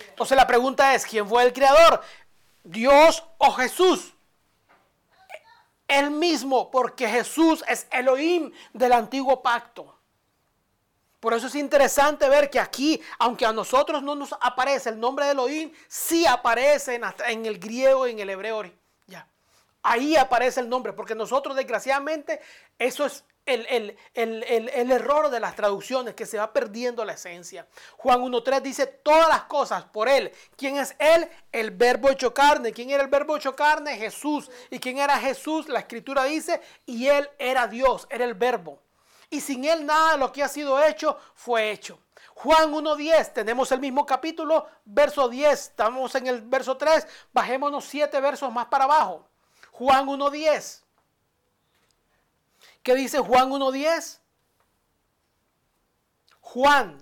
Entonces 0.09 0.37
la 0.37 0.47
pregunta 0.47 0.95
es, 0.95 1.07
¿quién 1.07 1.29
fue 1.29 1.45
el 1.45 1.53
creador? 1.53 2.03
¿Dios 2.65 3.25
o 3.39 3.53
Jesús? 3.53 4.15
Él 5.89 6.11
mismo, 6.11 6.71
porque 6.71 7.09
Jesús 7.09 7.63
es 7.69 7.87
Elohim 7.91 8.51
del 8.73 8.93
antiguo 8.93 9.43
pacto. 9.43 9.99
Por 11.21 11.35
eso 11.35 11.47
es 11.47 11.55
interesante 11.55 12.29
ver 12.29 12.51
que 12.51 12.59
aquí, 12.59 13.01
aunque 13.19 13.47
a 13.47 13.53
nosotros 13.53 14.03
no 14.03 14.15
nos 14.15 14.33
aparece 14.41 14.89
el 14.89 14.99
nombre 14.99 15.27
de 15.27 15.33
Elohim, 15.33 15.73
sí 15.87 16.27
aparece 16.27 17.01
en, 17.29 17.47
el 17.47 17.59
griego 17.61 18.09
y 18.09 18.11
en 18.11 18.19
el 18.19 18.31
hebreo. 18.31 18.65
Ya. 19.07 19.29
Ahí 19.83 20.17
aparece 20.17 20.61
el 20.61 20.69
nombre, 20.69 20.93
porque 20.93 21.15
nosotros 21.15 21.55
desgraciadamente 21.55 22.41
eso 22.79 23.07
es 23.07 23.25
el, 23.47 23.67
el, 23.69 23.97
el, 24.15 24.69
el, 24.69 24.91
error 24.91 25.31
de 25.31 25.41
las 25.41 25.57
traducciones, 25.57 26.15
que 26.15 26.27
se 26.27 26.39
va 26.39 26.53
perdiendo 26.53 27.05
la 27.05 27.15
esencia. 27.15 27.67
Juan 27.97 28.21
1.3 28.21 28.61
dice 28.61 28.87
todas 28.87 29.29
las 29.29 29.45
cosas 29.45 29.85
por 29.85 30.09
Él. 30.09 30.33
¿Quién 30.57 30.77
es 30.77 30.95
Él? 30.99 31.29
El 31.51 31.73
verbo 31.73 32.11
hecho 32.11 32.33
carne. 32.33 32.73
¿Quién 32.73 32.91
era 32.91 33.03
el 33.03 33.09
verbo 33.09 33.37
hecho 33.37 33.57
carne? 33.57 33.97
Jesús. 33.97 34.51
¿Y 34.71 34.79
quién 34.79 34.99
era 34.99 35.19
Jesús? 35.19 35.69
La 35.69 35.81
escritura 35.81 36.25
dice, 36.25 36.61
y 36.87 37.09
Él 37.09 37.29
era 37.39 37.67
Dios, 37.67 38.07
era 38.11 38.25
el 38.25 38.35
verbo. 38.35 38.79
Y 39.29 39.41
sin 39.41 39.65
Él 39.65 39.87
nada 39.87 40.13
de 40.13 40.19
lo 40.19 40.31
que 40.31 40.43
ha 40.43 40.49
sido 40.49 40.83
hecho 40.83 41.19
fue 41.35 41.71
hecho. 41.71 41.99
Juan 42.35 42.73
1.10, 42.73 43.33
tenemos 43.33 43.71
el 43.73 43.81
mismo 43.81 44.07
capítulo, 44.07 44.67
verso 44.85 45.29
10, 45.29 45.53
estamos 45.53 46.15
en 46.15 46.27
el 46.27 46.43
verso 46.43 46.77
3, 46.77 47.07
bajémonos 47.33 47.85
siete 47.85 48.21
versos 48.21 48.53
más 48.53 48.67
para 48.67 48.85
abajo. 48.85 49.29
Juan 49.71 50.07
1.10. 50.07 50.82
¿Qué 52.83 52.95
dice 52.95 53.19
Juan 53.19 53.51
1.10? 53.51 54.19
Juan 56.41 56.99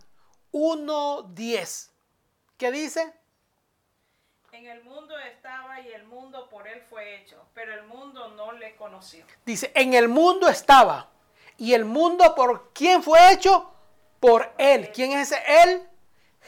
1.10. 0.53 1.91
¿Qué 2.59 2.70
dice? 2.70 3.14
En 4.53 4.66
el 4.66 4.83
mundo 4.85 5.18
estaba 5.18 5.81
y 5.81 5.93
el 5.93 6.05
mundo 6.05 6.49
por 6.51 6.68
él 6.68 6.83
fue 6.91 7.20
hecho, 7.20 7.43
pero 7.55 7.72
el 7.72 7.85
mundo 7.85 8.28
no 8.31 8.53
le 8.53 8.76
conoció. 8.76 9.24
Dice, 9.47 9.72
en 9.74 9.95
el 9.95 10.09
mundo 10.09 10.49
estaba. 10.49 11.09
¿Y 11.57 11.72
el 11.72 11.85
mundo 11.85 12.35
por 12.35 12.70
quién 12.72 13.03
fue 13.03 13.33
hecho? 13.33 13.72
Por 14.18 14.53
él. 14.59 14.91
¿Quién 14.93 15.12
es 15.12 15.33
ese 15.33 15.43
él? 15.62 15.89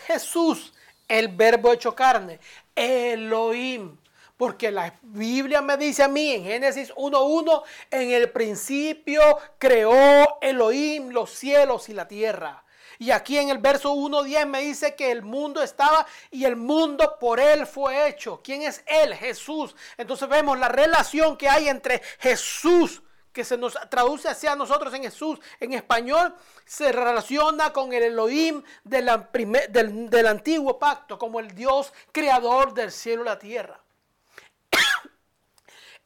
Jesús, 0.06 0.74
el 1.08 1.28
verbo 1.28 1.72
hecho 1.72 1.94
carne. 1.94 2.40
Elohim. 2.74 3.96
Porque 4.42 4.72
la 4.72 4.92
Biblia 5.02 5.62
me 5.62 5.76
dice 5.76 6.02
a 6.02 6.08
mí 6.08 6.32
en 6.32 6.42
Génesis 6.42 6.92
1.1, 6.96 7.62
en 7.92 8.10
el 8.10 8.28
principio 8.32 9.22
creó 9.56 10.40
Elohim 10.40 11.10
los 11.10 11.30
cielos 11.30 11.88
y 11.88 11.92
la 11.92 12.08
tierra. 12.08 12.64
Y 12.98 13.12
aquí 13.12 13.38
en 13.38 13.50
el 13.50 13.58
verso 13.58 13.94
1.10 13.94 14.46
me 14.46 14.62
dice 14.62 14.96
que 14.96 15.12
el 15.12 15.22
mundo 15.22 15.62
estaba 15.62 16.04
y 16.32 16.44
el 16.44 16.56
mundo 16.56 17.18
por 17.20 17.38
él 17.38 17.68
fue 17.68 18.08
hecho. 18.08 18.40
¿Quién 18.42 18.62
es 18.62 18.82
él? 18.88 19.14
Jesús. 19.14 19.76
Entonces 19.96 20.28
vemos 20.28 20.58
la 20.58 20.66
relación 20.68 21.36
que 21.36 21.48
hay 21.48 21.68
entre 21.68 22.02
Jesús, 22.18 23.00
que 23.32 23.44
se 23.44 23.56
nos 23.56 23.74
traduce 23.90 24.28
hacia 24.28 24.56
nosotros 24.56 24.92
en 24.94 25.04
Jesús 25.04 25.38
en 25.60 25.72
español, 25.72 26.34
se 26.64 26.90
relaciona 26.90 27.72
con 27.72 27.92
el 27.92 28.02
Elohim 28.02 28.64
de 28.82 29.04
primer- 29.30 29.70
del, 29.70 30.10
del 30.10 30.26
antiguo 30.26 30.80
pacto, 30.80 31.16
como 31.16 31.38
el 31.38 31.54
Dios 31.54 31.92
creador 32.10 32.74
del 32.74 32.90
cielo 32.90 33.22
y 33.22 33.26
la 33.26 33.38
tierra. 33.38 33.81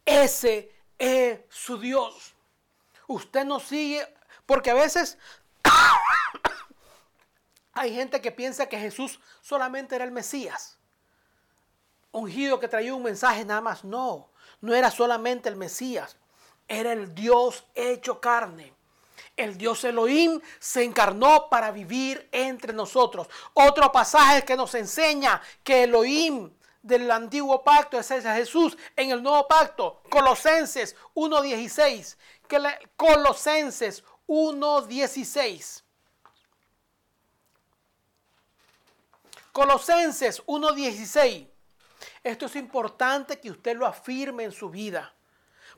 Ese 0.07 0.72
es 0.98 1.40
su 1.50 1.78
Dios. 1.78 2.34
Usted 3.09 3.44
no 3.44 3.61
sigue, 3.61 4.07
porque 4.46 4.70
a 4.70 4.74
veces 4.74 5.18
hay 7.72 7.92
gente 7.92 8.20
que 8.20 8.30
piensa 8.30 8.68
que 8.68 8.78
Jesús 8.78 9.20
solamente 9.42 9.96
era 9.96 10.04
el 10.04 10.12
Mesías. 10.12 10.78
Ungido 12.12 12.61
que 12.61 12.68
traía 12.68 12.94
un 12.94 13.02
mensaje 13.02 13.44
nada 13.44 13.61
más. 13.61 13.84
No, 13.84 14.30
no 14.61 14.74
era 14.74 14.90
solamente 14.90 15.48
el 15.48 15.57
Mesías. 15.57 16.16
Era 16.68 16.92
el 16.92 17.14
Dios 17.14 17.64
hecho 17.74 18.20
carne. 18.20 18.72
El 19.36 19.59
Dios 19.59 19.84
Elohim 19.84 20.40
se 20.59 20.82
encarnó 20.82 21.50
para 21.50 21.70
vivir 21.70 22.26
entre 22.32 22.72
nosotros. 22.72 23.28
Otro 23.52 23.92
pasaje 23.92 24.44
que 24.44 24.57
nos 24.57 24.74
enseña 24.74 25.42
que 25.62 25.82
Elohim 25.82 26.50
del 26.87 27.11
antiguo 27.11 27.64
pacto 27.64 27.99
es 27.99 28.11
ese 28.11 28.32
Jesús 28.32 28.76
en 28.95 29.11
el 29.11 29.22
nuevo 29.22 29.47
pacto. 29.49 30.03
Colosenses 30.09 30.95
1.16. 31.14 32.16
Colosenses 32.97 34.05
1.16. 34.28 35.82
Colosenses 39.51 40.45
1.16. 40.47 41.49
Esto 42.22 42.47
es 42.47 42.57
importante 42.57 43.41
que 43.41 43.51
usted 43.51 43.76
lo 43.76 43.87
afirme 43.87 44.45
en 44.45 44.53
su 44.53 44.70
vida. 44.70 45.12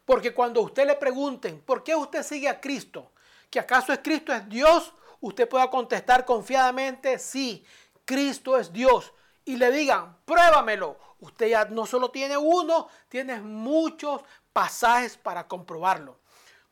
Porque 0.04 0.34
cuando 0.34 0.60
usted 0.60 0.86
le 0.86 0.96
pregunten, 0.96 1.60
¿por 1.60 1.82
qué 1.82 1.94
usted 1.94 2.22
sigue 2.22 2.48
a 2.48 2.60
Cristo? 2.60 3.12
¿Que 3.50 3.60
acaso 3.60 3.92
es 3.92 4.00
Cristo 4.02 4.34
es 4.34 4.46
Dios? 4.48 4.92
Usted 5.20 5.48
pueda 5.48 5.70
contestar 5.70 6.24
confiadamente, 6.24 7.18
sí, 7.18 7.64
Cristo 8.04 8.58
es 8.58 8.72
Dios. 8.72 9.12
Y 9.48 9.56
le 9.56 9.70
digan, 9.70 10.14
pruébamelo. 10.26 10.98
Usted 11.20 11.46
ya 11.48 11.64
no 11.64 11.86
solo 11.86 12.10
tiene 12.10 12.36
uno, 12.36 12.88
tiene 13.08 13.40
muchos 13.40 14.20
pasajes 14.52 15.16
para 15.16 15.48
comprobarlo. 15.48 16.18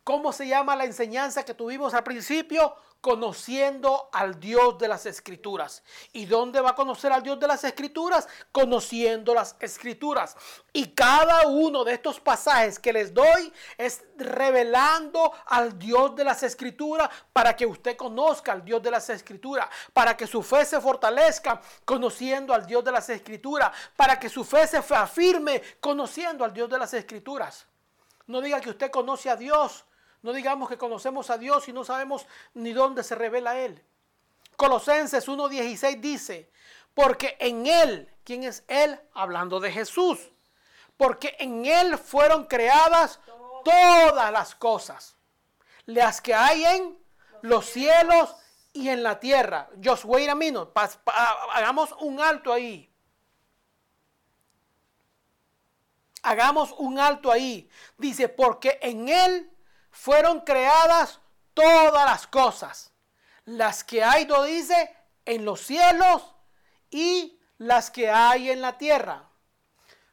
¿Cómo 0.04 0.30
se 0.30 0.46
llama 0.46 0.76
la 0.76 0.84
enseñanza 0.84 1.42
que 1.42 1.54
tuvimos 1.54 1.94
al 1.94 2.04
principio? 2.04 2.76
Conociendo 3.00 4.08
al 4.12 4.40
Dios 4.40 4.78
de 4.78 4.88
las 4.88 5.06
Escrituras. 5.06 5.82
¿Y 6.12 6.26
dónde 6.26 6.60
va 6.60 6.70
a 6.70 6.74
conocer 6.74 7.12
al 7.12 7.22
Dios 7.22 7.38
de 7.38 7.46
las 7.46 7.62
Escrituras? 7.64 8.28
Conociendo 8.52 9.34
las 9.34 9.56
Escrituras. 9.60 10.36
Y 10.72 10.88
cada 10.88 11.46
uno 11.46 11.84
de 11.84 11.94
estos 11.94 12.20
pasajes 12.20 12.78
que 12.78 12.92
les 12.92 13.14
doy 13.14 13.52
es 13.78 14.02
revelando 14.16 15.32
al 15.46 15.78
Dios 15.78 16.16
de 16.16 16.24
las 16.24 16.42
Escrituras 16.42 17.08
para 17.32 17.54
que 17.54 17.66
usted 17.66 17.96
conozca 17.96 18.52
al 18.52 18.64
Dios 18.64 18.82
de 18.82 18.90
las 18.90 19.08
Escrituras, 19.08 19.68
para 19.92 20.16
que 20.16 20.26
su 20.26 20.42
fe 20.42 20.64
se 20.64 20.80
fortalezca 20.80 21.60
conociendo 21.84 22.52
al 22.52 22.66
Dios 22.66 22.84
de 22.84 22.92
las 22.92 23.08
Escrituras, 23.08 23.72
para 23.94 24.18
que 24.18 24.28
su 24.28 24.44
fe 24.44 24.66
se 24.66 24.78
afirme 24.78 25.62
conociendo 25.80 26.44
al 26.44 26.52
Dios 26.52 26.68
de 26.68 26.78
las 26.78 26.92
Escrituras. 26.94 27.66
No 28.26 28.40
diga 28.40 28.60
que 28.60 28.70
usted 28.70 28.90
conoce 28.90 29.30
a 29.30 29.36
Dios 29.36 29.84
no 30.22 30.32
digamos 30.32 30.68
que 30.68 30.78
conocemos 30.78 31.30
a 31.30 31.38
Dios 31.38 31.68
y 31.68 31.72
no 31.72 31.84
sabemos 31.84 32.26
ni 32.54 32.72
dónde 32.72 33.02
se 33.02 33.14
revela 33.14 33.58
Él. 33.58 33.82
Colosenses 34.56 35.28
1.16 35.28 36.00
dice, 36.00 36.50
porque 36.94 37.36
en 37.40 37.66
Él, 37.66 38.10
¿quién 38.24 38.44
es 38.44 38.64
Él? 38.68 38.98
Hablando 39.12 39.60
de 39.60 39.70
Jesús. 39.70 40.18
Porque 40.96 41.36
en 41.38 41.66
Él 41.66 41.98
fueron 41.98 42.46
creadas 42.46 43.20
todas 43.64 44.32
las 44.32 44.54
cosas, 44.54 45.16
las 45.84 46.22
que 46.22 46.34
hay 46.34 46.64
en 46.64 46.98
los 47.42 47.66
cielos 47.66 48.34
y 48.72 48.88
en 48.88 49.02
la 49.02 49.20
tierra. 49.20 49.68
Just 49.84 50.04
wait 50.04 50.28
a 50.28 50.90
hagamos 51.52 51.92
un 52.00 52.20
alto 52.20 52.52
ahí. 52.52 52.90
Hagamos 56.22 56.72
un 56.78 56.98
alto 56.98 57.30
ahí. 57.30 57.68
Dice, 57.98 58.28
porque 58.28 58.78
en 58.80 59.08
Él 59.08 59.50
fueron 59.96 60.40
creadas 60.40 61.20
todas 61.54 62.04
las 62.04 62.26
cosas, 62.26 62.92
las 63.46 63.82
que 63.82 64.04
hay, 64.04 64.26
lo 64.26 64.44
dice, 64.44 64.94
en 65.24 65.44
los 65.44 65.60
cielos 65.62 66.34
y 66.90 67.40
las 67.58 67.90
que 67.90 68.10
hay 68.10 68.50
en 68.50 68.60
la 68.60 68.76
tierra. 68.76 69.28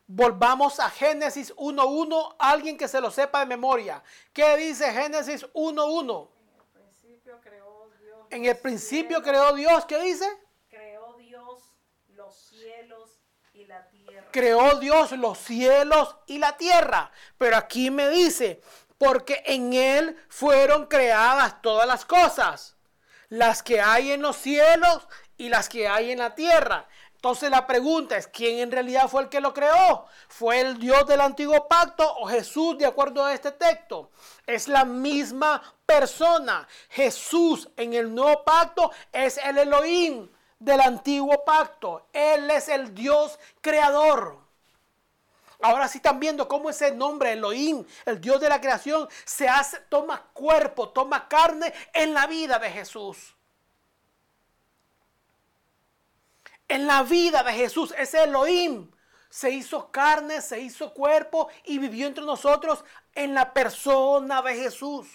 Volvamos 0.08 0.80
a 0.80 0.90
Génesis 0.90 1.54
1.1, 1.56 2.36
alguien 2.40 2.78
que 2.78 2.88
se 2.88 3.02
lo 3.02 3.12
sepa 3.12 3.42
de 3.42 3.46
memoria. 3.46 4.02
¿Qué 4.32 4.56
dice 4.58 4.92
Génesis 4.92 5.46
1.1? 5.54 6.30
En 8.30 8.46
el 8.46 8.58
principio 8.58 9.22
creó 9.22 9.54
Dios, 9.54 9.86
¿qué 9.86 10.00
dice? 10.00 10.26
Creó 10.70 11.14
Dios 11.18 11.62
los 12.10 12.36
cielos 12.36 13.20
y 13.54 13.66
la 13.66 13.88
tierra. 13.90 14.28
Creó 14.32 14.80
Dios 14.80 15.12
los 15.12 15.38
cielos 15.38 16.16
y 16.26 16.40
la 16.40 16.58
tierra. 16.58 17.12
Pero 17.38 17.58
aquí 17.58 17.92
me 17.92 18.10
dice, 18.10 18.62
porque 19.04 19.44
en 19.46 19.74
Él 19.74 20.18
fueron 20.30 20.86
creadas 20.86 21.62
todas 21.62 21.86
las 21.86 22.06
cosas, 22.06 22.78
las 23.28 23.62
que 23.62 23.82
hay 23.82 24.14
en 24.14 24.22
los 24.22 24.38
cielos 24.38 25.08
y 25.36 25.50
las 25.50 25.68
que 25.68 25.90
hay 25.90 26.12
en 26.12 26.20
la 26.20 26.36
tierra. 26.36 26.88
Entonces 27.16 27.50
la 27.50 27.68
pregunta 27.68 28.16
es, 28.16 28.28
¿quién 28.28 28.60
en 28.60 28.72
realidad 28.72 29.10
fue 29.10 29.24
el 29.24 29.30
que 29.30 29.42
lo 29.42 29.54
creó? 29.54 30.06
¿Fue 30.30 30.62
el 30.62 30.80
Dios 30.80 31.06
del 31.06 31.20
antiguo 31.20 31.68
pacto 31.68 32.10
o 32.18 32.28
Jesús 32.28 32.78
de 32.78 32.86
acuerdo 32.86 33.26
a 33.26 33.34
este 33.34 33.52
texto? 33.52 34.12
Es 34.48 34.70
la 34.70 34.86
misma 34.86 35.62
persona. 35.86 36.66
Jesús 36.90 37.70
en 37.76 37.94
el 37.94 38.14
nuevo 38.14 38.44
pacto 38.46 38.92
es 39.12 39.38
el 39.38 39.58
Elohim 39.58 40.30
del 40.60 40.80
antiguo 40.80 41.44
pacto. 41.44 42.08
Él 42.14 42.50
es 42.52 42.70
el 42.70 42.94
Dios 42.94 43.38
creador. 43.60 44.43
Ahora 45.64 45.88
sí 45.88 46.00
están 46.00 46.20
viendo 46.20 46.46
cómo 46.46 46.70
ese 46.70 46.92
nombre, 46.92 47.32
Elohim, 47.32 47.86
el 48.06 48.20
Dios 48.20 48.42
de 48.42 48.50
la 48.50 48.60
creación, 48.60 49.08
se 49.24 49.48
hace, 49.48 49.80
toma 49.88 50.22
cuerpo, 50.34 50.90
toma 50.90 51.30
carne 51.30 51.74
en 51.94 52.14
la 52.14 52.28
vida 52.28 52.60
de 52.60 52.70
Jesús. 52.70 53.34
En 56.68 56.86
la 56.86 57.04
vida 57.04 57.44
de 57.44 57.54
Jesús, 57.54 57.94
ese 57.98 58.24
Elohim 58.26 58.92
se 59.30 59.52
hizo 59.52 59.90
carne, 59.90 60.42
se 60.42 60.60
hizo 60.60 60.94
cuerpo 60.94 61.48
y 61.64 61.80
vivió 61.80 62.08
entre 62.08 62.26
nosotros 62.26 62.84
en 63.16 63.34
la 63.34 63.54
persona 63.54 64.42
de 64.42 64.56
Jesús. 64.56 65.08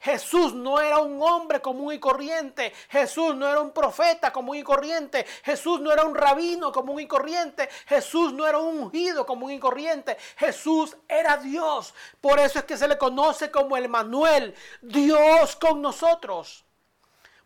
Jesús 0.00 0.54
no 0.54 0.80
era 0.80 0.98
un 0.98 1.20
hombre 1.22 1.60
común 1.60 1.92
y 1.92 1.98
corriente. 1.98 2.72
Jesús 2.88 3.34
no 3.34 3.48
era 3.48 3.60
un 3.60 3.72
profeta 3.72 4.32
común 4.32 4.56
y 4.56 4.62
corriente. 4.62 5.26
Jesús 5.44 5.80
no 5.80 5.92
era 5.92 6.04
un 6.04 6.14
rabino 6.14 6.72
común 6.72 7.00
y 7.00 7.06
corriente. 7.06 7.68
Jesús 7.86 8.32
no 8.32 8.46
era 8.46 8.58
un 8.58 8.78
ungido 8.78 9.26
común 9.26 9.52
y 9.52 9.58
corriente. 9.58 10.16
Jesús 10.36 10.96
era 11.08 11.36
Dios. 11.38 11.94
Por 12.20 12.38
eso 12.38 12.58
es 12.58 12.64
que 12.64 12.76
se 12.76 12.88
le 12.88 12.98
conoce 12.98 13.50
como 13.50 13.76
el 13.76 13.88
Manuel, 13.88 14.54
Dios 14.80 15.56
con 15.56 15.82
nosotros. 15.82 16.64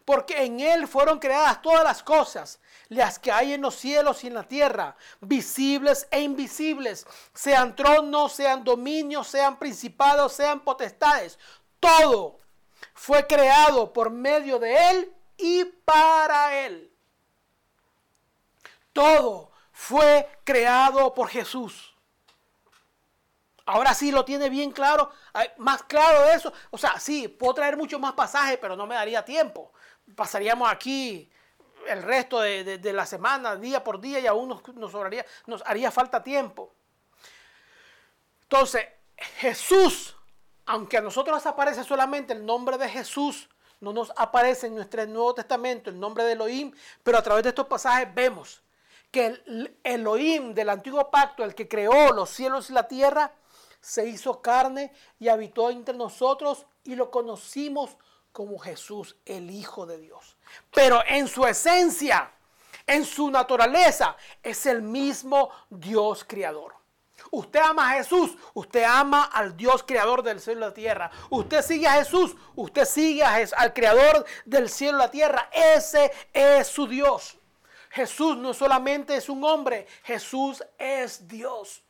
Porque 0.05 0.45
en 0.45 0.59
Él 0.61 0.89
fueron 0.89 1.19
creadas 1.21 1.63
todas 1.63 1.85
las 1.85 2.03
cosas, 2.03 2.59
las 2.89 3.19
que 3.21 3.31
hay 3.31 3.53
en 3.53 3.63
los 3.63 3.77
cielos 3.77 4.25
y 4.25 4.27
en 4.27 4.35
la 4.35 4.43
tierra, 4.43 4.97
visibles 5.21 6.09
e 6.11 6.21
invisibles, 6.21 7.07
sean 7.33 7.77
tronos, 7.77 8.33
sean 8.33 8.65
dominios, 8.65 9.29
sean 9.29 9.57
principados, 9.57 10.33
sean 10.33 10.61
potestades. 10.61 11.39
Todo 11.79 12.40
fue 13.01 13.27
creado 13.27 13.95
por 13.95 14.11
medio 14.11 14.59
de 14.59 14.91
Él 14.91 15.17
y 15.39 15.65
para 15.65 16.67
Él. 16.67 16.93
Todo 18.93 19.53
fue 19.73 20.29
creado 20.45 21.15
por 21.15 21.29
Jesús. 21.31 21.97
Ahora 23.65 23.95
sí 23.95 24.13
lo 24.13 24.27
tiene 24.27 24.51
bien 24.51 24.71
claro, 24.71 25.11
más 25.57 25.83
claro 25.85 26.27
de 26.27 26.35
eso. 26.35 26.53
O 26.69 26.77
sea, 26.77 27.01
sí, 27.01 27.27
puedo 27.27 27.55
traer 27.55 27.79
muchos 27.79 27.99
más 27.99 28.13
pasajes, 28.13 28.59
pero 28.61 28.77
no 28.77 28.87
me 28.87 28.97
daría 28.97 29.25
tiempo. 29.25 29.73
Pasaríamos 30.15 30.71
aquí 30.71 31.33
el 31.87 32.03
resto 32.03 32.41
de, 32.41 32.93
la 32.93 33.07
semana, 33.07 33.57
día 33.57 33.83
por 33.83 33.99
día, 33.99 34.19
y 34.21 34.27
aún 34.27 34.51
nos, 34.51 34.69
nos, 34.75 34.93
nos 35.47 35.63
haría 35.65 35.91
falta 35.91 36.23
tiempo. 36.23 36.75
Entonces, 38.43 38.87
Jesús 39.39 40.20
aunque 40.71 40.99
a 40.99 41.01
nosotros 41.01 41.35
nos 41.35 41.47
aparece 41.47 41.83
solamente 41.83 42.33
el 42.33 42.47
nombre 42.47 42.79
de 42.79 42.89
Jesús, 42.89 43.49
no 43.81 43.93
nos 43.93 44.13
aparece 44.15 44.69
en 44.69 44.77
nuestro 44.77 45.05
Nuevo 45.07 45.35
Testamento 45.35 45.91
el 45.91 45.99
nombre 45.99 46.23
de 46.23 46.33
Elohim, 46.33 46.73
pero 47.03 47.19
a 47.19 47.23
través 47.23 47.43
de 47.43 47.49
estos 47.49 47.67
pasajes 47.67 48.15
vemos 48.15 48.63
que 49.11 49.27
el 49.27 49.77
Elohim 49.83 50.55
del 50.55 50.69
antiguo 50.69 51.11
pacto, 51.11 51.43
el 51.43 51.57
que 51.57 51.67
creó 51.67 52.13
los 52.13 52.31
cielos 52.31 52.71
y 52.71 52.73
la 52.73 52.87
tierra, 52.87 53.33
se 53.81 54.07
hizo 54.07 54.41
carne 54.41 54.93
y 55.19 55.27
habitó 55.27 55.71
entre 55.71 55.97
nosotros 55.97 56.67
y 56.85 56.95
lo 56.95 57.11
conocimos 57.11 57.97
como 58.31 58.57
Jesús, 58.57 59.17
el 59.27 59.51
Hijo 59.51 59.87
de 59.87 59.99
Dios. 59.99 60.37
Pero 60.73 61.03
en 61.05 61.27
su 61.27 61.45
esencia, 61.47 62.31
en 62.87 63.05
su 63.05 63.29
naturaleza, 63.29 64.17
es 64.41 64.67
el 64.67 64.83
mismo 64.83 65.51
Dios 65.69 66.25
creador. 66.25 66.80
Usted 67.31 67.61
ama 67.61 67.93
a 67.93 67.95
Jesús, 67.95 68.33
usted 68.55 68.83
ama 68.83 69.25
al 69.25 69.57
Dios 69.57 69.85
creador 69.85 70.23
del 70.23 70.41
cielo 70.41 70.61
y 70.61 70.69
la 70.69 70.75
tierra. 70.75 71.11
Usted 71.31 71.63
sigue 71.63 71.87
a 71.87 71.93
Jesús, 71.93 72.35
usted 72.57 72.85
sigue 72.85 73.23
al 73.23 73.73
creador 73.73 74.25
del 74.45 74.69
cielo 74.69 74.99
y 74.99 75.03
la 75.03 75.11
tierra. 75.11 75.49
Ese 75.53 76.11
es 76.33 76.67
su 76.67 76.89
Dios. 76.89 77.39
Jesús 77.91 78.37
no 78.37 78.53
solamente 78.53 79.17
es 79.17 79.29
un 79.29 79.45
hombre, 79.45 79.87
Jesús 80.03 80.65
es 80.79 81.29
Dios. 81.29 81.83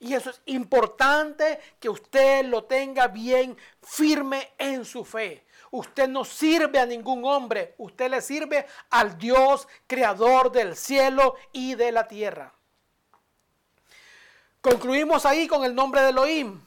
Y 0.00 0.14
eso 0.14 0.30
es 0.30 0.40
importante 0.46 1.60
que 1.78 1.88
usted 1.88 2.44
lo 2.46 2.64
tenga 2.64 3.08
bien 3.08 3.56
firme 3.82 4.52
en 4.58 4.84
su 4.84 5.04
fe. 5.04 5.46
Usted 5.70 6.08
no 6.08 6.24
sirve 6.24 6.78
a 6.78 6.86
ningún 6.86 7.24
hombre, 7.24 7.74
usted 7.78 8.10
le 8.10 8.20
sirve 8.20 8.66
al 8.90 9.18
Dios 9.18 9.66
creador 9.86 10.50
del 10.50 10.76
cielo 10.76 11.36
y 11.52 11.74
de 11.74 11.92
la 11.92 12.06
tierra. 12.06 12.53
Concluimos 14.64 15.26
ahí 15.26 15.46
con 15.46 15.62
el 15.62 15.74
nombre 15.74 16.00
de 16.00 16.08
Elohim. 16.08 16.58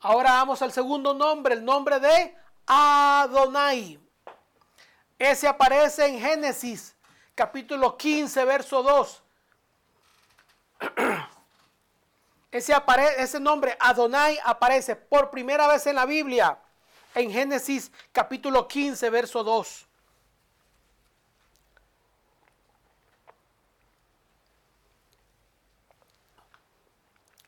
Ahora 0.00 0.32
vamos 0.32 0.60
al 0.60 0.70
segundo 0.70 1.14
nombre, 1.14 1.54
el 1.54 1.64
nombre 1.64 1.98
de 1.98 2.36
Adonai. 2.66 3.98
Ese 5.18 5.48
aparece 5.48 6.04
en 6.04 6.20
Génesis 6.20 6.94
capítulo 7.34 7.96
15, 7.96 8.44
verso 8.44 8.82
2. 8.82 9.22
Ese, 12.52 13.40
nombre 13.40 13.78
Adonai 13.80 14.38
aparece 14.44 14.94
por 14.94 15.30
primera 15.30 15.66
vez 15.68 15.86
en 15.86 15.94
la 15.94 16.04
Biblia 16.04 16.58
en 17.14 17.32
Génesis 17.32 17.90
capítulo 18.12 18.68
15, 18.68 19.08
verso 19.08 19.42
2. 19.42 19.87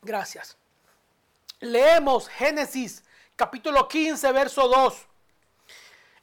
Gracias. 0.01 0.57
Leemos 1.59 2.27
Génesis 2.27 3.03
capítulo 3.35 3.87
15, 3.87 4.31
verso 4.31 4.67
2. 4.67 5.07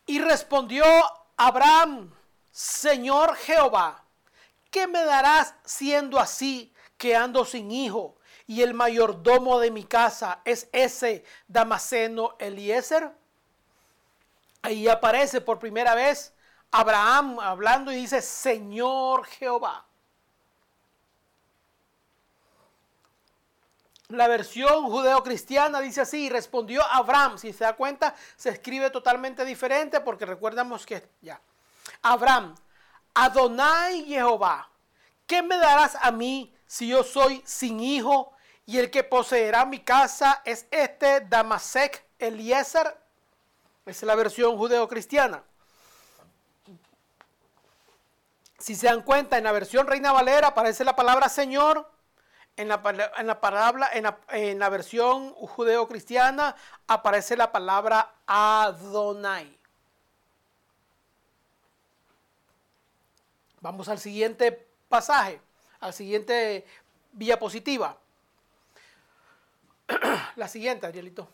Y 0.06 0.18
respondió 0.20 0.84
Abraham, 1.36 2.12
Señor 2.50 3.36
Jehová, 3.36 4.04
¿qué 4.70 4.88
me 4.88 5.04
darás 5.04 5.54
siendo 5.64 6.18
así 6.18 6.72
que 6.96 7.14
ando 7.14 7.44
sin 7.44 7.70
hijo? 7.70 8.16
Y 8.48 8.62
el 8.62 8.74
mayordomo 8.74 9.60
de 9.60 9.70
mi 9.70 9.84
casa 9.84 10.40
es 10.44 10.68
ese 10.72 11.24
Damaseno 11.46 12.34
Eliezer. 12.40 13.12
Ahí 14.62 14.88
aparece 14.88 15.40
por 15.40 15.58
primera 15.58 15.94
vez 15.94 16.34
Abraham 16.72 17.38
hablando 17.38 17.92
y 17.92 17.96
dice, 17.96 18.22
Señor 18.22 19.24
Jehová. 19.26 19.87
La 24.08 24.26
versión 24.26 24.86
judeo-cristiana 24.86 25.80
dice 25.80 26.00
así, 26.00 26.30
respondió 26.30 26.82
Abraham. 26.82 27.36
Si 27.36 27.52
se 27.52 27.64
da 27.64 27.74
cuenta, 27.74 28.14
se 28.36 28.48
escribe 28.48 28.88
totalmente 28.88 29.44
diferente 29.44 30.00
porque 30.00 30.24
recuerdamos 30.24 30.86
que 30.86 31.06
ya. 31.20 31.38
Abraham, 32.00 32.54
Adonai 33.12 34.06
Jehová, 34.06 34.70
¿qué 35.26 35.42
me 35.42 35.58
darás 35.58 35.94
a 36.00 36.10
mí 36.10 36.54
si 36.66 36.88
yo 36.88 37.04
soy 37.04 37.42
sin 37.44 37.80
hijo 37.80 38.32
y 38.64 38.78
el 38.78 38.90
que 38.90 39.04
poseerá 39.04 39.66
mi 39.66 39.80
casa 39.80 40.40
es 40.46 40.66
este 40.70 41.20
Damasek 41.20 42.02
Eliezer? 42.18 42.86
Esa 43.84 43.90
es 43.90 44.02
la 44.04 44.14
versión 44.14 44.56
judeo-cristiana. 44.56 45.42
Si 48.58 48.74
se 48.74 48.86
dan 48.86 49.02
cuenta, 49.02 49.36
en 49.36 49.44
la 49.44 49.52
versión 49.52 49.86
Reina 49.86 50.12
Valera 50.12 50.48
aparece 50.48 50.82
la 50.82 50.96
palabra 50.96 51.28
Señor 51.28 51.97
en 52.58 52.66
la, 52.68 52.82
palabra, 52.82 53.88
en 53.92 54.58
la, 54.58 54.68
versión 54.68 55.32
judeo-cristiana 55.32 56.56
aparece 56.88 57.36
la 57.36 57.52
palabra 57.52 58.14
Adonai. 58.26 59.56
Vamos 63.60 63.88
al 63.88 64.00
siguiente 64.00 64.66
pasaje, 64.88 65.40
al 65.78 65.94
siguiente 65.94 66.66
diapositiva. 67.12 67.96
La 70.36 70.48
siguiente, 70.48 70.86
Arielito. 70.86 71.28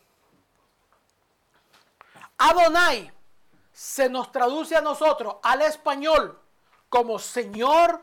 Adonai 2.39 3.11
se 3.73 4.09
nos 4.09 4.31
traduce 4.31 4.77
a 4.77 4.81
nosotros 4.81 5.37
al 5.43 5.63
español 5.63 6.39
como 6.89 7.19
Señor, 7.19 8.03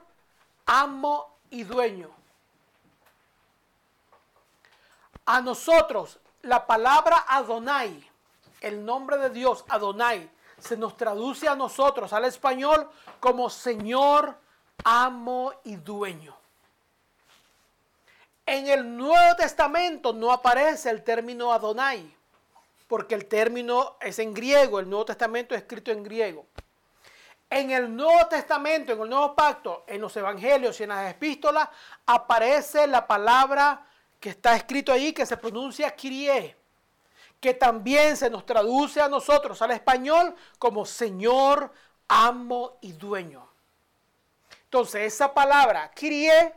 amo 0.65 1.37
y 1.49 1.63
dueño. 1.63 2.20
A 5.31 5.39
nosotros, 5.39 6.19
la 6.41 6.67
palabra 6.67 7.23
Adonai, 7.25 8.05
el 8.59 8.83
nombre 8.83 9.17
de 9.17 9.29
Dios, 9.29 9.63
Adonai, 9.69 10.29
se 10.59 10.75
nos 10.75 10.97
traduce 10.97 11.47
a 11.47 11.55
nosotros 11.55 12.11
al 12.11 12.25
español 12.25 12.89
como 13.21 13.49
Señor, 13.49 14.35
amo 14.83 15.53
y 15.63 15.77
dueño. 15.77 16.35
En 18.45 18.67
el 18.67 18.97
Nuevo 18.97 19.37
Testamento 19.37 20.11
no 20.11 20.33
aparece 20.33 20.89
el 20.89 21.01
término 21.01 21.53
Adonai, 21.53 22.13
porque 22.89 23.15
el 23.15 23.25
término 23.25 23.95
es 24.01 24.19
en 24.19 24.33
griego, 24.33 24.81
el 24.81 24.89
Nuevo 24.89 25.05
Testamento 25.05 25.55
es 25.55 25.61
escrito 25.61 25.91
en 25.91 26.03
griego. 26.03 26.45
En 27.49 27.71
el 27.71 27.95
Nuevo 27.95 28.27
Testamento, 28.27 28.91
en 28.91 28.99
el 28.99 29.09
Nuevo 29.09 29.33
Pacto, 29.33 29.85
en 29.87 30.01
los 30.01 30.13
Evangelios 30.17 30.77
y 30.81 30.83
en 30.83 30.89
las 30.89 31.09
epístolas, 31.09 31.69
aparece 32.05 32.85
la 32.85 33.07
palabra 33.07 33.87
que 34.21 34.29
está 34.29 34.55
escrito 34.55 34.93
ahí 34.93 35.11
que 35.13 35.25
se 35.25 35.35
pronuncia 35.35 35.95
Kyrie, 35.95 36.55
que 37.39 37.55
también 37.55 38.15
se 38.15 38.29
nos 38.29 38.45
traduce 38.45 39.01
a 39.01 39.09
nosotros 39.09 39.59
al 39.63 39.71
español 39.71 40.35
como 40.59 40.85
Señor, 40.85 41.73
amo 42.07 42.77
y 42.81 42.93
dueño. 42.93 43.49
Entonces, 44.65 45.13
esa 45.13 45.33
palabra 45.33 45.89
Kyrie 45.89 46.53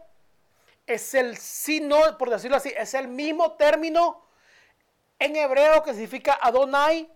es 0.87 1.15
el 1.15 1.39
sino, 1.39 2.19
por 2.19 2.29
decirlo 2.29 2.59
así, 2.59 2.71
es 2.77 2.93
el 2.93 3.09
mismo 3.09 3.53
término 3.53 4.23
en 5.19 5.35
hebreo 5.35 5.83
que 5.83 5.93
significa 5.93 6.39
Adonai, 6.43 7.11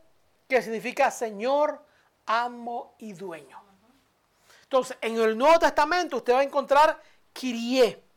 que 0.49 0.62
significa 0.62 1.11
Señor, 1.11 1.84
amo 2.24 2.94
y 2.99 3.12
dueño. 3.12 3.62
Entonces, 4.62 4.96
en 5.03 5.20
el 5.20 5.36
Nuevo 5.36 5.59
Testamento 5.59 6.16
usted 6.16 6.32
va 6.32 6.40
a 6.40 6.42
encontrar 6.42 7.03
Kyrie 7.34 8.08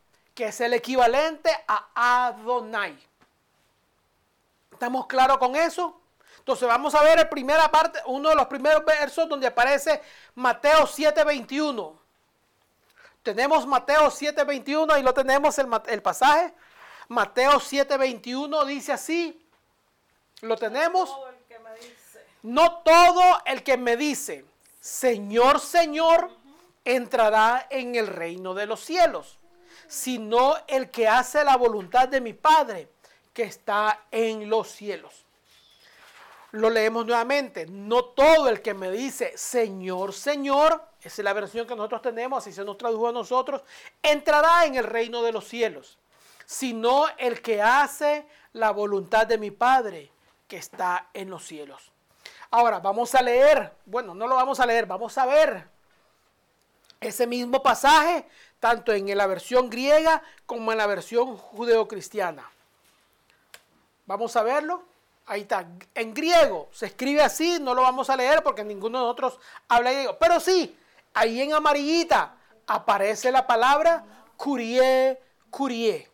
que 0.42 0.48
es 0.48 0.60
el 0.60 0.74
equivalente 0.74 1.52
a 1.68 2.26
Adonai. 2.26 2.98
¿Estamos 4.72 5.06
claros 5.06 5.38
con 5.38 5.56
eso? 5.56 6.02
Entonces 6.40 6.68
vamos 6.68 6.96
a 6.96 7.04
ver 7.04 7.20
el 7.20 7.30
primera 7.30 7.70
parte, 7.70 8.00
uno 8.08 8.30
de 8.30 8.36
los 8.36 8.48
primeros 8.48 8.84
versos 8.84 9.30
donde 9.30 9.46
aparece 9.46 10.02
Mateo 10.34 10.88
7:21. 10.88 11.96
Tenemos 13.22 13.68
Mateo 13.68 14.10
7:21, 14.10 14.92
ahí 14.92 15.04
lo 15.04 15.14
tenemos 15.14 15.60
el, 15.60 15.68
el 15.86 16.02
pasaje. 16.02 16.52
Mateo 17.08 17.60
7:21 17.60 18.66
dice 18.66 18.94
así. 18.94 19.48
Lo 20.42 20.58
tenemos. 20.58 21.16
No 22.42 22.80
todo 22.80 23.44
el 23.46 23.62
que 23.62 23.78
me 23.78 23.96
dice, 23.96 24.44
Señor, 24.80 25.60
Señor, 25.60 26.32
entrará 26.84 27.68
en 27.70 27.94
el 27.94 28.08
reino 28.08 28.56
de 28.56 28.66
los 28.66 28.80
cielos 28.80 29.38
sino 29.92 30.56
el 30.68 30.90
que 30.90 31.06
hace 31.06 31.44
la 31.44 31.58
voluntad 31.58 32.08
de 32.08 32.22
mi 32.22 32.32
Padre 32.32 32.88
que 33.34 33.44
está 33.44 34.06
en 34.10 34.50
los 34.50 34.70
cielos. 34.70 35.26
Lo 36.52 36.70
leemos 36.70 37.06
nuevamente. 37.06 37.66
No 37.66 38.06
todo 38.06 38.48
el 38.48 38.62
que 38.62 38.74
me 38.74 38.90
dice 38.90 39.38
Señor, 39.38 40.14
Señor, 40.14 40.82
esa 41.02 41.22
es 41.22 41.26
la 41.26 41.34
versión 41.34 41.68
que 41.68 41.76
nosotros 41.76 42.02
tenemos, 42.02 42.38
así 42.38 42.54
se 42.54 42.64
nos 42.64 42.78
tradujo 42.78 43.10
a 43.10 43.12
nosotros, 43.12 43.64
entrará 44.02 44.66
en 44.66 44.76
el 44.76 44.86
reino 44.86 45.24
de 45.24 45.34
los 45.34 45.46
cielos, 45.46 45.98
sino 46.46 47.08
el 47.18 47.42
que 47.42 47.62
hace 47.62 48.26
la 48.54 48.72
voluntad 48.72 49.28
de 49.28 49.38
mi 49.38 49.52
Padre 49.52 50.10
que 50.48 50.56
está 50.56 51.10
en 51.14 51.30
los 51.30 51.46
cielos. 51.46 51.92
Ahora 52.50 52.80
vamos 52.80 53.14
a 53.14 53.22
leer, 53.22 53.74
bueno, 53.86 54.16
no 54.16 54.26
lo 54.26 54.36
vamos 54.36 54.62
a 54.62 54.66
leer, 54.66 54.86
vamos 54.86 55.18
a 55.18 55.26
ver 55.26 55.68
ese 57.02 57.26
mismo 57.28 57.62
pasaje 57.62 58.26
tanto 58.62 58.94
en 58.94 59.18
la 59.18 59.26
versión 59.26 59.72
griega 59.72 60.22
como 60.46 60.72
en 60.72 60.78
la 60.78 60.86
versión 60.86 61.36
judeocristiana. 61.36 62.48
Vamos 64.06 64.36
a 64.36 64.44
verlo. 64.44 64.84
Ahí 65.26 65.42
está. 65.42 65.66
En 65.96 66.14
griego 66.14 66.70
se 66.72 66.86
escribe 66.86 67.24
así, 67.24 67.58
no 67.60 67.74
lo 67.74 67.82
vamos 67.82 68.10
a 68.12 68.16
leer 68.16 68.44
porque 68.44 68.64
ninguno 68.64 69.00
de 69.00 69.04
nosotros 69.06 69.40
habla 69.68 69.92
griego. 69.92 70.16
Pero 70.20 70.40
sí, 70.40 70.78
ahí 71.16 71.42
en 71.42 71.54
amarillita 71.54 72.36
aparece 72.68 73.32
la 73.32 73.48
palabra 73.48 74.06
curie, 74.38 75.20
curie, 75.50 76.08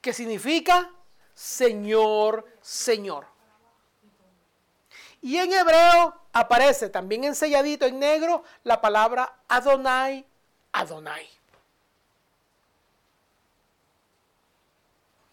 que 0.00 0.12
significa 0.12 0.90
Señor, 1.32 2.44
Señor. 2.60 3.24
Y 5.22 5.36
en 5.36 5.52
hebreo 5.52 6.12
aparece 6.32 6.88
también 6.88 7.22
enselladito 7.22 7.86
en 7.86 8.00
negro 8.00 8.42
la 8.64 8.80
palabra 8.80 9.32
Adonai, 9.46 10.26
Adonai. 10.72 11.35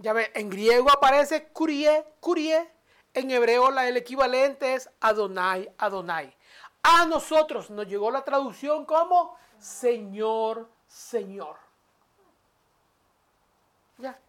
Ya 0.03 0.11
ve, 0.11 0.29
en 0.35 0.49
griego 0.49 0.91
aparece 0.91 1.47
kurie, 1.47 2.03
kurie. 2.19 2.69
En 3.13 3.31
hebreo 3.31 3.71
la, 3.71 3.87
el 3.87 3.95
equivalente 3.95 4.73
es 4.73 4.89
Adonai, 4.99 5.71
Adonai. 5.77 6.35
A 6.83 7.05
nosotros 7.05 7.69
nos 7.69 7.87
llegó 7.87 8.11
la 8.11 8.21
traducción 8.21 8.85
como 8.85 9.37
Señor, 9.57 10.69
Señor. 10.87 11.55
Ya. 13.97 14.19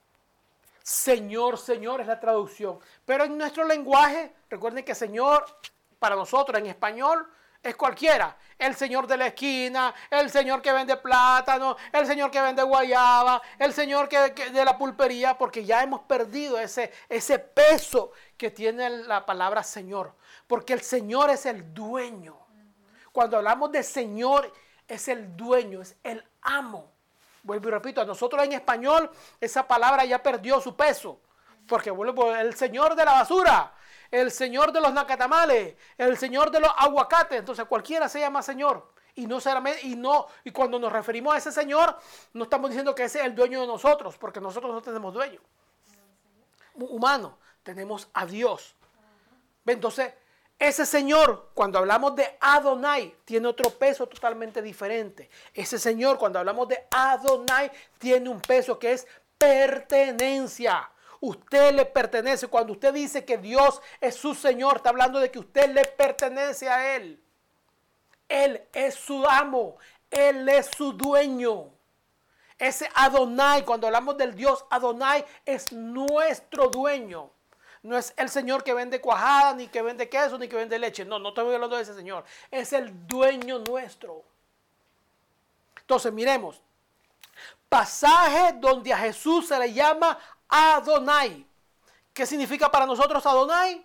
Señor, 0.81 1.59
Señor 1.59 2.03
es 2.03 2.07
la 2.07 2.21
traducción. 2.21 2.79
Pero 3.05 3.25
en 3.25 3.37
nuestro 3.37 3.65
lenguaje, 3.65 4.33
recuerden 4.49 4.85
que 4.85 4.95
Señor, 4.95 5.45
para 5.99 6.15
nosotros 6.15 6.57
en 6.57 6.67
español, 6.67 7.29
es 7.61 7.75
cualquiera. 7.75 8.37
El 8.59 8.75
señor 8.75 9.07
de 9.07 9.17
la 9.17 9.27
esquina, 9.29 9.95
el 10.11 10.31
señor 10.31 10.63
que 10.63 10.73
vende 10.73 10.97
plátano, 10.97 11.77
el 11.93 12.07
señor 12.07 12.31
que 12.31 12.41
vende 12.41 12.63
guayaba, 12.63 13.43
el 13.59 13.73
señor 13.73 14.09
que, 14.09 14.19
de 14.31 14.65
la 14.65 14.79
pulpería, 14.79 15.37
porque 15.37 15.65
ya 15.65 15.83
hemos 15.83 16.03
perdido 16.03 16.59
ese, 16.59 16.93
ese 17.09 17.39
peso 17.39 18.13
que 18.37 18.51
tiene 18.51 18.89
la 18.91 19.27
palabra 19.27 19.63
Señor. 19.63 20.15
Porque 20.47 20.73
el 20.73 20.83
Señor 20.83 21.31
es 21.31 21.47
el 21.47 21.75
dueño. 21.75 22.39
Cuando 23.13 23.37
hablamos 23.37 23.73
de 23.73 23.83
Señor, 23.83 24.53
es 24.87 25.09
el 25.09 25.37
dueño, 25.37 25.81
es 25.81 25.97
el 26.03 26.25
amo. 26.43 26.93
Vuelvo 27.43 27.69
y 27.69 27.73
repito, 27.73 28.01
a 28.01 28.05
nosotros 28.05 28.43
en 28.45 28.53
español 28.53 29.11
esa 29.41 29.67
palabra 29.67 30.05
ya 30.05 30.23
perdió 30.23 30.61
su 30.61 30.75
peso. 30.75 31.21
Porque 31.67 31.91
vuelvo, 31.91 32.35
el 32.35 32.55
Señor 32.55 32.95
de 32.95 33.05
la 33.05 33.13
basura, 33.13 33.73
el 34.15 34.31
Señor 34.31 34.73
de 34.73 34.81
los 34.81 34.93
nacatamales, 34.93 35.75
el 35.99 36.17
Señor 36.17 36.51
de 36.51 36.61
los 36.61 36.71
aguacates. 36.77 37.39
Entonces 37.39 37.65
cualquiera 37.65 38.09
se 38.09 38.21
llama 38.21 38.43
Señor. 38.43 38.93
Y 39.17 39.27
no, 39.27 39.39
y 39.83 39.97
no, 39.97 40.27
y 40.43 40.51
cuando 40.51 40.79
nos 40.79 40.93
referimos 40.93 41.35
a 41.35 41.39
ese 41.39 41.53
Señor, 41.53 41.99
no 42.33 42.45
estamos 42.45 42.71
diciendo 42.71 42.95
que 42.95 43.05
ese 43.05 43.21
es 43.21 43.27
el 43.27 43.35
dueño 43.35 43.61
de 43.61 43.67
nosotros, 43.67 44.17
porque 44.19 44.41
nosotros 44.41 44.73
no 44.73 44.83
tenemos 44.83 45.15
dueño. 45.15 45.41
Humano, 46.75 47.39
tenemos 47.63 48.09
a 48.13 48.27
Dios. 48.27 48.75
Entonces, 49.67 50.13
ese 50.59 50.87
Señor, 50.87 51.51
cuando 51.55 51.79
hablamos 51.79 52.15
de 52.17 52.37
Adonai, 52.41 53.15
tiene 53.25 53.49
otro 53.49 53.71
peso 53.71 54.07
totalmente 54.07 54.63
diferente. 54.63 55.29
Ese 55.53 55.79
Señor, 55.79 56.19
cuando 56.19 56.39
hablamos 56.39 56.69
de 56.69 56.87
Adonai, 56.91 57.71
tiene 57.99 58.29
un 58.29 58.41
peso 58.41 58.79
que 58.79 58.93
es 58.93 59.07
pertenencia. 59.39 60.89
Usted 61.25 61.75
le 61.75 61.87
pertenece. 61.87 62.49
Cuando 62.49 62.75
usted 62.75 62.93
dice 62.93 63.25
que 63.25 63.39
Dios 63.39 63.81
es 63.99 64.15
su 64.15 64.35
Señor, 64.35 64.77
está 64.77 64.91
hablando 64.91 65.19
de 65.19 65.31
que 65.31 65.39
usted 65.39 65.71
le 65.71 65.87
pertenece 65.87 66.69
a 66.69 66.97
Él. 66.97 67.19
Él 68.29 68.63
es 68.75 68.95
su 68.95 69.27
amo. 69.27 69.79
Él 70.11 70.47
es 70.51 70.69
su 70.77 70.93
dueño. 70.93 71.71
Ese 72.59 72.91
Adonai, 72.95 73.65
cuando 73.65 73.87
hablamos 73.87 74.19
del 74.19 74.35
Dios 74.35 74.67
Adonai, 74.69 75.25
es 75.47 75.73
nuestro 75.73 76.69
dueño. 76.69 77.31
No 77.83 77.97
es 77.97 78.13
el 78.19 78.29
Señor 78.29 78.63
que 78.63 78.75
vende 78.75 79.01
cuajada, 79.01 79.55
ni 79.55 79.69
que 79.69 79.81
vende 79.81 80.11
queso, 80.11 80.37
ni 80.37 80.47
que 80.47 80.57
vende 80.57 80.79
leche. 80.79 81.07
No, 81.07 81.19
no 81.19 81.31
estoy 81.31 81.55
hablando 81.55 81.77
de 81.77 81.85
ese 81.85 81.95
Señor. 81.95 82.25
Es 82.51 82.75
el 82.75 83.07
dueño 83.07 83.61
nuestro. 83.61 84.23
Entonces, 85.81 86.13
miremos. 86.13 86.61
Pasaje 87.67 88.53
donde 88.61 88.93
a 88.93 88.99
Jesús 88.99 89.49
se 89.49 89.59
le 89.59 89.73
llama 89.73 90.19
Adonai. 90.57 91.45
¿Qué 92.13 92.25
significa 92.27 92.71
para 92.71 92.87
nosotros 92.87 93.27
Adonai? 93.27 93.85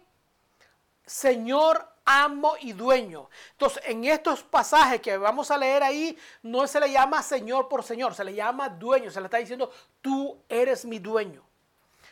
Señor, 1.04 1.84
amo 2.06 2.54
y 2.60 2.74
dueño. 2.74 3.28
Entonces, 3.54 3.82
en 3.88 4.06
estos 4.06 4.44
pasajes 4.44 5.02
que 5.02 5.18
vamos 5.18 5.50
a 5.50 5.58
leer 5.58 5.82
ahí, 5.82 6.16
no 6.44 6.68
se 6.68 6.80
le 6.80 6.92
llama 6.92 7.24
Señor 7.24 7.68
por 7.68 7.84
Señor, 7.84 8.14
se 8.14 8.24
le 8.24 8.36
llama 8.36 8.70
dueño. 8.70 9.10
Se 9.10 9.20
le 9.20 9.26
está 9.26 9.38
diciendo, 9.38 9.72
tú 10.00 10.44
eres 10.48 10.86
mi 10.86 11.00
dueño. 11.00 11.44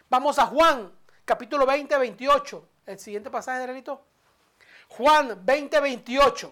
Vamos 0.10 0.40
a 0.40 0.48
Juan 0.48 0.92
capítulo 1.24 1.68
20, 1.68 1.96
28. 1.96 2.70
El 2.88 2.98
siguiente 2.98 3.30
pasaje, 3.30 3.60
Danielito. 3.60 4.02
Juan 4.88 5.40
20, 5.46 5.80
28. 5.82 6.52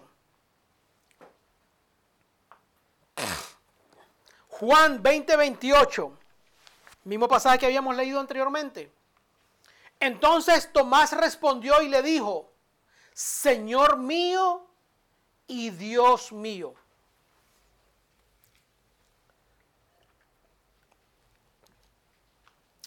Juan 4.46 5.02
20, 5.02 5.36
28. 5.36 6.18
Mismo 7.06 7.28
pasaje 7.28 7.60
que 7.60 7.66
habíamos 7.66 7.94
leído 7.94 8.18
anteriormente. 8.18 8.92
Entonces 10.00 10.72
Tomás 10.72 11.12
respondió 11.12 11.80
y 11.80 11.88
le 11.88 12.02
dijo, 12.02 12.52
Señor 13.12 13.96
mío 13.96 14.66
y 15.46 15.70
Dios 15.70 16.32
mío. 16.32 16.74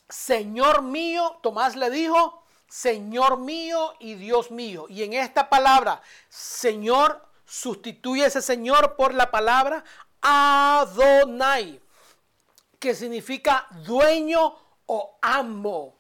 Señor 0.09 0.82
mío, 0.82 1.39
Tomás 1.41 1.78
le 1.78 1.89
dijo, 1.89 2.43
Señor 2.67 3.38
mío 3.38 3.93
y 3.99 4.15
Dios 4.15 4.51
mío. 4.51 4.88
Y 4.89 5.03
en 5.03 5.13
esta 5.13 5.49
palabra, 5.49 6.01
Señor, 6.28 7.26
sustituye 7.45 8.26
ese 8.26 8.41
Señor 8.41 8.97
por 8.97 9.13
la 9.13 9.32
palabra 9.32 9.86
Adonai, 10.22 11.82
que 12.80 12.96
significa 12.96 13.68
dueño 13.84 14.56
o 14.86 15.18
amo. 15.22 15.96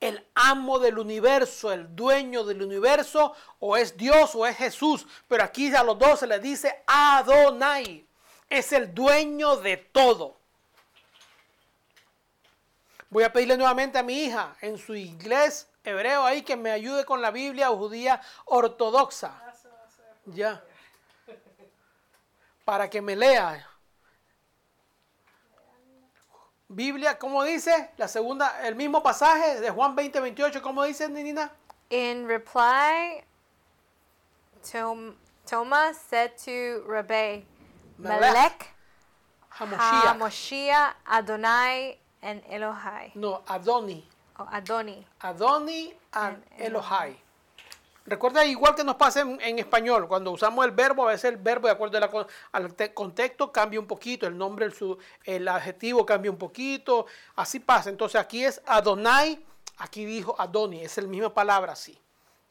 El 0.00 0.26
amo 0.34 0.78
del 0.78 0.98
universo, 0.98 1.72
el 1.72 1.94
dueño 1.94 2.42
del 2.44 2.62
universo, 2.62 3.34
o 3.60 3.76
es 3.76 3.96
Dios 3.96 4.34
o 4.34 4.46
es 4.46 4.56
Jesús. 4.56 5.06
Pero 5.28 5.44
aquí 5.44 5.74
a 5.74 5.82
los 5.82 5.98
dos 5.98 6.20
se 6.20 6.26
les 6.26 6.42
dice 6.42 6.82
Adonai. 6.86 8.06
Es 8.48 8.72
el 8.72 8.92
dueño 8.94 9.56
de 9.56 9.76
todo. 9.76 10.36
Voy 13.10 13.24
a 13.24 13.32
pedirle 13.32 13.56
nuevamente 13.56 13.98
a 13.98 14.02
mi 14.02 14.24
hija 14.24 14.56
en 14.60 14.78
su 14.78 14.94
inglés 14.94 15.68
hebreo 15.84 16.24
ahí 16.24 16.42
que 16.42 16.56
me 16.56 16.70
ayude 16.70 17.04
con 17.04 17.20
la 17.20 17.30
Biblia 17.30 17.68
judía 17.68 18.20
ortodoxa. 18.46 19.34
Ya. 20.26 20.62
Para 22.64 22.88
que 22.88 23.00
me 23.00 23.16
lea. 23.16 23.69
Biblia, 26.72 27.18
¿cómo 27.18 27.42
dice? 27.42 27.90
La 27.96 28.06
segunda, 28.06 28.64
el 28.64 28.76
mismo 28.76 29.02
pasaje 29.02 29.60
de 29.60 29.70
Juan 29.70 29.96
20, 29.96 30.20
28, 30.20 30.62
¿cómo 30.62 30.84
dice, 30.84 31.08
Nina? 31.08 31.50
In 31.90 32.28
reply, 32.28 33.24
Thomas 35.44 35.96
said 36.08 36.30
to 36.44 36.84
Rabbi 36.86 37.40
Melech, 37.98 38.68
Hamoshiach 39.58 40.94
Adonai 41.06 41.98
en 42.22 42.40
Elohai. 42.48 43.16
No, 43.16 43.42
Adoni. 43.48 44.04
Oh, 44.38 44.46
Adoni. 44.52 45.04
Adoni 45.22 45.92
and 46.12 46.36
Elohai. 46.56 47.16
Recuerda, 48.10 48.44
igual 48.44 48.74
que 48.74 48.82
nos 48.82 48.96
pasa 48.96 49.20
en, 49.20 49.58
español, 49.60 50.08
cuando 50.08 50.32
usamos 50.32 50.64
el 50.64 50.72
verbo, 50.72 51.04
a 51.04 51.12
veces 51.12 51.26
el 51.26 51.36
verbo, 51.36 51.68
de 51.68 51.74
acuerdo 51.74 52.26
al 52.50 52.74
contexto, 52.92 53.52
cambia 53.52 53.78
un 53.78 53.86
poquito, 53.86 54.26
el 54.26 54.36
nombre, 54.36 54.68
el, 55.22 55.46
adjetivo 55.46 56.04
cambia 56.04 56.28
un 56.28 56.36
poquito, 56.36 57.06
así 57.36 57.60
pasa. 57.60 57.88
Entonces 57.88 58.20
aquí 58.20 58.44
es 58.44 58.60
Adonai, 58.66 59.38
aquí 59.78 60.04
dijo 60.04 60.34
Adoni, 60.40 60.80
es 60.80 60.96
la 60.96 61.06
misma 61.06 61.32
palabra, 61.32 61.76
sí. 61.76 61.96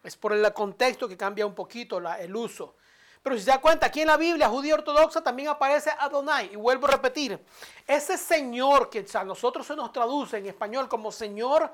Es 0.02 0.16
por 0.16 0.32
el 0.32 0.54
contexto 0.54 1.10
que 1.10 1.18
cambia 1.18 1.46
un 1.46 1.54
poquito 1.54 2.00
la, 2.00 2.22
el 2.22 2.34
uso. 2.34 2.76
Pero 3.22 3.36
si 3.36 3.42
se 3.42 3.52
da 3.52 3.60
cuenta, 3.60 3.88
aquí 3.88 4.00
en 4.00 4.08
la 4.08 4.16
Biblia 4.16 4.48
judía 4.48 4.76
ortodoxa 4.76 5.22
también 5.22 5.50
aparece 5.50 5.92
Adonai. 6.00 6.54
Y 6.54 6.56
vuelvo 6.56 6.88
a 6.88 6.92
repetir, 6.92 7.38
ese 7.86 8.18
Señor 8.18 8.90
que 8.90 9.06
a 9.14 9.26
nosotros 9.26 9.68
se 9.68 9.76
nos 9.76 9.92
traduce 9.92 10.38
en 10.38 10.46
español 10.46 10.88
como 10.88 11.12
Señor, 11.12 11.70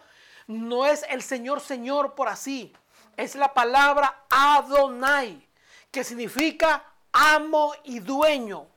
no 0.47 0.87
es 0.87 1.05
el 1.07 1.21
Señor 1.21 1.61
Señor 1.61 2.15
por 2.15 2.29
así. 2.29 2.73
Es 3.17 3.35
la 3.35 3.53
palabra 3.53 4.25
Adonai, 4.29 5.47
que 5.91 6.03
significa 6.03 6.83
amo 7.11 7.73
y 7.83 7.99
dueño. 7.99 8.67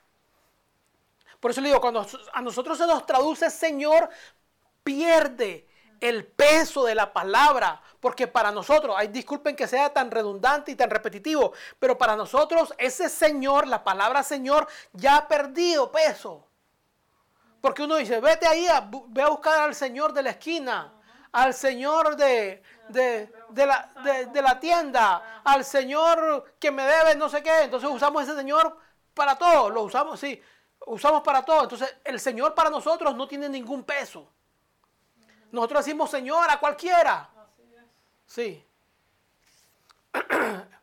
Por 1.40 1.50
eso 1.50 1.60
le 1.60 1.68
digo, 1.68 1.80
cuando 1.80 2.06
a 2.32 2.42
nosotros 2.42 2.78
se 2.78 2.86
nos 2.86 3.06
traduce 3.06 3.50
Señor, 3.50 4.08
pierde 4.82 5.68
el 6.00 6.24
peso 6.26 6.84
de 6.84 6.94
la 6.94 7.12
palabra, 7.12 7.80
porque 8.00 8.26
para 8.26 8.52
nosotros, 8.52 8.94
ay, 8.96 9.08
disculpen 9.08 9.56
que 9.56 9.66
sea 9.66 9.92
tan 9.92 10.10
redundante 10.10 10.72
y 10.72 10.76
tan 10.76 10.90
repetitivo, 10.90 11.52
pero 11.78 11.98
para 11.98 12.16
nosotros 12.16 12.72
ese 12.78 13.08
Señor, 13.08 13.66
la 13.66 13.82
palabra 13.82 14.22
Señor, 14.22 14.68
ya 14.92 15.16
ha 15.16 15.28
perdido 15.28 15.90
peso. 15.90 16.44
Porque 17.60 17.82
uno 17.82 17.96
dice, 17.96 18.20
vete 18.20 18.46
ahí, 18.46 18.66
ve 19.08 19.22
a 19.22 19.28
buscar 19.28 19.60
al 19.60 19.74
Señor 19.74 20.12
de 20.12 20.22
la 20.22 20.30
esquina, 20.30 20.92
al 21.32 21.54
Señor 21.54 22.16
de, 22.16 22.62
de, 22.88 23.30
la, 23.66 23.92
de, 24.32 24.42
la, 24.42 24.60
tienda, 24.60 25.42
al 25.44 25.64
Señor 25.64 26.54
que 26.58 26.70
me 26.70 26.82
debe 26.84 27.14
no 27.16 27.28
sé 27.28 27.42
qué. 27.42 27.62
Entonces 27.62 27.88
usamos 27.90 28.22
ese 28.22 28.34
Señor 28.34 28.76
para 29.14 29.36
todo, 29.36 29.70
lo 29.70 29.82
usamos, 29.82 30.18
sí, 30.20 30.40
usamos 30.86 31.22
para 31.22 31.44
todo. 31.44 31.64
Entonces 31.64 31.96
el 32.04 32.20
Señor 32.20 32.54
para 32.54 32.70
nosotros 32.70 33.14
no 33.14 33.28
tiene 33.28 33.48
ningún 33.48 33.84
peso. 33.84 34.30
Nosotros 35.52 35.84
decimos 35.84 36.10
Señor 36.10 36.50
a 36.50 36.58
cualquiera. 36.58 37.28
Sí. 38.26 38.64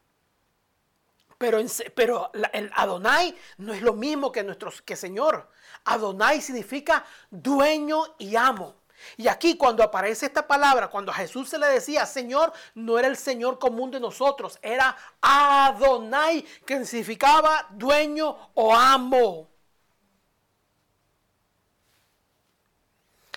Pero, 1.37 1.59
pero 1.93 2.31
el 2.53 2.71
Adonai 2.75 3.35
no 3.57 3.73
es 3.73 3.81
lo 3.81 3.93
mismo 3.93 4.31
que 4.31 4.41
nuestro 4.41 4.71
que 4.85 4.95
Señor. 4.95 5.51
Adonai 5.83 6.39
significa 6.39 7.05
dueño 7.29 8.15
y 8.17 8.37
amo. 8.37 8.75
Y 9.17 9.27
aquí 9.27 9.57
cuando 9.57 9.83
aparece 9.83 10.25
esta 10.25 10.47
palabra, 10.47 10.89
cuando 10.89 11.11
a 11.11 11.15
Jesús 11.15 11.49
se 11.49 11.57
le 11.57 11.67
decía 11.67 12.05
Señor, 12.05 12.51
no 12.73 12.97
era 12.97 13.07
el 13.07 13.17
Señor 13.17 13.59
común 13.59 13.91
de 13.91 13.99
nosotros, 13.99 14.59
era 14.61 14.95
Adonai, 15.21 16.43
que 16.65 16.85
significaba 16.85 17.67
dueño 17.71 18.51
o 18.53 18.73
amo. 18.73 19.49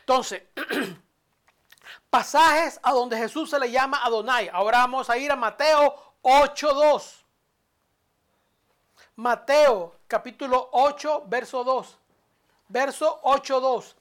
Entonces, 0.00 0.42
pasajes 2.10 2.80
a 2.82 2.92
donde 2.92 3.18
Jesús 3.18 3.50
se 3.50 3.58
le 3.58 3.70
llama 3.70 4.02
Adonai. 4.02 4.48
Ahora 4.50 4.78
vamos 4.78 5.10
a 5.10 5.18
ir 5.18 5.30
a 5.30 5.36
Mateo 5.36 5.94
8.2. 6.22 7.24
Mateo 9.16 9.96
capítulo 10.06 10.70
8, 10.72 11.24
verso 11.26 11.62
2. 11.62 11.98
Verso 12.68 13.20
8.2. 13.22 13.97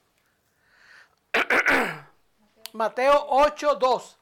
Mateo 2.72 3.28
8.2. 3.28 4.16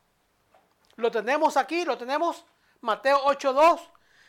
Lo 0.97 1.11
tenemos 1.11 1.57
aquí, 1.57 1.85
lo 1.85 1.97
tenemos. 1.97 2.45
Mateo 2.81 3.19
8.2. 3.25 3.81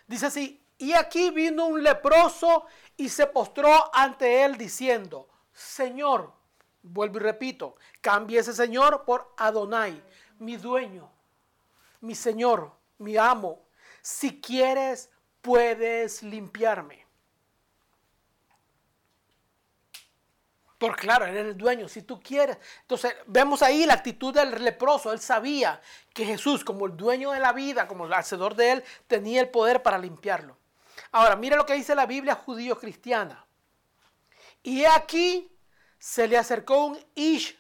Dice 0.07 0.25
así, 0.28 0.63
y 0.78 0.93
aquí 0.93 1.32
vino 1.32 1.65
un 1.65 1.84
leproso 1.84 2.65
y 2.95 3.09
se 3.09 3.25
postró 3.28 3.89
ante 3.93 4.43
él 4.43 4.57
diciendo, 4.57 5.28
Señor, 5.51 6.32
vuelvo 6.84 7.17
y 7.17 7.21
repito, 7.21 7.75
cambie 7.99 8.39
ese 8.39 8.53
Señor 8.53 9.03
por 9.05 9.34
Adonai, 9.38 10.03
mi 10.39 10.55
dueño, 10.55 11.11
mi 12.01 12.13
Señor, 12.13 12.71
mi 12.99 13.17
amo. 13.17 13.65
Si 14.01 14.39
quieres, 14.39 15.09
puedes 15.41 16.21
limpiarme. 16.21 17.07
Por 20.78 20.95
claro, 20.95 21.25
él 21.25 21.36
era 21.36 21.49
el 21.49 21.57
dueño, 21.57 21.88
si 21.88 22.03
tú 22.03 22.21
quieres. 22.21 22.57
Entonces, 22.82 23.15
vemos 23.25 23.63
ahí 23.63 23.86
la 23.86 23.95
actitud 23.95 24.34
del 24.34 24.63
leproso. 24.63 25.11
Él 25.11 25.19
sabía 25.19 25.82
que 26.13 26.23
Jesús, 26.23 26.63
como 26.63 26.86
el 26.86 26.95
dueño 26.95 27.32
de 27.32 27.39
la 27.39 27.51
vida, 27.51 27.88
como 27.88 28.05
el 28.05 28.13
hacedor 28.13 28.55
de 28.55 28.73
él, 28.73 28.84
tenía 29.07 29.41
el 29.41 29.49
poder 29.49 29.82
para 29.82 29.97
limpiarlo. 29.97 30.57
Ahora, 31.11 31.36
mira 31.36 31.57
lo 31.57 31.65
que 31.65 31.73
dice 31.73 31.95
la 31.95 32.05
Biblia 32.05 32.36
judío-cristiana. 32.36 33.45
Y 34.61 34.86
aquí 34.86 35.51
se 35.97 36.28
le 36.28 36.38
acercó 36.38 36.86
un 36.86 36.99
Ish, 37.15 37.57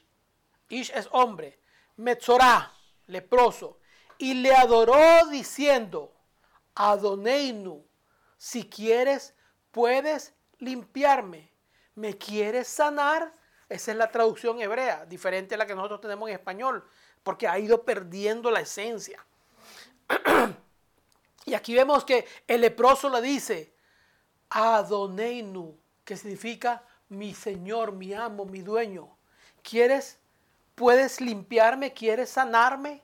Ish 0.69 0.91
es 0.93 1.09
hombre, 1.11 1.59
Metzorá, 1.95 2.71
leproso, 3.07 3.79
y 4.19 4.35
le 4.35 4.53
adoró 4.53 5.27
diciendo, 5.27 6.13
Adoneinu, 6.75 7.83
si 8.37 8.69
quieres, 8.69 9.33
puedes 9.71 10.35
limpiarme. 10.59 11.51
¿Me 11.97 12.15
quieres 12.15 12.67
sanar? 12.67 13.33
Esa 13.67 13.91
es 13.91 13.97
la 13.97 14.11
traducción 14.11 14.61
hebrea, 14.61 15.03
diferente 15.07 15.55
a 15.55 15.57
la 15.57 15.65
que 15.65 15.73
nosotros 15.73 15.99
tenemos 15.99 16.29
en 16.29 16.35
español, 16.35 16.87
porque 17.23 17.47
ha 17.47 17.57
ido 17.57 17.83
perdiendo 17.83 18.51
la 18.51 18.59
esencia. 18.59 19.25
y 21.45 21.55
aquí 21.55 21.73
vemos 21.73 22.05
que 22.05 22.27
el 22.47 22.61
leproso 22.61 23.09
le 23.09 23.19
dice, 23.19 23.73
Adoneinu, 24.51 25.75
que 26.05 26.15
significa 26.15 26.83
mi 27.09 27.33
Señor, 27.33 27.93
mi 27.93 28.13
amo, 28.13 28.45
mi 28.45 28.61
dueño. 28.61 29.09
¿Quieres? 29.63 30.19
¿Puedes 30.75 31.19
limpiarme? 31.19 31.93
¿Quieres 31.93 32.29
sanarme? 32.29 33.01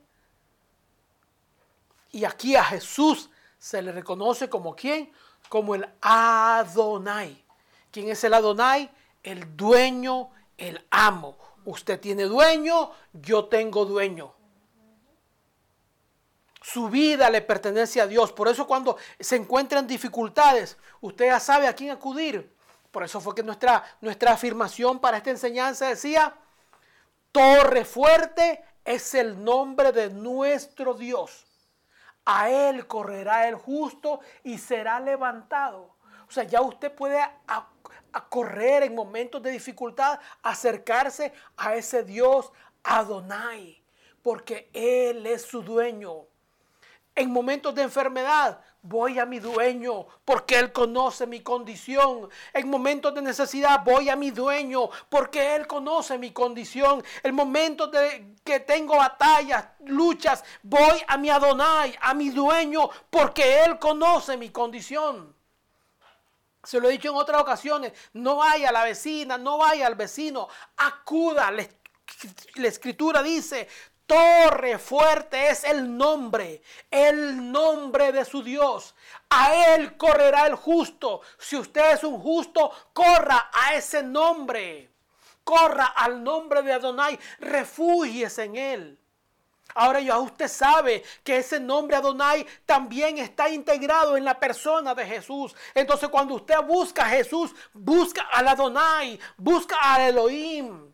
Y 2.12 2.26
aquí 2.26 2.56
a 2.56 2.64
Jesús 2.64 3.32
se 3.58 3.82
le 3.82 3.91
reconoce 3.91 4.52
como 4.52 4.76
quién? 4.76 5.12
Como 5.50 5.74
el 5.74 5.89
Adonai. 6.00 7.43
¿Quién 7.94 8.10
es 8.10 8.24
el 8.24 8.34
Adonai? 8.34 8.89
El 9.22 9.56
dueño, 9.56 10.32
el 10.58 10.84
amo. 10.89 11.38
Usted 11.64 12.00
tiene 12.00 12.24
dueño, 12.24 12.89
yo 13.14 13.46
tengo 13.46 13.86
dueño. 13.86 14.34
Su 16.60 16.89
vida 16.89 17.30
le 17.30 17.44
pertenece 17.44 18.02
a 18.02 18.08
Dios. 18.08 18.32
Por 18.32 18.48
eso 18.48 18.66
cuando 18.66 18.98
se 19.20 19.36
encuentran 19.36 19.86
dificultades, 19.86 20.76
usted 21.02 21.28
ya 21.28 21.39
sabe 21.39 21.68
a 21.68 21.76
quién 21.76 21.91
acudir. 21.91 22.52
Por 22.89 23.04
eso 23.04 23.22
fue 23.22 23.36
que 23.36 23.44
nuestra, 23.44 23.84
nuestra 24.02 24.32
afirmación 24.32 25.00
para 25.00 25.18
esta 25.18 25.30
enseñanza 25.30 25.88
decía, 25.88 26.34
torre 27.32 27.86
fuerte 27.86 28.66
es 28.84 29.14
el 29.14 29.44
nombre 29.44 29.91
de 29.91 30.10
nuestro 30.10 30.96
Dios. 30.96 31.46
A 32.26 32.50
él 32.50 32.88
correrá 32.88 33.48
el 33.48 33.54
justo 33.54 34.22
y 34.44 34.58
será 34.58 35.00
levantado. 35.00 35.94
O 36.28 36.32
sea, 36.32 36.46
ya 36.46 36.62
usted 36.62 36.91
puede 36.91 37.24
a 38.14 38.30
correr 38.30 38.84
en 38.84 38.95
momentos 38.95 39.41
de 39.41 39.51
dificultad, 39.51 40.20
acercarse 40.41 41.34
a 41.57 41.76
ese 41.76 42.03
Dios 42.03 42.51
Adonai, 42.84 43.82
porque 44.22 44.70
Él 44.74 45.26
es 45.26 45.41
su 45.41 45.61
dueño. 45.61 46.26
En 47.16 47.32
momentos 47.32 47.76
de 47.76 47.84
enfermedad, 47.84 48.59
voy 48.82 49.20
a 49.20 49.26
mi 49.26 49.39
dueño 49.39 50.07
porque 50.26 50.57
Él 50.57 50.72
conoce 50.72 51.28
mi 51.28 51.41
condición. 51.41 52.30
En 52.53 52.70
momentos 52.70 53.14
de 53.14 53.22
necesidad, 53.22 53.84
voy 53.84 54.09
a 54.09 54.16
mi 54.16 54.32
dueño 54.32 54.89
porque 55.09 55.55
Él 55.55 55.68
conoce 55.68 56.18
mi 56.18 56.32
condición. 56.32 57.03
En 57.24 57.36
momentos 57.36 57.91
de 57.91 58.36
que 58.43 58.59
tengo 58.59 58.97
batallas, 58.97 59.66
luchas, 59.86 60.43
voy 60.64 61.01
a 61.07 61.18
mi 61.18 61.30
Adonai, 61.30 61.95
a 62.01 62.14
mi 62.14 62.30
dueño 62.30 62.89
porque 63.09 63.64
Él 63.64 63.80
conoce 63.80 64.36
mi 64.36 64.49
condición. 64.49 65.34
Se 66.64 66.80
lo 66.80 66.88
he 66.88 66.93
dicho 66.93 67.09
en 67.09 67.16
otras 67.16 67.41
ocasiones, 67.41 67.91
no 68.14 68.38
vaya 68.38 68.70
a 68.70 68.72
la 68.72 68.86
vecina, 68.86 69.38
no 69.38 69.57
vaya 69.57 69.86
al 69.86 69.95
vecino, 69.95 70.47
acuda. 70.78 71.51
La, 71.51 72.68
escritura 72.68 73.22
dice, 73.22 73.68
torre 74.05 74.80
fuerte 74.80 75.49
es 75.49 75.66
el 75.66 75.97
nombre, 75.97 76.61
el 76.89 77.51
nombre 77.51 78.14
de 78.14 78.24
su 78.24 78.41
Dios. 78.41 78.95
A 79.30 79.74
él 79.76 79.97
correrá 79.97 80.47
el 80.47 80.55
justo. 80.55 81.22
Si 81.38 81.57
usted 81.57 81.95
es 81.95 82.03
un 82.05 82.22
justo, 82.22 82.72
corra 82.93 83.49
a 83.51 83.76
ese 83.76 84.01
nombre. 84.01 84.89
Corra 85.43 85.88
al 85.88 86.24
nombre 86.24 86.61
de 86.61 86.72
Adonai, 86.72 87.20
refúgiese 87.39 88.43
en 88.45 88.55
él. 88.55 89.03
Ahora 89.76 89.99
ya 89.99 90.17
usted 90.17 90.47
sabe 90.47 91.03
que 91.24 91.38
ese 91.38 91.59
nombre 91.59 91.97
Adonai 91.97 92.45
también 92.65 93.17
está 93.17 93.49
integrado 93.49 94.15
en 94.17 94.26
la 94.26 94.39
persona 94.39 94.93
de 94.93 95.05
Jesús. 95.05 95.55
Entonces 95.74 96.09
cuando 96.09 96.36
usted 96.36 96.57
busca 96.63 97.05
a 97.05 97.09
Jesús, 97.09 97.51
busca 97.74 98.24
al 98.32 98.47
Adonai, 98.47 99.19
busca 99.38 99.76
al 99.82 100.01
Elohim. 100.01 100.93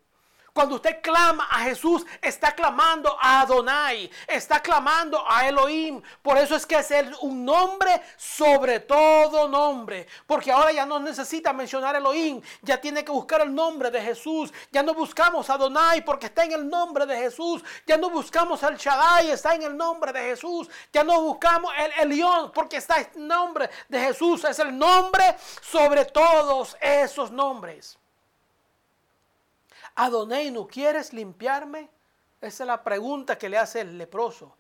Cuando 0.54 0.76
usted 0.76 1.02
clama 1.02 1.48
a 1.50 1.60
Jesús, 1.62 2.06
está 2.22 2.54
clamando 2.54 3.16
a 3.20 3.42
Adonai, 3.42 4.10
está 4.28 4.60
clamando 4.60 5.24
a 5.28 5.48
Elohim. 5.48 6.02
Por 6.22 6.38
eso 6.38 6.56
es 6.56 6.66
que 6.66 6.76
es 6.76 6.90
un 7.22 7.46
nombre 7.46 8.02
sobre 8.18 8.80
todo 8.80 9.48
nombre. 9.48 10.08
Porque 10.26 10.52
ahora 10.52 10.72
ya 10.72 10.86
no 10.86 11.00
necesita 11.00 11.54
mencionar 11.54 11.96
Elohim, 11.96 12.42
ya 12.62 12.80
tiene 12.80 13.04
que 13.04 13.12
buscar 13.12 13.42
el 13.42 13.54
nombre 13.54 13.92
de 13.92 14.02
Jesús. 14.02 14.52
Ya 14.72 14.84
no 14.84 14.94
buscamos 14.94 15.50
a 15.50 15.54
Adonai 15.54 16.04
porque 16.04 16.28
está 16.28 16.44
en 16.46 16.54
el 16.54 16.70
nombre 16.70 17.06
de 17.06 17.18
Jesús. 17.18 17.64
Ya 17.86 17.98
no 17.98 18.10
buscamos 18.10 18.64
al 18.64 18.78
Shaddai, 18.78 19.32
está 19.32 19.56
en 19.56 19.64
el 19.64 19.78
nombre 19.78 20.12
de 20.12 20.22
Jesús. 20.22 20.70
Ya 20.92 21.04
no 21.04 21.22
buscamos 21.22 21.72
el 21.78 21.92
Elión 22.12 22.52
porque 22.54 22.78
está 22.78 23.00
en 23.00 23.10
el 23.16 23.28
nombre 23.28 23.70
de 23.88 24.00
Jesús. 24.00 24.44
Es 24.44 24.60
el 24.60 24.78
nombre 24.78 25.36
sobre 25.62 26.06
todos 26.06 26.78
esos 26.82 27.32
nombres. 27.32 27.98
Adonai, 29.96 30.54
quieres 30.70 31.14
limpiarme? 31.14 31.90
Esa 32.42 32.64
es 32.64 32.68
la 32.68 32.84
pregunta 32.84 33.38
que 33.38 33.50
le 33.50 33.58
hace 33.58 33.82
el 33.82 33.98
leproso. 33.98 34.56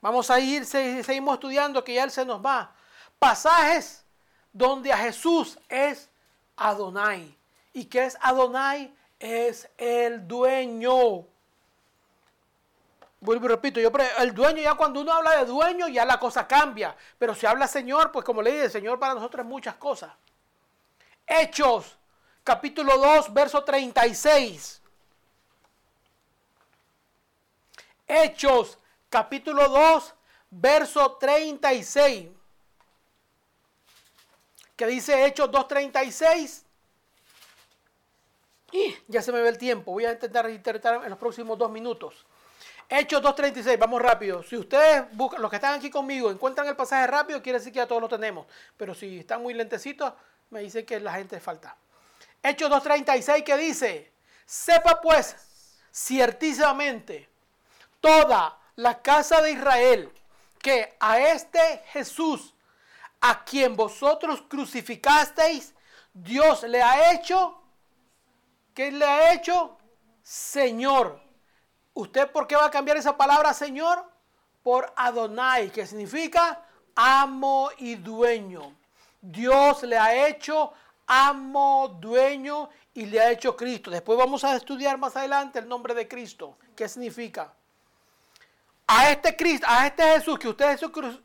Vamos 0.00 0.30
a 0.30 0.38
ir, 0.40 0.66
seguimos 0.66 1.34
estudiando 1.34 1.82
que 1.82 1.94
ya 1.94 2.04
él 2.04 2.10
se 2.10 2.24
nos 2.24 2.44
va. 2.44 2.74
Pasajes 3.18 4.04
donde 4.52 4.92
a 4.92 4.98
Jesús 4.98 5.58
es 5.68 6.10
Adonai. 6.56 7.36
¿Y 7.72 7.86
qué 7.86 8.04
es 8.04 8.18
Adonai? 8.20 8.94
Es 9.18 9.68
el 9.78 10.26
dueño. 10.26 11.26
Vuelvo 13.20 13.46
y 13.46 13.48
repito, 13.48 13.80
yo, 13.80 13.90
el 14.18 14.34
dueño 14.34 14.62
ya 14.62 14.74
cuando 14.74 15.00
uno 15.00 15.12
habla 15.12 15.38
de 15.38 15.46
dueño 15.46 15.88
ya 15.88 16.04
la 16.04 16.20
cosa 16.20 16.46
cambia. 16.46 16.94
Pero 17.18 17.34
si 17.34 17.46
habla 17.46 17.66
Señor, 17.66 18.12
pues 18.12 18.24
como 18.24 18.42
le 18.42 18.52
dije, 18.52 18.68
Señor 18.68 18.98
para 18.98 19.14
nosotros 19.14 19.44
es 19.44 19.50
muchas 19.50 19.76
cosas. 19.76 20.12
Hechos 21.26 21.96
capítulo 22.44 22.98
2, 22.98 23.32
verso 23.32 23.64
36. 23.64 24.82
Hechos, 28.06 28.78
capítulo 29.08 29.68
2, 29.68 30.14
verso 30.50 31.16
36. 31.16 32.28
¿Qué 34.76 34.86
dice 34.86 35.24
Hechos 35.24 35.50
2.36? 35.50 36.62
Y 38.72 38.94
ya 39.06 39.22
se 39.22 39.32
me 39.32 39.40
ve 39.40 39.48
el 39.48 39.56
tiempo. 39.56 39.92
Voy 39.92 40.04
a 40.04 40.12
intentar 40.12 40.50
interpretar 40.50 41.02
en 41.02 41.10
los 41.10 41.18
próximos 41.18 41.56
dos 41.56 41.70
minutos. 41.70 42.26
Hechos 42.88 43.22
2.36, 43.22 43.78
vamos 43.78 44.02
rápido. 44.02 44.42
Si 44.42 44.56
ustedes 44.56 45.04
buscan, 45.12 45.40
los 45.40 45.48
que 45.48 45.56
están 45.56 45.78
aquí 45.78 45.90
conmigo, 45.90 46.30
encuentran 46.30 46.66
el 46.66 46.76
pasaje 46.76 47.06
rápido, 47.06 47.40
quiere 47.40 47.58
decir 47.58 47.72
que 47.72 47.78
ya 47.78 47.86
todos 47.86 48.02
lo 48.02 48.08
tenemos. 48.08 48.46
Pero 48.76 48.94
si 48.94 49.20
están 49.20 49.42
muy 49.42 49.54
lentecitos, 49.54 50.12
me 50.50 50.60
dice 50.60 50.84
que 50.84 51.00
la 51.00 51.14
gente 51.14 51.40
falta. 51.40 51.76
Hechos 52.44 52.70
2.36 52.70 53.42
que 53.42 53.56
dice, 53.56 54.12
sepa 54.44 55.00
pues 55.00 55.34
ciertísimamente 55.90 57.26
toda 58.00 58.58
la 58.76 59.00
casa 59.00 59.40
de 59.40 59.52
Israel 59.52 60.12
que 60.60 60.94
a 61.00 61.18
este 61.18 61.82
Jesús, 61.86 62.54
a 63.22 63.44
quien 63.44 63.74
vosotros 63.74 64.42
crucificasteis, 64.46 65.74
Dios 66.12 66.64
le 66.64 66.82
ha 66.82 67.12
hecho, 67.12 67.62
¿qué 68.74 68.92
le 68.92 69.06
ha 69.06 69.32
hecho? 69.32 69.78
Señor. 70.22 71.18
¿Usted 71.94 72.30
por 72.30 72.46
qué 72.46 72.56
va 72.56 72.66
a 72.66 72.70
cambiar 72.70 72.98
esa 72.98 73.16
palabra 73.16 73.54
Señor? 73.54 74.04
Por 74.62 74.92
Adonai, 74.96 75.70
que 75.70 75.86
significa 75.86 76.62
amo 76.94 77.70
y 77.78 77.94
dueño. 77.94 78.76
Dios 79.22 79.82
le 79.84 79.96
ha 79.96 80.28
hecho 80.28 80.74
amo, 81.06 81.96
dueño 82.00 82.68
y 82.94 83.06
le 83.06 83.20
ha 83.20 83.30
hecho 83.30 83.56
Cristo. 83.56 83.90
Después 83.90 84.18
vamos 84.18 84.44
a 84.44 84.56
estudiar 84.56 84.98
más 84.98 85.16
adelante 85.16 85.58
el 85.58 85.68
nombre 85.68 85.94
de 85.94 86.08
Cristo. 86.08 86.56
¿Qué 86.76 86.88
significa? 86.88 87.52
A 88.86 89.10
este 89.10 89.34
Cristo, 89.34 89.66
a 89.68 89.86
este 89.86 90.02
Jesús 90.02 90.38
que 90.38 90.48
ustedes, 90.48 90.80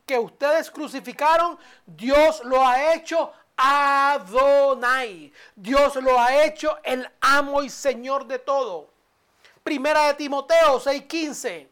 que 0.06 0.18
ustedes 0.18 0.72
crucificaron, 0.72 1.58
Dios 1.86 2.42
lo 2.46 2.66
ha 2.66 2.94
hecho 2.94 3.34
Adonai. 3.58 5.34
Dios 5.56 5.96
lo 5.98 6.18
ha 6.20 6.46
hecho 6.46 6.78
el 6.84 7.10
amo 7.20 7.62
y 7.62 7.70
Señor 7.70 8.26
de 8.26 8.40
todo. 8.40 8.90
Primera 9.64 10.08
de 10.08 10.14
Timoteo 10.14 10.80
6:15. 10.80 11.68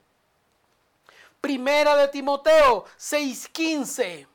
Primera 1.39 1.95
de 1.95 2.09
Timoteo 2.09 2.83
6:15. 2.97 4.26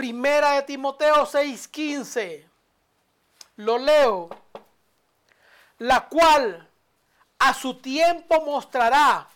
Primera 0.00 0.52
de 0.52 0.62
Timoteo 0.62 1.26
6:15. 1.26 2.48
Lo 3.56 3.76
leo. 3.76 4.30
La 5.76 6.08
cual 6.08 6.66
a 7.38 7.52
su 7.52 7.82
tiempo 7.82 8.40
mostrará 8.40 9.28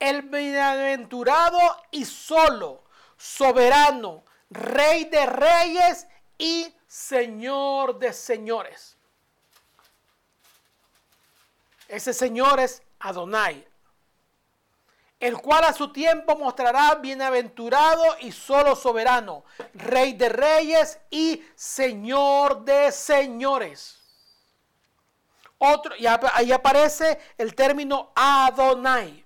el 0.00 0.22
bienaventurado 0.22 1.60
y 1.92 2.04
solo, 2.04 2.82
soberano, 3.16 4.24
rey 4.50 5.04
de 5.04 5.24
reyes 5.24 6.08
y 6.36 6.74
señor 6.88 8.00
de 8.00 8.12
señores. 8.12 8.96
Ese 11.86 12.12
señor 12.12 12.58
es 12.58 12.82
Adonai, 12.98 13.64
el 15.18 15.38
cual 15.38 15.64
a 15.64 15.72
su 15.72 15.92
tiempo 15.92 16.36
mostrará 16.36 16.94
bienaventurado 16.96 18.04
y 18.20 18.32
solo 18.32 18.76
soberano, 18.76 19.44
rey 19.74 20.12
de 20.12 20.28
reyes 20.28 20.98
y 21.10 21.42
señor 21.54 22.64
de 22.64 22.92
señores. 22.92 23.98
Otro, 25.58 25.94
ahí 26.34 26.52
aparece 26.52 27.18
el 27.38 27.54
término 27.54 28.12
Adonai. 28.14 29.24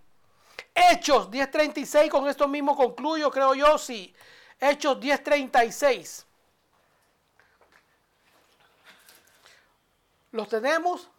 Hechos 0.72 1.28
10.36, 1.28 2.09
con 2.09 2.28
esto 2.28 2.47
mismo 2.47 2.76
concluyo, 2.76 3.30
creo 3.30 3.55
yo, 3.55 3.76
sí. 3.76 4.14
Hechos 4.61 4.99
10.36. 4.99 6.24
¿Los 10.30 10.49
tenemos? 10.49 11.11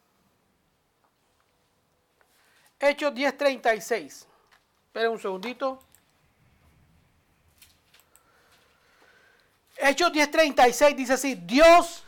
Hechos 2.79 3.13
10.36. 3.13 4.30
Esperen 4.91 5.11
un 5.11 5.19
segundito. 5.21 5.81
Hechos 9.77 10.11
10.36 10.11 10.95
dice 10.95 11.13
así, 11.13 11.35
Dios 11.35 12.03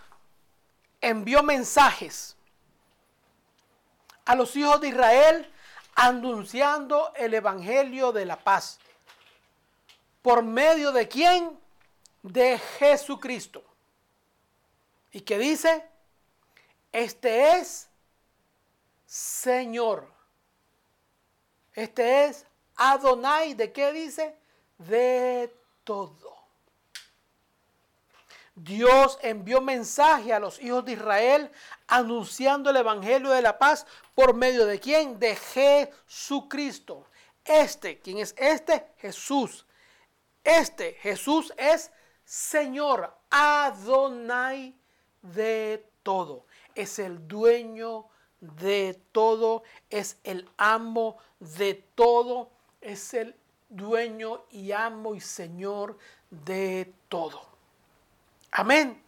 envió 0.99 1.41
mensajes 1.43 2.35
a 4.25 4.35
los 4.35 4.53
hijos 4.57 4.81
de 4.81 4.89
Israel 4.89 5.49
anunciando 5.95 7.13
el 7.15 7.33
Evangelio 7.33 8.11
de 8.11 8.25
la 8.25 8.35
paz. 8.35 8.79
¿Por 10.21 10.43
medio 10.43 10.91
de 10.91 11.07
quién? 11.07 11.57
De 12.21 12.59
Jesucristo. 12.79 13.63
¿Y 15.13 15.21
qué 15.21 15.37
dice? 15.37 15.89
Este 16.91 17.59
es 17.59 17.87
Señor. 19.05 20.11
Este 21.75 22.25
es 22.25 22.45
Adonai. 22.91 23.53
¿De 23.53 23.71
qué 23.71 23.91
dice? 23.93 24.35
De 24.77 25.55
todo. 25.83 26.33
Dios 28.55 29.17
envió 29.21 29.61
mensaje 29.61 30.31
a 30.31 30.39
los 30.39 30.61
hijos 30.61 30.85
de 30.85 30.93
Israel 30.93 31.51
anunciando 31.87 32.69
el 32.69 32.77
Evangelio 32.77 33.31
de 33.31 33.41
la 33.41 33.57
paz 33.57 33.85
por 34.13 34.35
medio 34.35 34.65
de 34.65 34.79
quién? 34.79 35.19
De 35.19 35.35
Jesucristo. 35.35 37.07
Este, 37.43 37.99
¿quién 37.99 38.19
es 38.19 38.35
este? 38.37 38.93
Jesús. 38.97 39.65
Este 40.43 40.93
Jesús 41.01 41.53
es 41.57 41.91
Señor, 42.25 43.15
Adonai 43.29 44.75
de 45.21 45.89
todo. 46.03 46.45
Es 46.75 46.99
el 46.99 47.27
dueño 47.27 48.07
de 48.39 48.99
todo, 49.11 49.63
es 49.89 50.17
el 50.23 50.49
amo 50.57 51.17
de 51.39 51.75
todo, 51.95 52.51
es 52.83 53.13
el 53.13 53.35
dueño 53.69 54.43
y 54.51 54.71
amo 54.71 55.15
y 55.15 55.21
Señor 55.21 55.97
de 56.29 56.93
todo. 57.09 57.41
Amén. 58.51 59.01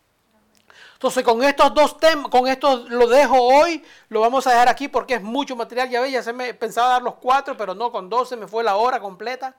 Entonces 0.93 1.23
con 1.23 1.43
estos 1.43 1.73
dos 1.73 1.99
temas, 1.99 2.29
con 2.29 2.47
esto 2.47 2.85
lo 2.89 3.07
dejo 3.07 3.37
hoy, 3.39 3.83
lo 4.09 4.21
vamos 4.21 4.47
a 4.47 4.51
dejar 4.51 4.69
aquí 4.69 4.87
porque 4.87 5.15
es 5.15 5.21
mucho 5.21 5.55
material, 5.55 5.89
ya 5.89 6.01
ve, 6.01 6.11
ya 6.11 6.23
se 6.23 6.33
me 6.33 6.53
pensaba 6.53 6.89
dar 6.89 7.01
los 7.01 7.15
cuatro, 7.15 7.55
pero 7.55 7.75
no, 7.75 7.91
con 7.91 8.09
dos 8.09 8.29
se 8.29 8.35
me 8.35 8.47
fue 8.47 8.63
la 8.63 8.75
hora 8.75 8.99
completa. 8.99 9.55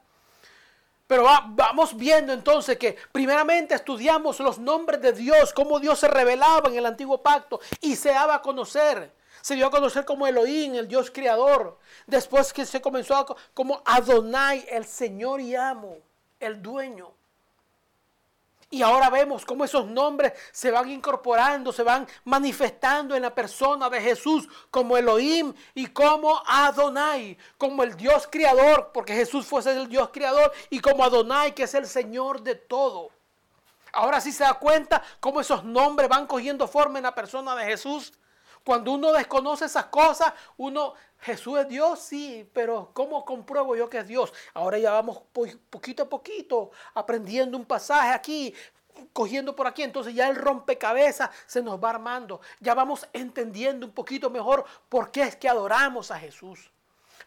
Pero 1.06 1.24
vamos 1.50 1.96
viendo 1.96 2.32
entonces 2.32 2.76
que 2.78 2.96
primeramente 3.12 3.74
estudiamos 3.74 4.40
los 4.40 4.58
nombres 4.58 5.00
de 5.00 5.12
Dios, 5.12 5.52
cómo 5.52 5.78
Dios 5.78 6.00
se 6.00 6.08
revelaba 6.08 6.68
en 6.68 6.76
el 6.76 6.86
antiguo 6.86 7.22
pacto 7.22 7.60
y 7.80 7.94
se 7.94 8.10
daba 8.10 8.36
a 8.36 8.42
conocer. 8.42 9.12
Se 9.46 9.54
dio 9.54 9.68
a 9.68 9.70
conocer 9.70 10.04
como 10.04 10.26
Elohim, 10.26 10.74
el 10.74 10.88
Dios 10.88 11.08
creador. 11.08 11.78
Después 12.04 12.52
que 12.52 12.66
se 12.66 12.80
comenzó 12.80 13.14
a, 13.14 13.36
como 13.54 13.80
Adonai, 13.84 14.66
el 14.68 14.84
Señor 14.84 15.40
y 15.40 15.54
amo, 15.54 15.98
el 16.40 16.60
dueño. 16.60 17.12
Y 18.70 18.82
ahora 18.82 19.08
vemos 19.08 19.44
cómo 19.44 19.64
esos 19.64 19.86
nombres 19.86 20.32
se 20.50 20.72
van 20.72 20.90
incorporando, 20.90 21.72
se 21.72 21.84
van 21.84 22.08
manifestando 22.24 23.14
en 23.14 23.22
la 23.22 23.32
persona 23.32 23.88
de 23.88 24.00
Jesús 24.00 24.48
como 24.68 24.96
Elohim 24.96 25.54
y 25.76 25.86
como 25.86 26.42
Adonai, 26.44 27.38
como 27.56 27.84
el 27.84 27.96
Dios 27.96 28.26
creador, 28.28 28.90
porque 28.92 29.14
Jesús 29.14 29.46
fue 29.46 29.60
el 29.70 29.88
Dios 29.88 30.10
creador, 30.12 30.52
y 30.70 30.80
como 30.80 31.04
Adonai, 31.04 31.54
que 31.54 31.62
es 31.62 31.74
el 31.74 31.86
Señor 31.86 32.42
de 32.42 32.56
todo. 32.56 33.10
Ahora 33.92 34.20
sí 34.20 34.32
se 34.32 34.42
da 34.42 34.54
cuenta 34.54 35.04
cómo 35.20 35.40
esos 35.40 35.62
nombres 35.62 36.08
van 36.08 36.26
cogiendo 36.26 36.66
forma 36.66 36.98
en 36.98 37.04
la 37.04 37.14
persona 37.14 37.54
de 37.54 37.64
Jesús. 37.64 38.12
Cuando 38.66 38.90
uno 38.90 39.12
desconoce 39.12 39.66
esas 39.66 39.84
cosas, 39.86 40.32
uno, 40.56 40.94
Jesús 41.20 41.56
es 41.60 41.68
Dios, 41.68 42.00
sí, 42.00 42.50
pero 42.52 42.90
¿cómo 42.94 43.24
compruebo 43.24 43.76
yo 43.76 43.88
que 43.88 43.98
es 43.98 44.08
Dios? 44.08 44.32
Ahora 44.54 44.76
ya 44.76 44.90
vamos 44.90 45.22
poquito 45.70 46.02
a 46.02 46.08
poquito 46.08 46.72
aprendiendo 46.92 47.56
un 47.56 47.64
pasaje 47.64 48.10
aquí, 48.10 48.52
cogiendo 49.12 49.54
por 49.54 49.68
aquí, 49.68 49.84
entonces 49.84 50.16
ya 50.16 50.26
el 50.26 50.34
rompecabezas 50.34 51.30
se 51.46 51.62
nos 51.62 51.78
va 51.78 51.90
armando. 51.90 52.40
Ya 52.58 52.74
vamos 52.74 53.06
entendiendo 53.12 53.86
un 53.86 53.92
poquito 53.92 54.30
mejor 54.30 54.64
por 54.88 55.12
qué 55.12 55.22
es 55.22 55.36
que 55.36 55.48
adoramos 55.48 56.10
a 56.10 56.18
Jesús. 56.18 56.68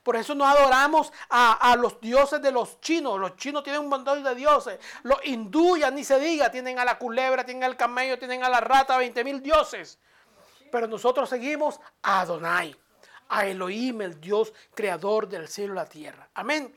Por 0.04 0.18
eso 0.18 0.36
no 0.36 0.46
adoramos 0.46 1.14
a, 1.30 1.72
a, 1.72 1.78
los 1.78 2.02
dioses 2.02 2.42
de 2.42 2.52
los 2.52 2.82
chinos. 2.82 3.18
Los 3.18 3.38
chinos 3.38 3.64
tienen 3.64 3.82
un 3.82 3.88
montón 3.88 4.22
de 4.22 4.36
dioses. 4.36 4.78
Los 5.04 5.20
hindúes, 5.24 5.90
ni 5.94 6.04
se 6.04 6.20
diga, 6.20 6.52
tienen 6.52 6.80
a 6.80 6.84
la 6.84 7.00
culebra, 7.00 7.46
tienen 7.46 7.64
al 7.64 7.78
camello, 7.78 8.20
tienen 8.20 8.44
a 8.44 8.50
la 8.50 8.60
rata, 8.60 8.98
20 8.98 9.24
mil 9.24 9.42
dioses. 9.42 10.00
Pero 10.72 10.88
nosotros 10.88 11.30
seguimos 11.30 11.80
a 12.02 12.22
Adonai, 12.22 12.76
a 13.30 13.46
Elohim, 13.46 14.02
el 14.02 14.20
Dios 14.20 14.54
creador 14.74 15.28
del 15.28 15.48
cielo 15.48 15.74
y 15.74 15.76
la 15.78 15.86
tierra. 15.86 16.30
Amén. 16.34 16.74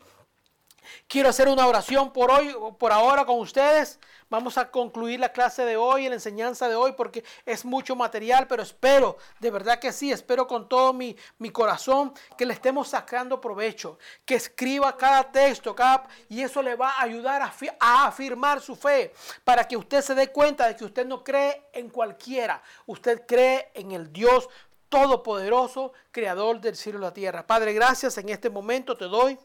Quiero 1.09 1.29
hacer 1.29 1.49
una 1.49 1.67
oración 1.67 2.13
por 2.13 2.31
hoy, 2.31 2.55
por 2.79 2.93
ahora 2.93 3.25
con 3.25 3.39
ustedes. 3.39 3.99
Vamos 4.33 4.57
a 4.57 4.71
concluir 4.71 5.21
la 5.21 5.31
clase 5.31 5.65
de 5.65 5.77
hoy, 5.77 6.09
la 6.09 6.15
enseñanza 6.15 6.67
de 6.67 6.75
hoy, 6.75 6.93
porque 6.93 7.23
es 7.45 7.67
mucho 7.67 7.95
material, 7.95 8.47
pero 8.47 8.63
espero, 8.63 9.19
de 9.41 9.51
verdad 9.51 9.79
que 9.79 9.93
sí, 9.93 10.11
espero 10.11 10.47
con 10.47 10.71
todo 10.71 10.95
mi, 10.95 11.15
mi 11.39 11.51
corazón 11.51 12.15
que 12.39 12.47
le 12.47 12.55
estemos 12.55 12.89
sacando 12.89 13.43
provecho, 13.43 13.99
que 14.25 14.37
escriba 14.37 14.97
cada 14.97 15.31
texto, 15.31 15.77
cada, 15.77 16.09
y 16.31 16.41
eso 16.41 16.63
le 16.63 16.77
va 16.77 16.93
a 16.93 17.03
ayudar 17.03 17.43
a, 17.43 17.53
a 17.79 18.07
afirmar 18.07 18.63
su 18.63 18.75
fe, 18.75 19.13
para 19.45 19.69
que 19.69 19.77
usted 19.77 20.01
se 20.01 20.15
dé 20.15 20.29
cuenta 20.29 20.67
de 20.67 20.77
que 20.77 20.87
usted 20.87 21.05
no 21.05 21.23
cree 21.23 21.65
en 21.75 21.91
cualquiera, 21.91 22.63
usted 22.87 23.27
cree 23.27 23.71
en 23.75 23.93
el 23.93 24.11
Dios 24.11 24.49
Todopoderoso, 24.89 25.93
Creador 26.11 26.61
del 26.61 26.77
cielo 26.77 26.99
y 26.99 27.03
la 27.03 27.15
tierra. 27.15 27.47
Padre, 27.47 27.73
gracias 27.73 28.19
en 28.19 28.29
este 28.29 28.51
momento 28.51 28.95
te 28.95 29.07
doy 29.07 29.39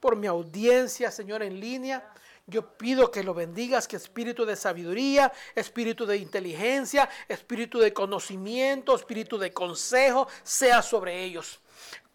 por 0.00 0.16
mi 0.16 0.26
audiencia, 0.26 1.10
Señor, 1.10 1.42
en 1.42 1.60
línea. 1.60 2.12
Yo 2.46 2.76
pido 2.78 3.10
que 3.10 3.22
lo 3.22 3.34
bendigas, 3.34 3.86
que 3.86 3.96
espíritu 3.96 4.46
de 4.46 4.56
sabiduría, 4.56 5.32
espíritu 5.54 6.06
de 6.06 6.16
inteligencia, 6.16 7.08
espíritu 7.28 7.78
de 7.78 7.92
conocimiento, 7.92 8.96
espíritu 8.96 9.36
de 9.36 9.52
consejo 9.52 10.28
sea 10.42 10.80
sobre 10.80 11.22
ellos. 11.22 11.60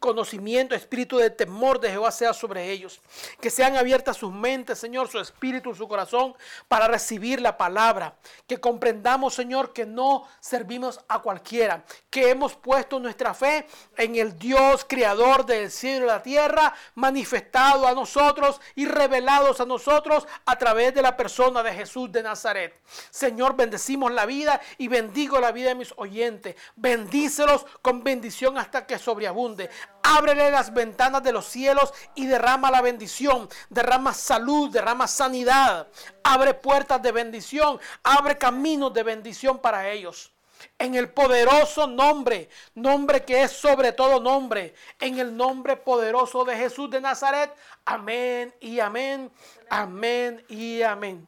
Conocimiento, 0.03 0.75
espíritu 0.75 1.17
de 1.17 1.29
temor 1.29 1.79
de 1.79 1.89
Jehová 1.89 2.11
sea 2.11 2.33
sobre 2.33 2.69
ellos. 2.69 2.99
Que 3.39 3.49
sean 3.49 3.77
abiertas 3.77 4.17
sus 4.17 4.33
mentes, 4.33 4.77
Señor, 4.77 5.07
su 5.07 5.17
espíritu, 5.17 5.73
su 5.73 5.87
corazón, 5.87 6.35
para 6.67 6.89
recibir 6.89 7.39
la 7.39 7.57
palabra. 7.57 8.17
Que 8.45 8.59
comprendamos, 8.59 9.33
Señor, 9.33 9.71
que 9.71 9.85
no 9.85 10.27
servimos 10.41 10.99
a 11.07 11.19
cualquiera. 11.19 11.85
Que 12.09 12.29
hemos 12.29 12.53
puesto 12.53 12.99
nuestra 12.99 13.33
fe 13.33 13.65
en 13.95 14.17
el 14.17 14.37
Dios 14.37 14.85
creador 14.85 15.45
del 15.45 15.71
cielo 15.71 16.05
y 16.05 16.09
la 16.09 16.21
tierra, 16.21 16.75
manifestado 16.95 17.87
a 17.87 17.93
nosotros 17.93 18.59
y 18.75 18.85
revelados 18.85 19.61
a 19.61 19.65
nosotros 19.65 20.27
a 20.45 20.57
través 20.57 20.93
de 20.93 21.01
la 21.01 21.15
persona 21.15 21.63
de 21.63 21.73
Jesús 21.73 22.11
de 22.11 22.23
Nazaret. 22.23 22.77
Señor, 23.09 23.55
bendecimos 23.55 24.11
la 24.11 24.25
vida 24.25 24.59
y 24.77 24.89
bendigo 24.89 25.39
la 25.39 25.53
vida 25.53 25.69
de 25.69 25.75
mis 25.75 25.93
oyentes. 25.95 26.57
Bendícelos 26.75 27.65
con 27.81 28.03
bendición 28.03 28.57
hasta 28.57 28.85
que 28.85 28.99
sobreabunde. 28.99 29.69
Ábrele 30.01 30.51
las 30.51 30.73
ventanas 30.73 31.23
de 31.23 31.31
los 31.31 31.45
cielos 31.45 31.93
y 32.15 32.25
derrama 32.25 32.69
la 32.71 32.81
bendición. 32.81 33.47
Derrama 33.69 34.13
salud, 34.13 34.69
derrama 34.69 35.07
sanidad. 35.07 35.87
Abre 36.23 36.53
puertas 36.53 37.01
de 37.01 37.11
bendición. 37.11 37.79
Abre 38.03 38.37
caminos 38.37 38.93
de 38.93 39.03
bendición 39.03 39.59
para 39.59 39.89
ellos. 39.89 40.31
En 40.77 40.95
el 40.95 41.11
poderoso 41.11 41.87
nombre, 41.87 42.49
nombre 42.75 43.23
que 43.23 43.43
es 43.43 43.51
sobre 43.51 43.91
todo 43.91 44.19
nombre, 44.19 44.73
en 44.99 45.19
el 45.19 45.35
nombre 45.35 45.77
poderoso 45.77 46.45
de 46.45 46.55
Jesús 46.55 46.89
de 46.89 47.01
Nazaret. 47.01 47.53
Amén 47.85 48.53
y 48.59 48.79
amén. 48.79 49.31
Amén 49.69 50.43
y 50.49 50.81
amén. 50.81 51.27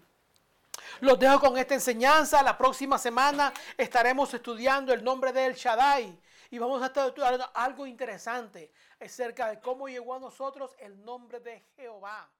Los 0.99 1.19
dejo 1.19 1.39
con 1.39 1.57
esta 1.57 1.73
enseñanza. 1.73 2.41
La 2.43 2.57
próxima 2.57 2.97
semana 2.97 3.53
estaremos 3.77 4.33
estudiando 4.33 4.93
el 4.93 5.03
nombre 5.03 5.31
de 5.31 5.45
El 5.45 5.55
Shaddai. 5.55 6.17
Y 6.55 6.57
vamos 6.57 6.81
a 6.81 6.85
estar 6.85 7.05
estudiando 7.05 7.45
algo 7.53 7.85
interesante 7.85 8.71
acerca 9.01 9.49
de 9.49 9.59
cómo 9.59 9.89
llegó 9.89 10.13
a 10.15 10.19
nosotros 10.19 10.73
el 10.79 11.03
nombre 11.03 11.41
de 11.41 11.59
Jehová. 11.75 12.31